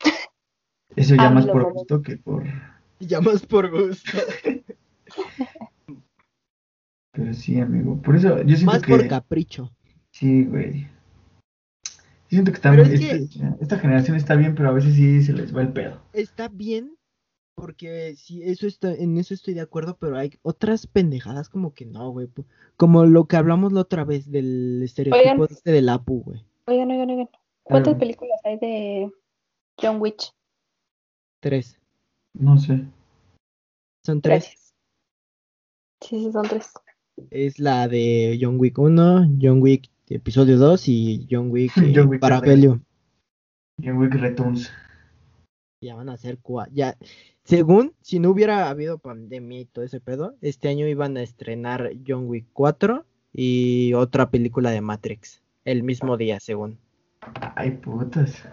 [0.96, 2.44] Eso ya más por gusto que por
[3.08, 4.18] ya más por gusto.
[7.12, 8.00] Pero sí, amigo.
[8.00, 9.70] Por eso yo siento más por capricho.
[10.10, 10.88] Sí, güey.
[11.84, 13.28] Yo siento que, está este,
[13.60, 16.00] esta generación está bien, pero a veces sí se les va el pedo.
[16.14, 16.96] Está bien,
[17.54, 21.84] porque sí, eso está, en eso estoy de acuerdo, pero hay otras pendejadas como que
[21.84, 22.30] no, güey.
[22.78, 26.42] Como lo que hablamos la otra vez del estereotipo este del Apu, güey.
[26.66, 27.28] Oigan, oigan, oigan.
[27.64, 29.12] ¿Cuántas películas hay de
[29.78, 30.32] John Witch?
[31.40, 31.81] Tres.
[32.34, 32.84] No sé.
[34.04, 34.74] Son tres.
[36.00, 36.72] Sí, sí, son tres.
[37.30, 42.08] Es la de John Wick 1, John Wick episodio 2 y John Wick, eh, John
[42.08, 42.22] Wick
[43.82, 44.70] John Wick Returns.
[45.80, 46.72] Ya van a ser cuatro.
[46.74, 46.96] Ya,
[47.44, 51.92] según, si no hubiera habido pandemia y todo ese pedo, este año iban a estrenar
[52.06, 55.42] John Wick 4 y otra película de Matrix.
[55.64, 56.78] El mismo día, según.
[57.56, 58.44] Ay, putas.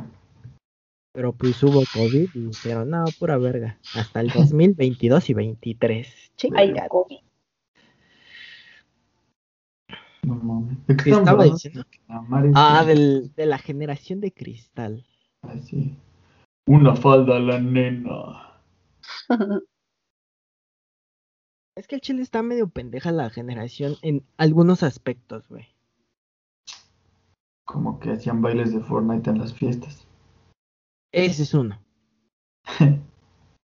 [1.11, 3.79] Pero pues hubo COVID y dijeron, no, pura verga.
[3.95, 6.31] Hasta el 2022 y 23.
[6.55, 7.17] Ay, COVID.
[10.23, 10.67] No
[11.03, 11.83] ¿Qué estaba diciendo?
[12.55, 15.05] Ah, del, de la generación de cristal.
[15.41, 15.95] Así.
[16.67, 18.61] Una falda a la nena.
[21.75, 25.67] es que el chile está medio pendeja la generación en algunos aspectos, güey.
[27.65, 30.08] Como que hacían bailes de Fortnite en las fiestas.
[31.11, 31.79] Ese es uno.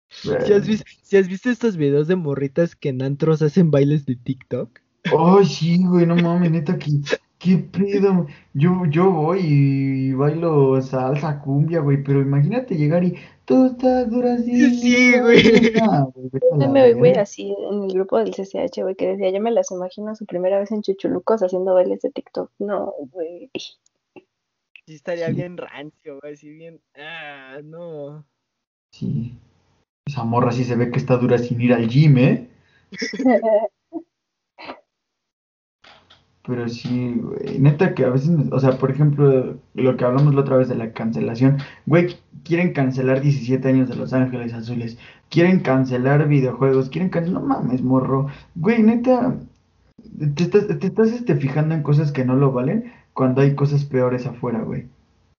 [0.10, 4.80] ¿Si, has visto, estos videos de morritas que en antros hacen bailes de TikTok?
[5.06, 6.90] Ay, sí, güey, no mames, neta, qué,
[7.38, 8.26] qué pedo.
[8.54, 13.16] Yo, yo voy y bailo salsa, cumbia, güey, pero imagínate llegar y
[13.46, 14.76] tú estás dura así.
[14.76, 15.74] Sí, güey.
[16.72, 20.16] me güey, así en el grupo del CCH, güey, que decía, yo me las imagino
[20.16, 22.52] su primera vez en Chuchulucos haciendo bailes de TikTok.
[22.60, 23.52] No, güey.
[24.90, 26.82] Sí estaría bien rancio, güey, así bien...
[26.98, 28.26] Ah, no.
[28.92, 29.38] Sí.
[30.08, 32.50] Esa morra sí se ve que está dura sin ir al gym, ¿eh?
[36.42, 37.60] Pero sí, güey.
[37.60, 40.76] Neta que a veces, o sea, por ejemplo, lo que hablamos la otra vez de
[40.76, 41.60] la cancelación.
[41.86, 44.98] Güey, quieren cancelar 17 años de Los Ángeles Azules.
[45.30, 46.90] Quieren cancelar videojuegos.
[46.90, 47.44] Quieren cancelar...
[47.44, 48.26] No mames, morro.
[48.56, 49.38] Güey, neta,
[50.36, 53.84] te estás, te estás este, fijando en cosas que no lo valen cuando hay cosas
[53.84, 54.88] peores afuera, güey.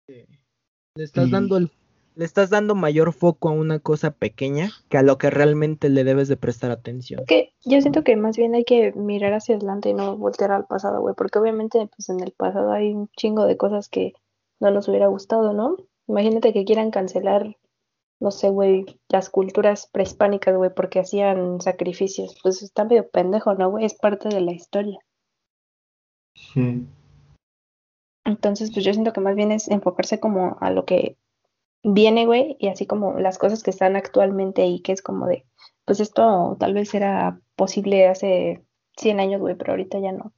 [0.06, 1.70] Le estás dando el,
[2.14, 6.04] le estás dando mayor foco a una cosa pequeña que a lo que realmente le
[6.04, 7.24] debes de prestar atención.
[7.26, 10.66] Que yo siento que más bien hay que mirar hacia adelante y no voltear al
[10.66, 14.12] pasado, güey, porque obviamente pues en el pasado hay un chingo de cosas que
[14.60, 15.78] no nos hubiera gustado, ¿no?
[16.06, 17.56] Imagínate que quieran cancelar
[18.20, 22.36] no sé, güey, las culturas prehispánicas, güey, porque hacían sacrificios.
[22.42, 23.86] Pues está medio pendejo, ¿no, güey?
[23.86, 24.98] Es parte de la historia.
[26.34, 26.86] Sí.
[28.30, 31.16] Entonces, pues yo siento que más bien es enfocarse como a lo que
[31.82, 35.44] viene, güey, y así como las cosas que están actualmente y que es como de,
[35.84, 38.64] pues esto tal vez era posible hace
[38.96, 40.32] 100 años, güey, pero ahorita ya no.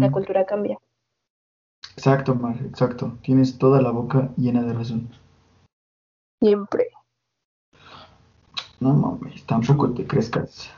[0.00, 0.78] La cultura cambia.
[1.94, 3.18] Exacto, Mar, exacto.
[3.22, 5.10] Tienes toda la boca llena de razón.
[6.40, 6.88] Siempre.
[8.80, 10.70] No mames, tampoco te crezcas.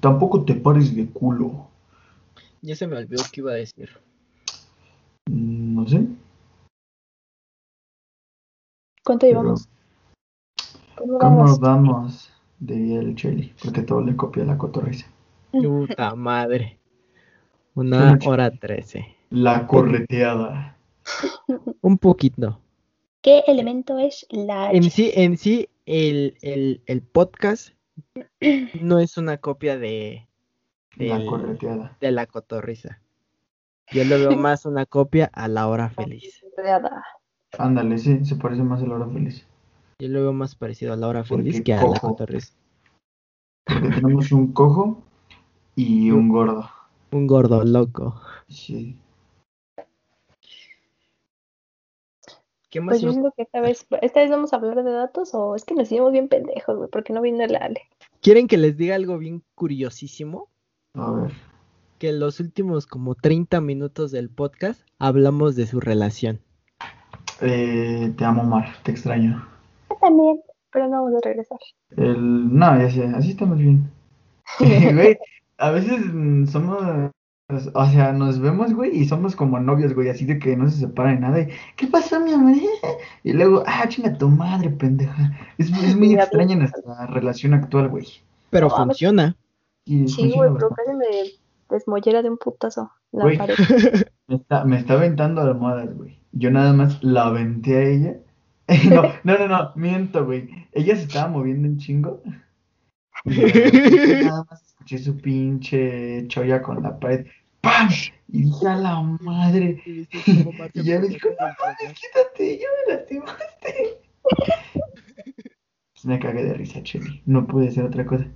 [0.00, 1.68] Tampoco te pares de culo.
[2.62, 3.90] Ya se me olvidó qué iba a decir.
[5.84, 6.06] Mm, no sé.
[9.04, 9.68] ¿Cuánto llevamos?
[10.96, 11.60] ¿Cómo, vamos?
[11.60, 12.30] vamos?
[12.58, 15.06] Diría el Cheli, porque todo le copia la cotorriza.
[15.52, 16.78] Puta madre.
[17.74, 19.16] Una hora trece.
[19.30, 20.76] La correteada.
[21.82, 22.60] Un poquito.
[23.20, 27.74] ¿Qué elemento es la En sí, en sí, el, el, el podcast
[28.80, 30.26] no es una copia de,
[30.96, 31.96] la correteada.
[32.00, 33.00] de la cotorriza.
[33.92, 36.42] Yo lo veo más una copia a la hora feliz.
[37.58, 39.46] Ándale, sí, se parece más a la hora feliz.
[39.98, 42.52] Yo lo veo más parecido a la hora feliz que a la cotorriza.
[43.64, 45.02] Porque tenemos un cojo
[45.76, 46.68] y un gordo.
[47.12, 48.20] Un gordo loco.
[48.48, 48.98] Sí.
[52.70, 52.94] ¿Qué más?
[52.94, 55.64] Pues yo siento que esta vez, esta vez vamos a hablar de datos o es
[55.64, 57.82] que nos hicimos bien pendejos, güey, porque no vino el Ale.
[58.20, 60.48] ¿Quieren que les diga algo bien curiosísimo?
[60.94, 61.32] A ver.
[62.04, 66.38] Que en los últimos como 30 minutos del podcast hablamos de su relación.
[67.40, 69.42] Eh, te amo, Mar, te extraño.
[69.88, 70.38] Yo también,
[70.70, 71.56] pero no vamos a regresar.
[71.96, 72.54] El...
[72.54, 73.90] No, ya sé, así estamos bien.
[74.94, 75.16] Güey,
[75.56, 77.10] a veces mm, somos
[77.72, 80.80] o sea, nos vemos, güey, y somos como novios, güey, así de que no se
[80.80, 81.40] separa de nada.
[81.40, 82.54] Y, ¿Qué pasó, mi amor?
[83.22, 85.32] Y luego, ah, chinga tu madre, pendeja.
[85.56, 88.08] Es, es muy extraña nuestra relación actual, güey.
[88.50, 89.34] Pero funciona.
[89.86, 91.06] Sí, güey, pero casi me
[91.74, 93.38] desmollera de un putazo la güey,
[94.26, 96.18] Me está, me está aventando almohadas, güey.
[96.32, 98.16] Yo nada más la aventé a ella.
[98.90, 100.48] no, no, no, no, miento, güey.
[100.72, 102.22] Ella se estaba moviendo un chingo.
[103.24, 107.26] Y nada más escuché su pinche cholla con la pared.
[107.60, 107.88] ¡Pam!
[108.28, 109.82] Y dije a la madre.
[109.86, 114.00] y ya me dijo, no quítate, ya me lastimaste.
[115.92, 117.22] Pues me cagué de risa, Chelly.
[117.26, 118.26] No pude ser otra cosa.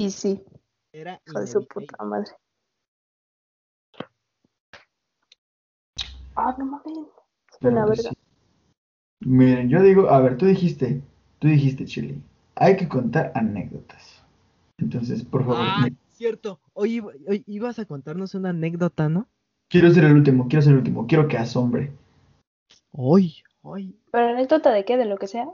[0.00, 0.42] Y sí.
[0.98, 2.32] Era hijo de su puta madre.
[6.34, 7.06] Ah, no mames.
[7.60, 8.10] Una verga.
[9.20, 11.00] Miren, yo digo, a ver, tú dijiste,
[11.38, 12.20] tú dijiste, Chile,
[12.56, 14.24] hay que contar anécdotas.
[14.78, 15.58] Entonces, por favor.
[15.60, 16.60] Ah, cierto.
[16.72, 19.28] Hoy, hoy, ibas a contarnos una anécdota, ¿no?
[19.68, 21.92] Quiero ser el último, quiero ser el último, quiero que asombre.
[22.90, 23.96] Hoy, hoy.
[24.10, 24.96] ¿Pero anécdota de qué?
[24.96, 25.48] ¿De lo que sea?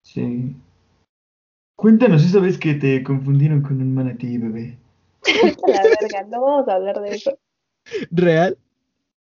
[0.00, 0.56] Sí.
[1.78, 4.76] Cuéntanos esa vez que te confundieron con un manatí, bebé.
[5.68, 7.38] La verga, no vamos a hablar de eso.
[8.10, 8.58] ¿Real?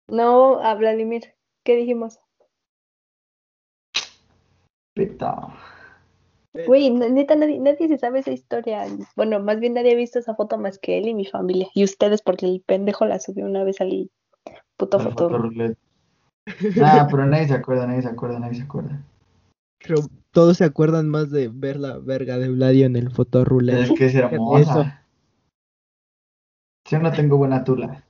[0.10, 1.34] No, a Vladimir.
[1.64, 2.20] ¿Qué dijimos?
[4.94, 5.48] Peta.
[6.68, 8.86] Güey, neta, nadie, nadie se sabe esa historia.
[9.16, 11.70] Bueno, más bien nadie ha visto esa foto más que él y mi familia.
[11.74, 14.12] Y ustedes, porque el pendejo la subió una vez al
[14.76, 15.32] puto foto.
[16.84, 19.02] Ah, pero nadie se acuerda, nadie se acuerda, nadie se acuerda.
[19.88, 20.02] Pero
[20.32, 23.92] todos se acuerdan más de ver la verga de Vladio en el fotorroulette.
[23.92, 25.06] Es que es hermosa.
[26.90, 28.04] Yo no tengo buena tula.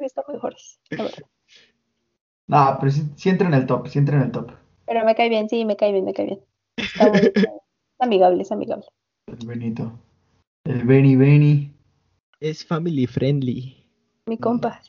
[0.00, 0.80] visto mejores.
[2.46, 4.50] No, pero sí, entra en el top, sí entra en el top.
[4.86, 6.40] Pero me cae bien, sí, me cae bien, me cae bien.
[6.76, 7.52] Está
[8.00, 8.86] amigable, es amigable.
[9.26, 9.92] El Benito.
[10.64, 11.72] El Beni Beni.
[12.40, 13.86] Es family friendly.
[14.26, 14.80] Mi compa.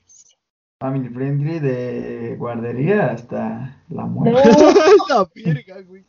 [0.82, 4.42] Family friendly de guardería hasta la muerte.
[5.10, 6.04] la virga, güey.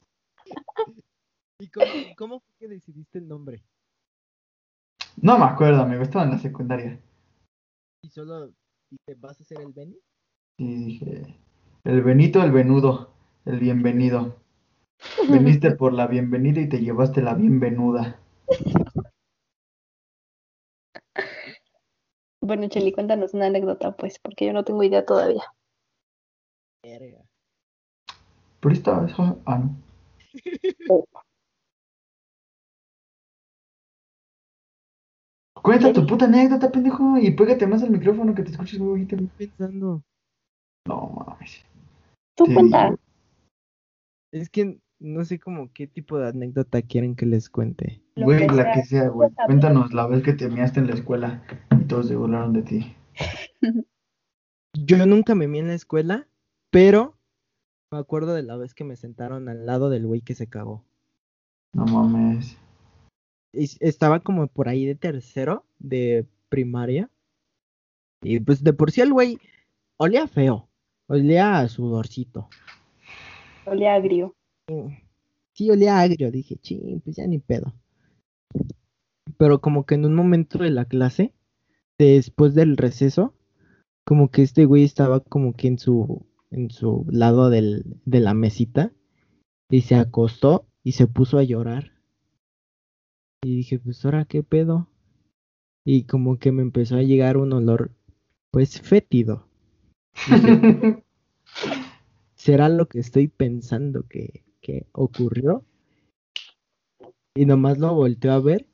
[1.59, 1.87] ¿Y cómo,
[2.17, 3.63] cómo, fue que decidiste el nombre?
[5.21, 6.99] No me acuerdo, amigo, estaba en la secundaria.
[8.01, 8.47] ¿Y solo
[8.89, 9.99] dije, vas a ser el Beni?
[10.57, 11.37] Sí, dije,
[11.85, 13.13] el Benito, el Venudo.
[13.45, 14.37] El bienvenido.
[15.29, 18.19] Veniste por la bienvenida y te llevaste la bienvenuda.
[22.43, 25.45] Bueno, Cheli, cuéntanos una anécdota, pues, porque yo no tengo idea todavía.
[26.83, 27.25] Verga.
[28.61, 29.39] Pero esta eso.
[29.47, 29.77] Ah, no.
[35.63, 39.29] Cuenta tu puta anécdota, pendejo, y pégate más al micrófono que te escuches muy Estoy
[39.39, 40.03] pensando.
[40.89, 41.65] No mames.
[42.35, 42.97] Tú cuenta.
[44.33, 48.02] Es que no sé como qué tipo de anécdota quieren que les cuente.
[48.17, 49.31] Güey, la que sea, güey.
[49.47, 52.97] Cuéntanos la vez que te miaste en la escuela y todos se burlaron de ti.
[54.75, 56.27] Yo nunca me mié en la escuela,
[56.71, 57.15] pero
[57.91, 60.85] me acuerdo de la vez que me sentaron al lado del güey que se cagó.
[61.73, 62.59] No mames.
[63.53, 67.11] estaba como por ahí de tercero de primaria.
[68.23, 69.39] Y pues de por sí el güey
[69.97, 70.69] olía feo.
[71.07, 72.49] Olía a sudorcito.
[73.67, 74.35] Olía agrio.
[75.53, 76.31] Sí, olía agrio.
[76.31, 77.75] Dije, ching, pues ya ni pedo.
[79.39, 81.33] Pero como que en un momento de la clase,
[81.99, 83.35] después del receso,
[84.05, 88.35] como que este güey estaba como que en su, en su lado del, de la
[88.35, 88.93] mesita
[89.71, 91.93] y se acostó y se puso a llorar.
[93.43, 94.89] Y dije, pues ahora qué pedo.
[95.85, 97.93] Y como que me empezó a llegar un olor,
[98.51, 99.49] pues fétido.
[102.43, 104.43] ¿será lo que estoy pensando que,
[104.91, 105.65] ocurrió?
[107.35, 108.67] Y nomás lo volteó a ver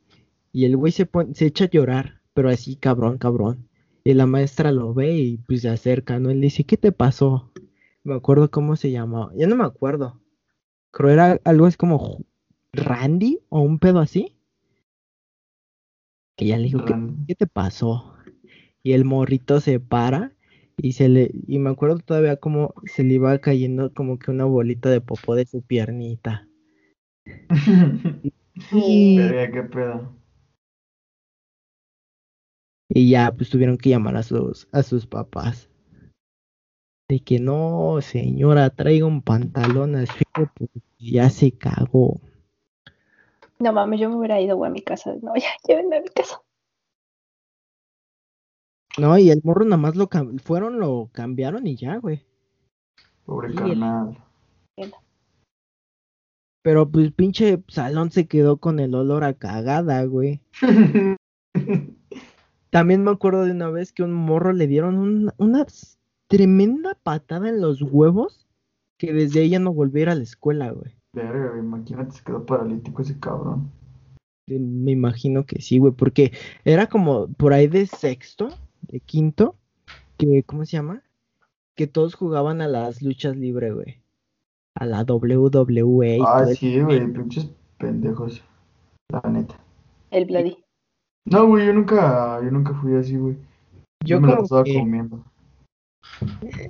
[0.52, 3.68] y el güey se, se echa a llorar, pero así cabrón, cabrón.
[4.05, 6.30] Y la maestra lo ve y pues se acerca, ¿no?
[6.30, 7.52] Él dice, ¿qué te pasó?
[8.05, 9.30] Me acuerdo cómo se llamaba.
[9.36, 10.20] Ya no me acuerdo.
[10.90, 12.24] Creo era algo así como
[12.72, 14.35] Randy o un pedo así.
[16.36, 16.85] Que ya le dijo,
[17.26, 18.14] ¿qué te pasó?
[18.82, 20.32] Y el morrito se para
[20.76, 24.44] y se le y me acuerdo todavía como se le iba cayendo como que una
[24.44, 26.48] bolita de popó de su piernita.
[28.72, 30.14] Y, Verga, qué pedo.
[32.90, 35.68] y ya, pues tuvieron que llamar a sus, a sus papás.
[37.09, 40.68] De que no, señora, traiga un pantalón así porque
[40.98, 42.20] ya se cagó.
[43.59, 45.14] No mames, yo me hubiera ido, güey, a mi casa.
[45.22, 46.40] No, ya, llévenme a mi casa.
[48.98, 52.26] No, y el morro nada más lo cam- fueron, lo cambiaron y ya, güey.
[53.24, 54.18] Pobre Sí, carnal.
[56.62, 60.40] Pero pues pinche salón se quedó con el olor a cagada, güey.
[62.70, 65.66] También me acuerdo de una vez que un morro le dieron un- una
[66.26, 68.47] tremenda patada en los huevos
[68.98, 70.93] que desde ya no volvió a la escuela, güey.
[71.14, 73.70] Verga, imagínate, se quedó paralítico ese cabrón.
[74.47, 76.32] Me imagino que sí, güey, porque
[76.64, 78.48] era como por ahí de sexto,
[78.82, 79.56] de quinto,
[80.18, 81.02] que, ¿cómo se llama?
[81.74, 84.01] Que todos jugaban a las luchas libres, güey.
[84.81, 88.43] A la WWE Ah, sí, güey, pinches pendejos.
[89.11, 89.59] La neta.
[90.11, 90.57] El Bloody.
[91.27, 93.35] No, güey, yo nunca, yo nunca fui así, güey.
[94.05, 95.25] Yo Yo me la pasaba que- comiendo.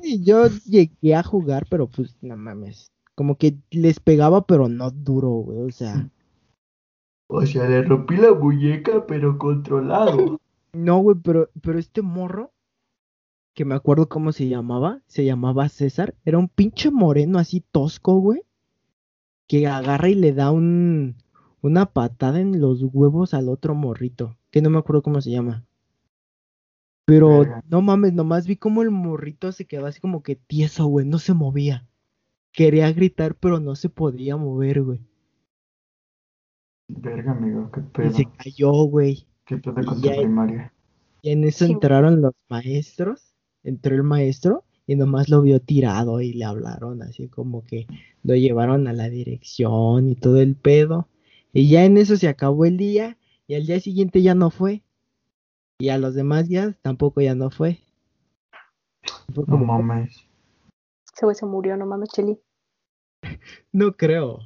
[0.02, 2.90] Eh, Yo llegué a jugar, pero pues no mames.
[3.14, 5.58] Como que les pegaba, pero no duro, güey.
[5.60, 5.94] O sea,
[7.30, 10.38] O sea, le rompí la muñeca, pero controlado.
[10.72, 12.52] no, güey, pero, pero este morro,
[13.58, 18.14] que me acuerdo cómo se llamaba, se llamaba César, era un pinche moreno así tosco,
[18.20, 18.42] güey,
[19.48, 21.16] que agarra y le da un,
[21.60, 25.64] una patada en los huevos al otro morrito, que no me acuerdo cómo se llama.
[27.04, 31.04] Pero no mames, nomás vi como el morrito se quedó así como que tieso, güey,
[31.04, 31.88] no se movía.
[32.52, 35.00] Quería gritar, pero no se podía mover, güey.
[36.88, 38.10] Verga, amigo, qué Y pedo.
[38.10, 39.26] se cayó, güey.
[39.44, 40.72] Qué pedo con tu primaria.
[41.22, 41.72] Y en eso Sí.
[41.72, 43.27] entraron los maestros,
[43.68, 47.86] entró el maestro y nomás lo vio tirado y le hablaron así como que
[48.22, 51.08] lo llevaron a la dirección y todo el pedo.
[51.52, 53.16] Y ya en eso se acabó el día
[53.46, 54.82] y al día siguiente ya no fue.
[55.78, 57.78] Y a los demás días tampoco ya no fue.
[59.34, 60.24] Fue No como, mames.
[61.14, 62.38] Ese güey se murió, no mames, Cheli.
[63.72, 64.40] no creo.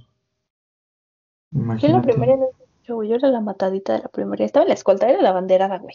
[1.52, 2.46] Yo en la primaria no
[2.84, 4.44] yo, güey, yo era la matadita de la primaria.
[4.44, 5.94] Estaba en la escolta, era la banderada, güey.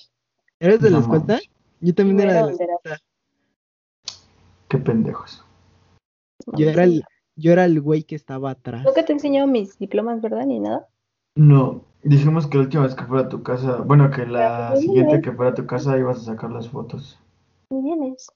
[0.60, 1.34] ¿Eres de la No escolta?
[1.34, 1.50] mames.
[1.82, 2.74] Yo también era era de la bandera.
[2.76, 3.04] escolta.
[4.70, 5.44] Qué pendejos.
[6.54, 7.04] Yo era el,
[7.36, 8.84] yo era el güey que estaba atrás.
[8.86, 10.46] Nunca te he enseñado mis diplomas, ¿verdad?
[10.46, 10.88] Ni nada.
[11.36, 14.82] No, dijimos que la última vez que fuera a tu casa, bueno, que la Pero,
[14.82, 15.22] siguiente güey.
[15.22, 17.20] que fuera a tu casa ibas a sacar las fotos.
[17.70, 18.32] Ni vienes.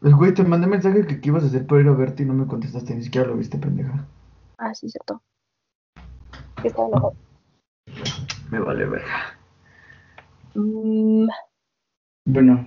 [0.00, 2.26] Pues, güey, te mandé mensaje que qué ibas a hacer para ir a verte y
[2.26, 4.06] no me contestaste, ni siquiera lo viste, pendeja.
[4.58, 5.22] Ah, sí, cierto.
[6.60, 7.14] Que estaba enojado.
[8.50, 9.38] Me vale verga.
[10.54, 11.28] Mm,
[12.26, 12.66] Bueno,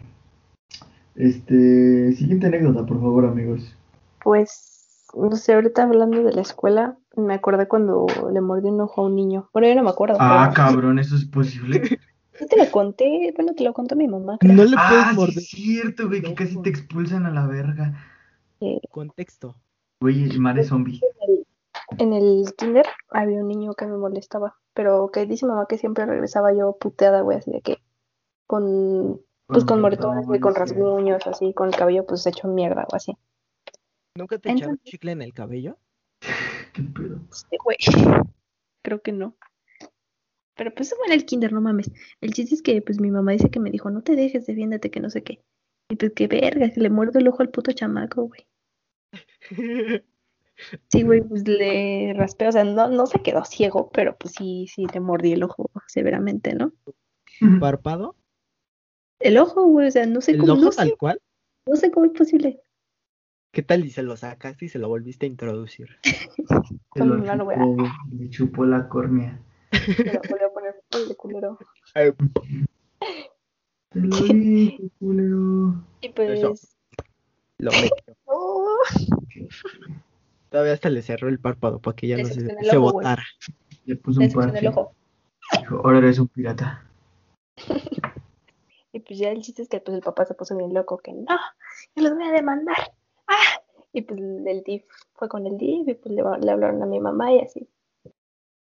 [1.17, 3.75] este, siguiente anécdota, por favor, amigos.
[4.23, 9.01] pues, no sé, ahorita hablando de la escuela, me acordé cuando le mordí un ojo
[9.01, 9.49] a un niño.
[9.53, 10.17] Bueno, yo no me acuerdo.
[10.19, 11.81] Ah, pero cabrón, ¿eso es posible?
[12.33, 13.33] sí te lo conté.
[13.35, 14.53] Bueno, te lo contó mi mamá, creo.
[14.53, 15.37] No le Ah, puedes sí morder.
[15.37, 17.93] es cierto, güey, que casi te expulsan a la verga.
[18.59, 19.55] Eh, Contexto.
[20.01, 20.99] Güey, el mar es zombie.
[21.97, 26.05] en el kinder había un niño que me molestaba, pero que dice mamá que siempre
[26.05, 27.77] regresaba yo puteada, güey, así de que
[28.45, 32.95] con, pues con moretones, güey, con rasguños, así, con el cabello pues hecho mierda o
[32.95, 33.17] así.
[34.15, 35.77] ¿Nunca te echaron chicle en el cabello?
[36.73, 37.19] Qué pedo.
[37.31, 37.77] Este güey,
[38.83, 39.37] creo que no.
[40.55, 41.91] Pero pues eso era el kinder, no mames.
[42.19, 44.89] El chiste es que pues mi mamá dice que me dijo, no te dejes, defiéndete,
[44.89, 45.43] que no sé qué.
[45.89, 48.47] Y pues qué verga, que le muerdo el ojo al puto chamaco, güey.
[50.91, 54.65] Sí, güey, pues le raspé, o sea, no, no se quedó ciego, pero pues sí,
[54.67, 56.73] sí le mordí el ojo severamente, ¿no?
[57.59, 58.15] ¿Párpado?
[59.19, 61.21] El ojo, güey, o sea, no sé ¿El cómo, ojo no tal sé, cual?
[61.67, 62.61] no sé cómo es posible.
[63.51, 65.97] ¿Qué tal y se lo sacaste y se lo volviste a introducir?
[66.03, 66.13] Se
[66.89, 67.57] Con lo güey.
[67.57, 67.83] chupó,
[68.17, 69.41] le chupó la córnea.
[69.71, 71.57] Me lo volví a poner el de culero.
[73.89, 75.83] Te lo dije, culero.
[76.01, 76.53] Y pues, Eso.
[77.59, 78.15] Lo metió.
[78.25, 78.77] oh,
[80.49, 82.93] Todavía hasta le cerró el párpado para que ya Le no se, el se ojo,
[82.93, 83.23] botara.
[83.85, 84.67] Le puso le un el parche.
[84.67, 84.93] ojo.
[85.59, 86.85] Dijo, ahora eres un pirata.
[88.97, 91.13] Y pues ya el chiste es que pues el papá se puso bien loco, que
[91.13, 91.27] no,
[91.95, 92.75] yo los voy a demandar.
[93.27, 93.61] ¡Ah!
[93.93, 96.99] Y pues el DIF fue con el DIF y pues le, le hablaron a mi
[96.99, 97.67] mamá y así.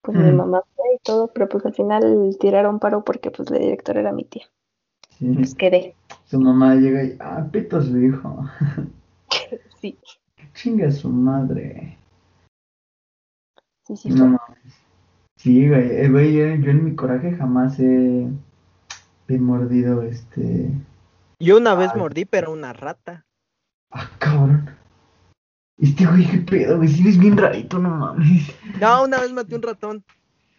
[0.02, 0.36] Pues mi Mm.
[0.36, 4.12] mamá fue y todo, pero pues al final tiraron paro porque pues la directora era
[4.12, 4.44] mi tía.
[5.18, 5.32] Sí.
[5.34, 5.96] Pues quedé.
[6.26, 8.44] Su mamá llega y, ah, pito su hijo.
[9.80, 9.98] Sí,
[10.54, 11.96] Chinga su madre.
[13.84, 14.10] sí, sí.
[14.10, 14.38] No.
[15.36, 18.28] Sí, güey, eh, güey, yo, yo en mi coraje jamás he,
[19.34, 20.70] he mordido este.
[21.38, 21.98] Yo una vez Ay.
[22.00, 23.26] mordí, pero una rata.
[23.90, 24.70] Ah, cabrón.
[25.78, 28.54] Este güey, qué pedo, güey, si eres bien rarito, no mames.
[28.80, 30.04] No, una vez maté un ratón,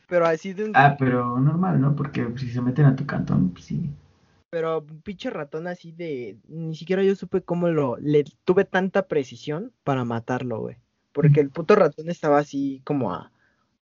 [0.07, 0.71] pero así de un...
[0.73, 1.95] Ah, pero normal, ¿no?
[1.95, 3.89] Porque si se meten a tu cantón, pues sí.
[4.49, 6.37] Pero un pinche ratón así de...
[6.47, 7.97] Ni siquiera yo supe cómo lo...
[7.97, 10.77] Le tuve tanta precisión para matarlo, güey.
[11.13, 13.31] Porque el puto ratón estaba así como a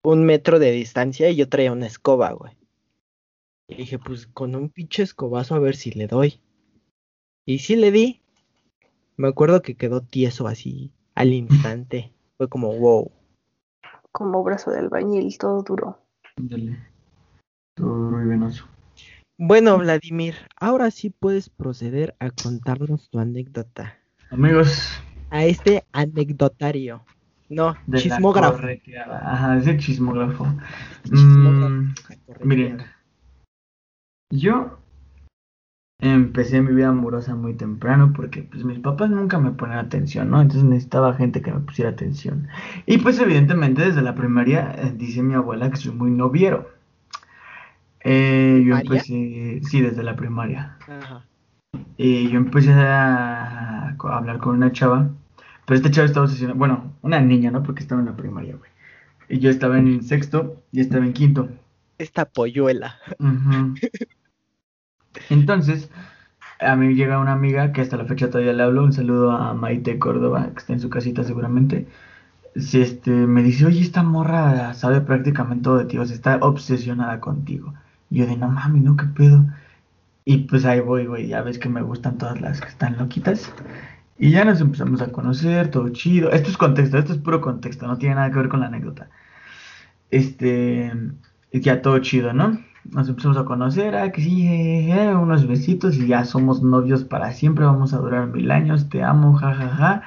[0.03, 2.53] un metro de distancia y yo traía una escoba, güey.
[3.67, 6.41] Y dije, pues con un pinche escobazo a ver si le doy.
[7.45, 8.21] Y sí le di.
[9.15, 12.13] Me acuerdo que quedó tieso así al instante.
[12.37, 13.11] Fue como wow.
[14.11, 15.99] Como brazo de albañil, todo duro.
[16.37, 16.77] Dale.
[17.75, 18.67] Todo duro y venoso.
[19.37, 23.97] Bueno, Vladimir, ahora sí puedes proceder a contarnos tu anécdota.
[24.29, 25.01] Amigos.
[25.31, 27.03] A este anecdotario.
[27.49, 28.59] No, chismógrafo.
[29.09, 30.45] Ajá, ese chismógrafo.
[31.09, 31.93] Mm,
[32.43, 32.77] miren,
[34.39, 34.79] yo
[35.99, 40.41] empecé mi vida amorosa muy temprano porque pues mis papás nunca me ponían atención, ¿no?
[40.41, 42.47] Entonces necesitaba gente que me pusiera atención.
[42.85, 46.71] Y pues evidentemente desde la primaria eh, dice mi abuela que soy muy noviero.
[48.01, 50.77] Eh, yo empecé, sí, desde la primaria.
[50.87, 51.25] Ajá.
[51.95, 55.09] Y yo empecé a, hablar con una chava,
[55.65, 57.63] pero esta chava estaba obsesionada, bueno, una niña, ¿no?
[57.63, 58.69] Porque estaba en la primaria, güey.
[59.29, 61.49] Y yo estaba en el sexto y estaba en quinto.
[61.97, 62.97] Esta polluela.
[65.29, 65.89] Entonces,
[66.59, 69.53] a mí llega una amiga que hasta la fecha todavía le hablo, un saludo a
[69.53, 71.87] Maite Córdoba, que está en su casita seguramente.
[72.55, 76.37] Si este, me dice, oye, esta morra sabe prácticamente todo de ti, o sea, está
[76.41, 77.73] obsesionada contigo.
[78.09, 79.45] Y yo de, no mami, no, qué pedo.
[80.25, 83.51] Y pues ahí voy, güey, ya ves que me gustan todas las que están loquitas.
[84.17, 86.31] Y ya nos empezamos a conocer, todo chido.
[86.31, 89.09] Esto es contexto, esto es puro contexto, no tiene nada que ver con la anécdota.
[90.11, 90.93] Este,
[91.51, 92.59] ya todo chido, ¿no?
[92.91, 94.49] Nos empezamos a conocer, ah, que sí,
[95.15, 99.33] unos besitos y ya somos novios para siempre, vamos a durar mil años, te amo,
[99.33, 99.67] jajaja.
[99.67, 100.03] Ja, ja.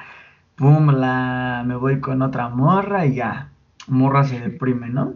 [0.57, 3.51] Pum, la, me voy con otra morra y ya,
[3.87, 5.13] morra se deprime, ¿no?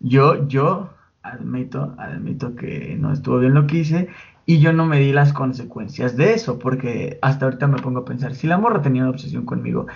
[0.00, 0.90] Yo, yo
[1.22, 4.08] admito, admito que no estuvo bien lo que hice
[4.44, 8.04] y yo no me di las consecuencias de eso, porque hasta ahorita me pongo a
[8.04, 9.86] pensar, si la morra tenía una obsesión conmigo,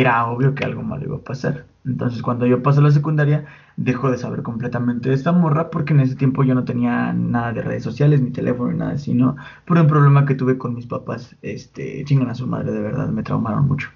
[0.00, 1.64] era obvio que algo malo iba a pasar.
[1.84, 3.46] Entonces cuando yo paso a la secundaria,
[3.76, 7.52] dejo de saber completamente de esta morra porque en ese tiempo yo no tenía nada
[7.52, 10.86] de redes sociales, ni teléfono, ni nada sino Por un problema que tuve con mis
[10.86, 13.90] papás, este, chingan a su madre, de verdad, me traumaron mucho.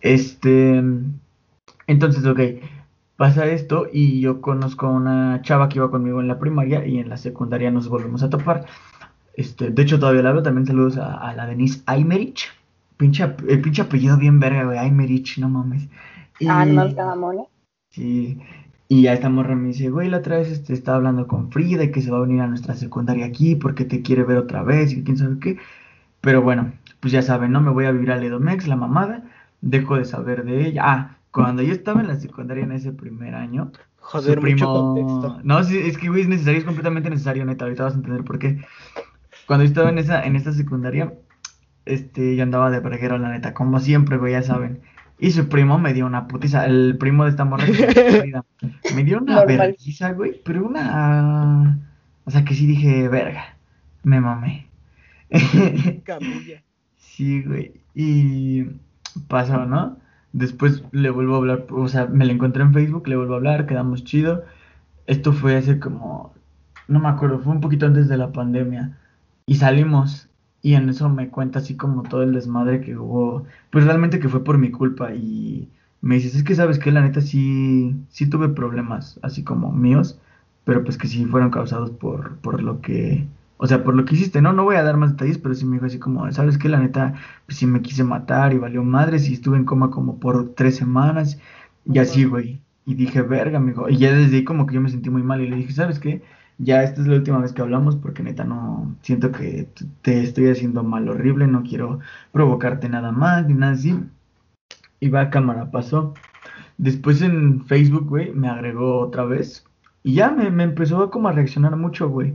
[0.00, 0.82] Este,
[1.86, 2.40] entonces, ok,
[3.16, 6.98] pasa esto y yo conozco a una chava que iba conmigo en la primaria y
[6.98, 8.64] en la secundaria nos volvemos a topar.
[9.34, 12.46] Este, de hecho, todavía la hablo, también saludos a, la Denise Aymerich.
[12.96, 15.88] Pinche, el pinche apellido bien verga, güey, Aymerich, no mames.
[16.48, 17.48] Ah, no,
[17.90, 18.40] Sí,
[18.88, 21.84] y a esta morra me dice, güey, la otra vez este, estaba hablando con Frida
[21.84, 24.62] y que se va a venir a nuestra secundaria aquí porque te quiere ver otra
[24.62, 25.58] vez y quién sabe qué.
[26.20, 27.60] Pero bueno, pues ya saben, ¿no?
[27.60, 29.24] Me voy a vivir a Ledomex, la mamada,
[29.60, 30.82] dejo de saber de ella.
[30.84, 33.72] Ah, cuando yo estaba en la secundaria en ese primer año.
[33.98, 35.40] Joder, mucho contexto.
[35.42, 37.64] No, sí, es que, güey, es necesario, es completamente necesario, neta.
[37.64, 38.60] Ahorita vas a entender por qué.
[39.46, 41.12] Cuando yo estaba en esa, en esta secundaria,
[41.86, 44.80] este, yo andaba de breguero, la neta, como siempre, güey, ya saben.
[45.18, 46.66] Y su primo me dio una putiza.
[46.66, 47.64] El primo de esta morra
[48.94, 50.40] me dio una vergüenza, güey.
[50.44, 51.78] Pero una.
[52.24, 53.56] O sea que sí dije, verga.
[54.02, 54.66] Me mamé.
[56.04, 56.62] Camilla.
[56.96, 57.72] sí, güey.
[57.94, 58.64] Y
[59.28, 59.98] pasó, ¿no?
[60.32, 61.66] Después le vuelvo a hablar.
[61.70, 64.44] O sea, me la encontré en Facebook, le vuelvo a hablar, quedamos chido.
[65.06, 66.34] Esto fue hace como.
[66.88, 68.98] No me acuerdo, fue un poquito antes de la pandemia.
[69.46, 70.28] Y salimos.
[70.64, 74.30] Y en eso me cuenta así como todo el desmadre que hubo, pues realmente que
[74.30, 75.70] fue por mi culpa y
[76.00, 80.18] me dices, es que sabes que la neta sí, sí tuve problemas, así como míos,
[80.64, 83.28] pero pues que sí fueron causados por, por lo que,
[83.58, 84.54] o sea, por lo que hiciste, ¿no?
[84.54, 86.80] No voy a dar más detalles, pero sí me dijo así como, sabes que la
[86.80, 87.14] neta,
[87.46, 90.76] pues sí me quise matar y valió madres y estuve en coma como por tres
[90.76, 91.38] semanas
[91.84, 92.62] y así, güey.
[92.86, 93.88] Y dije, verga, amigo.
[93.90, 95.98] Y ya desde ahí como que yo me sentí muy mal y le dije, ¿sabes
[96.00, 96.22] qué?
[96.58, 99.68] Ya esta es la última vez que hablamos porque neta no siento que
[100.02, 102.00] te estoy haciendo mal horrible, no quiero
[102.32, 103.98] provocarte nada más ni nada así.
[105.00, 106.14] Y va cámara, pasó.
[106.78, 109.64] Después en Facebook, güey, me agregó otra vez
[110.04, 112.34] y ya me, empezó como a reaccionar mucho, güey.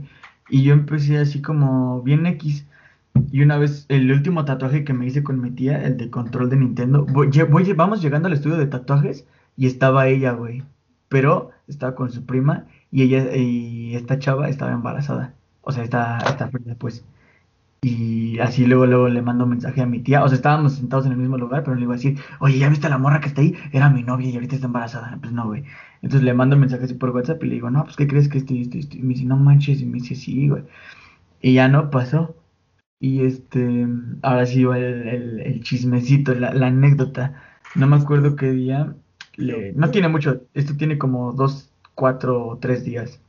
[0.50, 2.66] Y yo empecé así como bien X.
[3.32, 6.50] Y una vez, el último tatuaje que me hice con mi tía, el de control
[6.50, 9.26] de Nintendo, voy, voy, vamos llegando al estudio de tatuajes
[9.56, 10.64] y estaba ella, güey.
[11.08, 15.34] Pero estaba con su prima y ella y esta chava estaba embarazada.
[15.62, 17.04] O sea, está fría, pues.
[17.82, 20.22] Y así luego, luego le mando un mensaje a mi tía.
[20.22, 22.68] O sea, estábamos sentados en el mismo lugar, pero le iba a decir, oye, ¿ya
[22.68, 23.54] viste la morra que está ahí?
[23.72, 25.18] Era mi novia y ahorita está embarazada.
[25.20, 25.64] Pues no, güey.
[26.02, 28.28] Entonces le mando un mensaje así por WhatsApp y le digo, no, pues ¿qué crees
[28.28, 29.00] que estoy, estoy, estoy?
[29.00, 29.80] Y me dice, no manches.
[29.80, 30.64] Y me dice, sí, güey.
[31.40, 32.36] Y ya no pasó.
[33.00, 33.86] Y este,
[34.22, 37.42] ahora sí va el, el, chismecito, la, la, anécdota.
[37.74, 38.94] no me acuerdo qué día,
[39.36, 41.69] le, no tiene mucho, esto tiene como dos,
[42.00, 43.20] cuatro o tres días.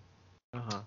[0.53, 0.85] Ajá.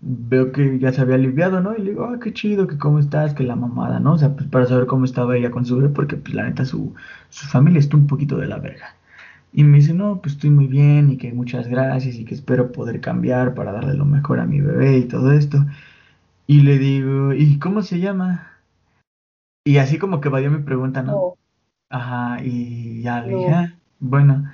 [0.00, 1.76] Veo que ya se había aliviado, ¿no?
[1.76, 4.14] Y le digo, ah, qué chido, que cómo estás, que la mamada, ¿no?
[4.14, 6.64] O sea, pues para saber cómo estaba ella con su bebé, porque pues la neta
[6.64, 6.94] su,
[7.28, 8.96] su familia está un poquito de la verga.
[9.52, 12.72] Y me dice, no, pues estoy muy bien y que muchas gracias y que espero
[12.72, 15.58] poder cambiar para darle lo mejor a mi bebé y todo esto.
[16.46, 18.50] Y le digo, ¿y cómo se llama?
[19.64, 21.36] Y así como que vaya mi pregunta, ¿no?
[21.90, 24.44] Ajá, y ya le dije, ah, bueno,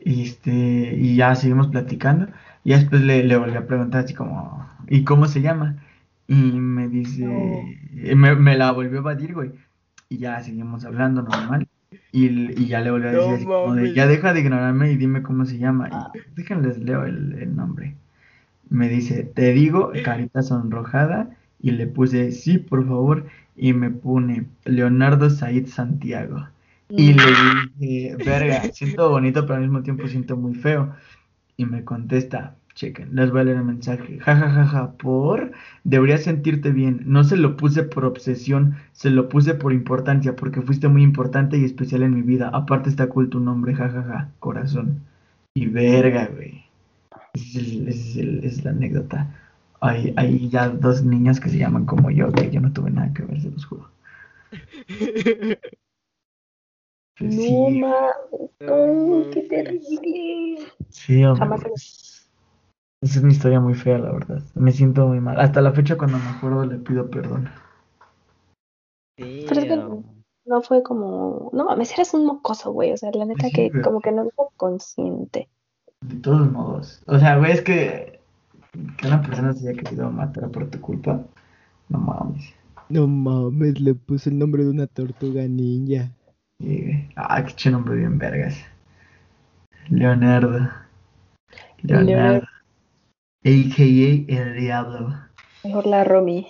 [0.00, 2.28] y este, y ya seguimos platicando.
[2.64, 5.76] Y después le, le volví a preguntar así como, ¿y cómo se llama?
[6.26, 7.26] Y me dice,
[8.14, 9.50] me, me, la volvió a evadir, güey.
[10.08, 11.66] Y ya seguimos hablando normal.
[12.12, 12.26] Y,
[12.60, 15.22] y ya le volví a decir así como de, ya deja de ignorarme y dime
[15.22, 15.88] cómo se llama.
[15.88, 16.12] Y ah.
[16.36, 17.96] déjenles leo el, el nombre.
[18.68, 21.30] Me dice, te digo, carita sonrojada.
[21.62, 23.26] Y le puse, sí, por favor.
[23.56, 26.46] Y me pone, Leonardo Said Santiago.
[26.90, 27.22] Y le
[27.76, 30.94] dije, verga, siento bonito, pero al mismo tiempo siento muy feo.
[31.56, 34.18] Y me contesta, chequen, les voy a leer el mensaje.
[34.20, 35.52] Ja, ja, ja, ja, por,
[35.84, 37.02] deberías sentirte bien.
[37.04, 41.58] No se lo puse por obsesión, se lo puse por importancia, porque fuiste muy importante
[41.58, 42.50] y especial en mi vida.
[42.52, 45.00] Aparte está cool tu nombre, ja, ja, ja, corazón.
[45.54, 46.64] Y verga, güey.
[47.34, 49.36] Esa es, es, la anécdota.
[49.80, 53.12] Hay, hay ya dos niñas que se llaman como yo, que yo no tuve nada
[53.14, 53.90] que ver, se los juro.
[57.20, 60.58] No mames, qué terrible.
[60.88, 61.58] Sí, hombre.
[63.02, 64.42] Esa es una historia muy fea, la verdad.
[64.54, 65.40] Me siento muy mal.
[65.40, 67.48] Hasta la fecha cuando me acuerdo le pido perdón.
[69.16, 69.76] Pero es que
[70.46, 72.92] no fue como, no mames, eres un mocoso, güey.
[72.92, 75.48] O sea, la neta que como que no fue consciente.
[76.00, 77.02] De todos modos.
[77.06, 78.20] O sea, güey, es que
[78.98, 81.24] que una persona se haya querido matar por tu culpa.
[81.88, 82.54] No mames.
[82.88, 86.12] No mames, le puse el nombre de una tortuga ninja.
[87.16, 88.56] Ah, qué nombre bien vergas.
[89.88, 90.68] Leonardo.
[91.82, 92.46] Leonardo.
[93.44, 95.16] AKA el diablo.
[95.64, 96.46] Mejor la Romy.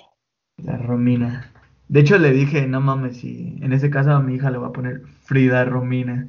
[0.56, 1.50] La Romina.
[1.88, 4.68] De hecho le dije, no mames, si en ese caso a mi hija le voy
[4.68, 6.28] a poner Frida Romina.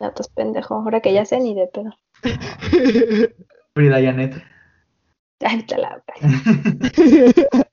[0.00, 1.94] Ya tos pendejo, ahora que ya sé ni de pedo.
[3.74, 4.42] Frida Janet.
[5.40, 6.02] Ay, la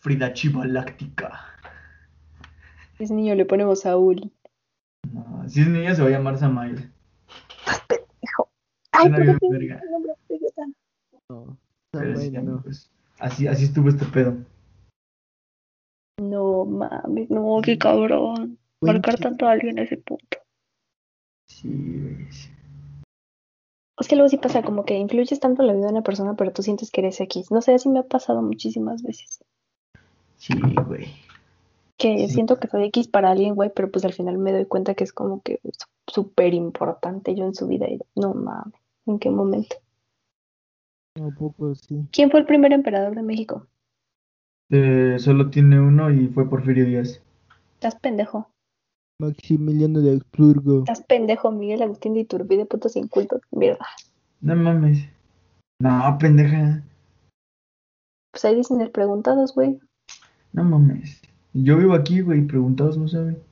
[0.00, 1.57] Frida Chiva Láctica.
[2.98, 4.32] Si es niño le ponemos Saúl.
[5.12, 6.90] No, si es niño se va a llamar Samael.
[7.60, 8.50] Estás pendejo.
[8.90, 9.34] Ay, pero
[11.30, 11.56] No,
[12.42, 12.62] no.
[12.62, 14.36] Pues, así, así estuvo este pedo.
[16.20, 18.58] No mames, no, qué cabrón.
[18.80, 20.38] Marcar tanto a alguien a ese punto.
[21.46, 22.50] Sí, sí.
[24.00, 26.34] Es que luego sí pasa como que influyes tanto en la vida de una persona,
[26.34, 27.52] pero tú sientes que eres X.
[27.52, 29.44] No sé, así me ha pasado muchísimas veces.
[30.36, 30.54] Sí,
[30.84, 31.27] güey
[31.98, 34.94] que siento que soy X para alguien, güey, pero pues al final me doy cuenta
[34.94, 35.60] que es como que
[36.06, 37.88] súper importante yo en su vida.
[37.88, 39.76] Y no mames, ¿en qué momento?
[41.14, 42.06] Tampoco, sí.
[42.12, 43.66] ¿Quién fue el primer emperador de México?
[44.70, 47.20] Eh, solo tiene uno y fue Porfirio Díaz.
[47.74, 48.48] Estás pendejo.
[49.20, 50.80] Maximiliano de Habsburgo.
[50.80, 53.86] Estás pendejo, Miguel Agustín de Iturbide, putos incultos, mierda.
[54.40, 55.08] No mames.
[55.80, 56.84] No, pendeja.
[58.30, 59.80] Pues ahí dicen el preguntados, güey.
[60.52, 61.20] No mames.
[61.52, 63.42] Yo vivo aquí, güey, preguntados no saben.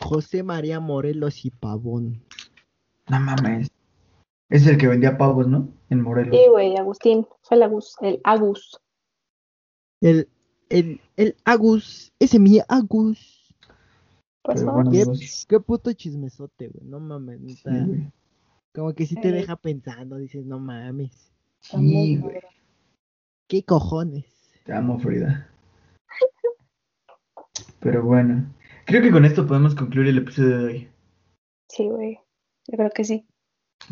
[0.00, 2.22] José María Morelos y Pavón.
[3.08, 3.70] No mames.
[4.48, 5.68] Es el que vendía pavos, ¿no?
[5.90, 6.36] En Morelos.
[6.36, 7.26] Sí, güey, Agustín.
[7.42, 7.96] Fue el Agus.
[8.00, 8.80] El Agus.
[10.00, 10.28] El,
[10.68, 12.12] el, el Agus.
[12.18, 13.54] Ese mi Agus.
[14.42, 14.62] Pues
[15.48, 16.86] ¿Qué, puto chismesote, güey.
[16.86, 17.62] No mames.
[18.74, 20.18] Como que si te deja pensando.
[20.18, 21.32] Dices, no mames.
[21.60, 22.40] Sí, güey.
[23.48, 24.26] ¿Qué cojones?
[24.64, 25.50] Te amo, Frida.
[27.80, 28.46] Pero bueno,
[28.86, 30.88] creo que con esto podemos concluir el episodio de hoy.
[31.68, 32.18] Sí, güey.
[32.66, 33.26] Yo creo que sí.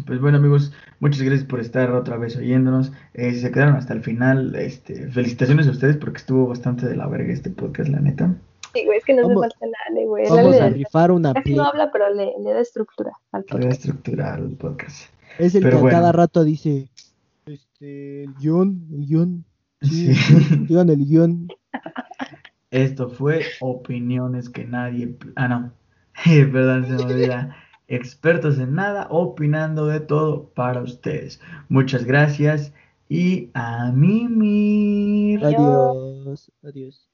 [0.06, 2.92] Pues bueno amigos, muchas gracias por estar otra vez oyéndonos.
[3.12, 6.96] Eh, si se quedaron hasta el final, este, felicitaciones a ustedes porque estuvo bastante de
[6.96, 8.34] la verga este podcast, la neta.
[8.72, 10.24] Sí, güey, es que no se falta nada, güey.
[10.30, 13.62] Vamos a rifar una Casi no habla, pero le, le, da estructura al podcast.
[13.62, 15.12] Le da estructura al podcast.
[15.38, 16.88] Es el que cada rato dice,
[17.44, 19.44] este, el guion, el guion.
[19.82, 20.66] Sí, sí.
[20.70, 21.48] El el guion.
[22.72, 25.14] Esto fue opiniones que nadie...
[25.36, 25.72] Ah, no.
[26.24, 27.56] Perdón, se me olvida.
[27.86, 31.38] Expertos en nada, opinando de todo para ustedes.
[31.68, 32.72] Muchas gracias
[33.10, 35.44] y a mimir.
[35.44, 36.50] Adiós.
[36.62, 37.08] Adiós.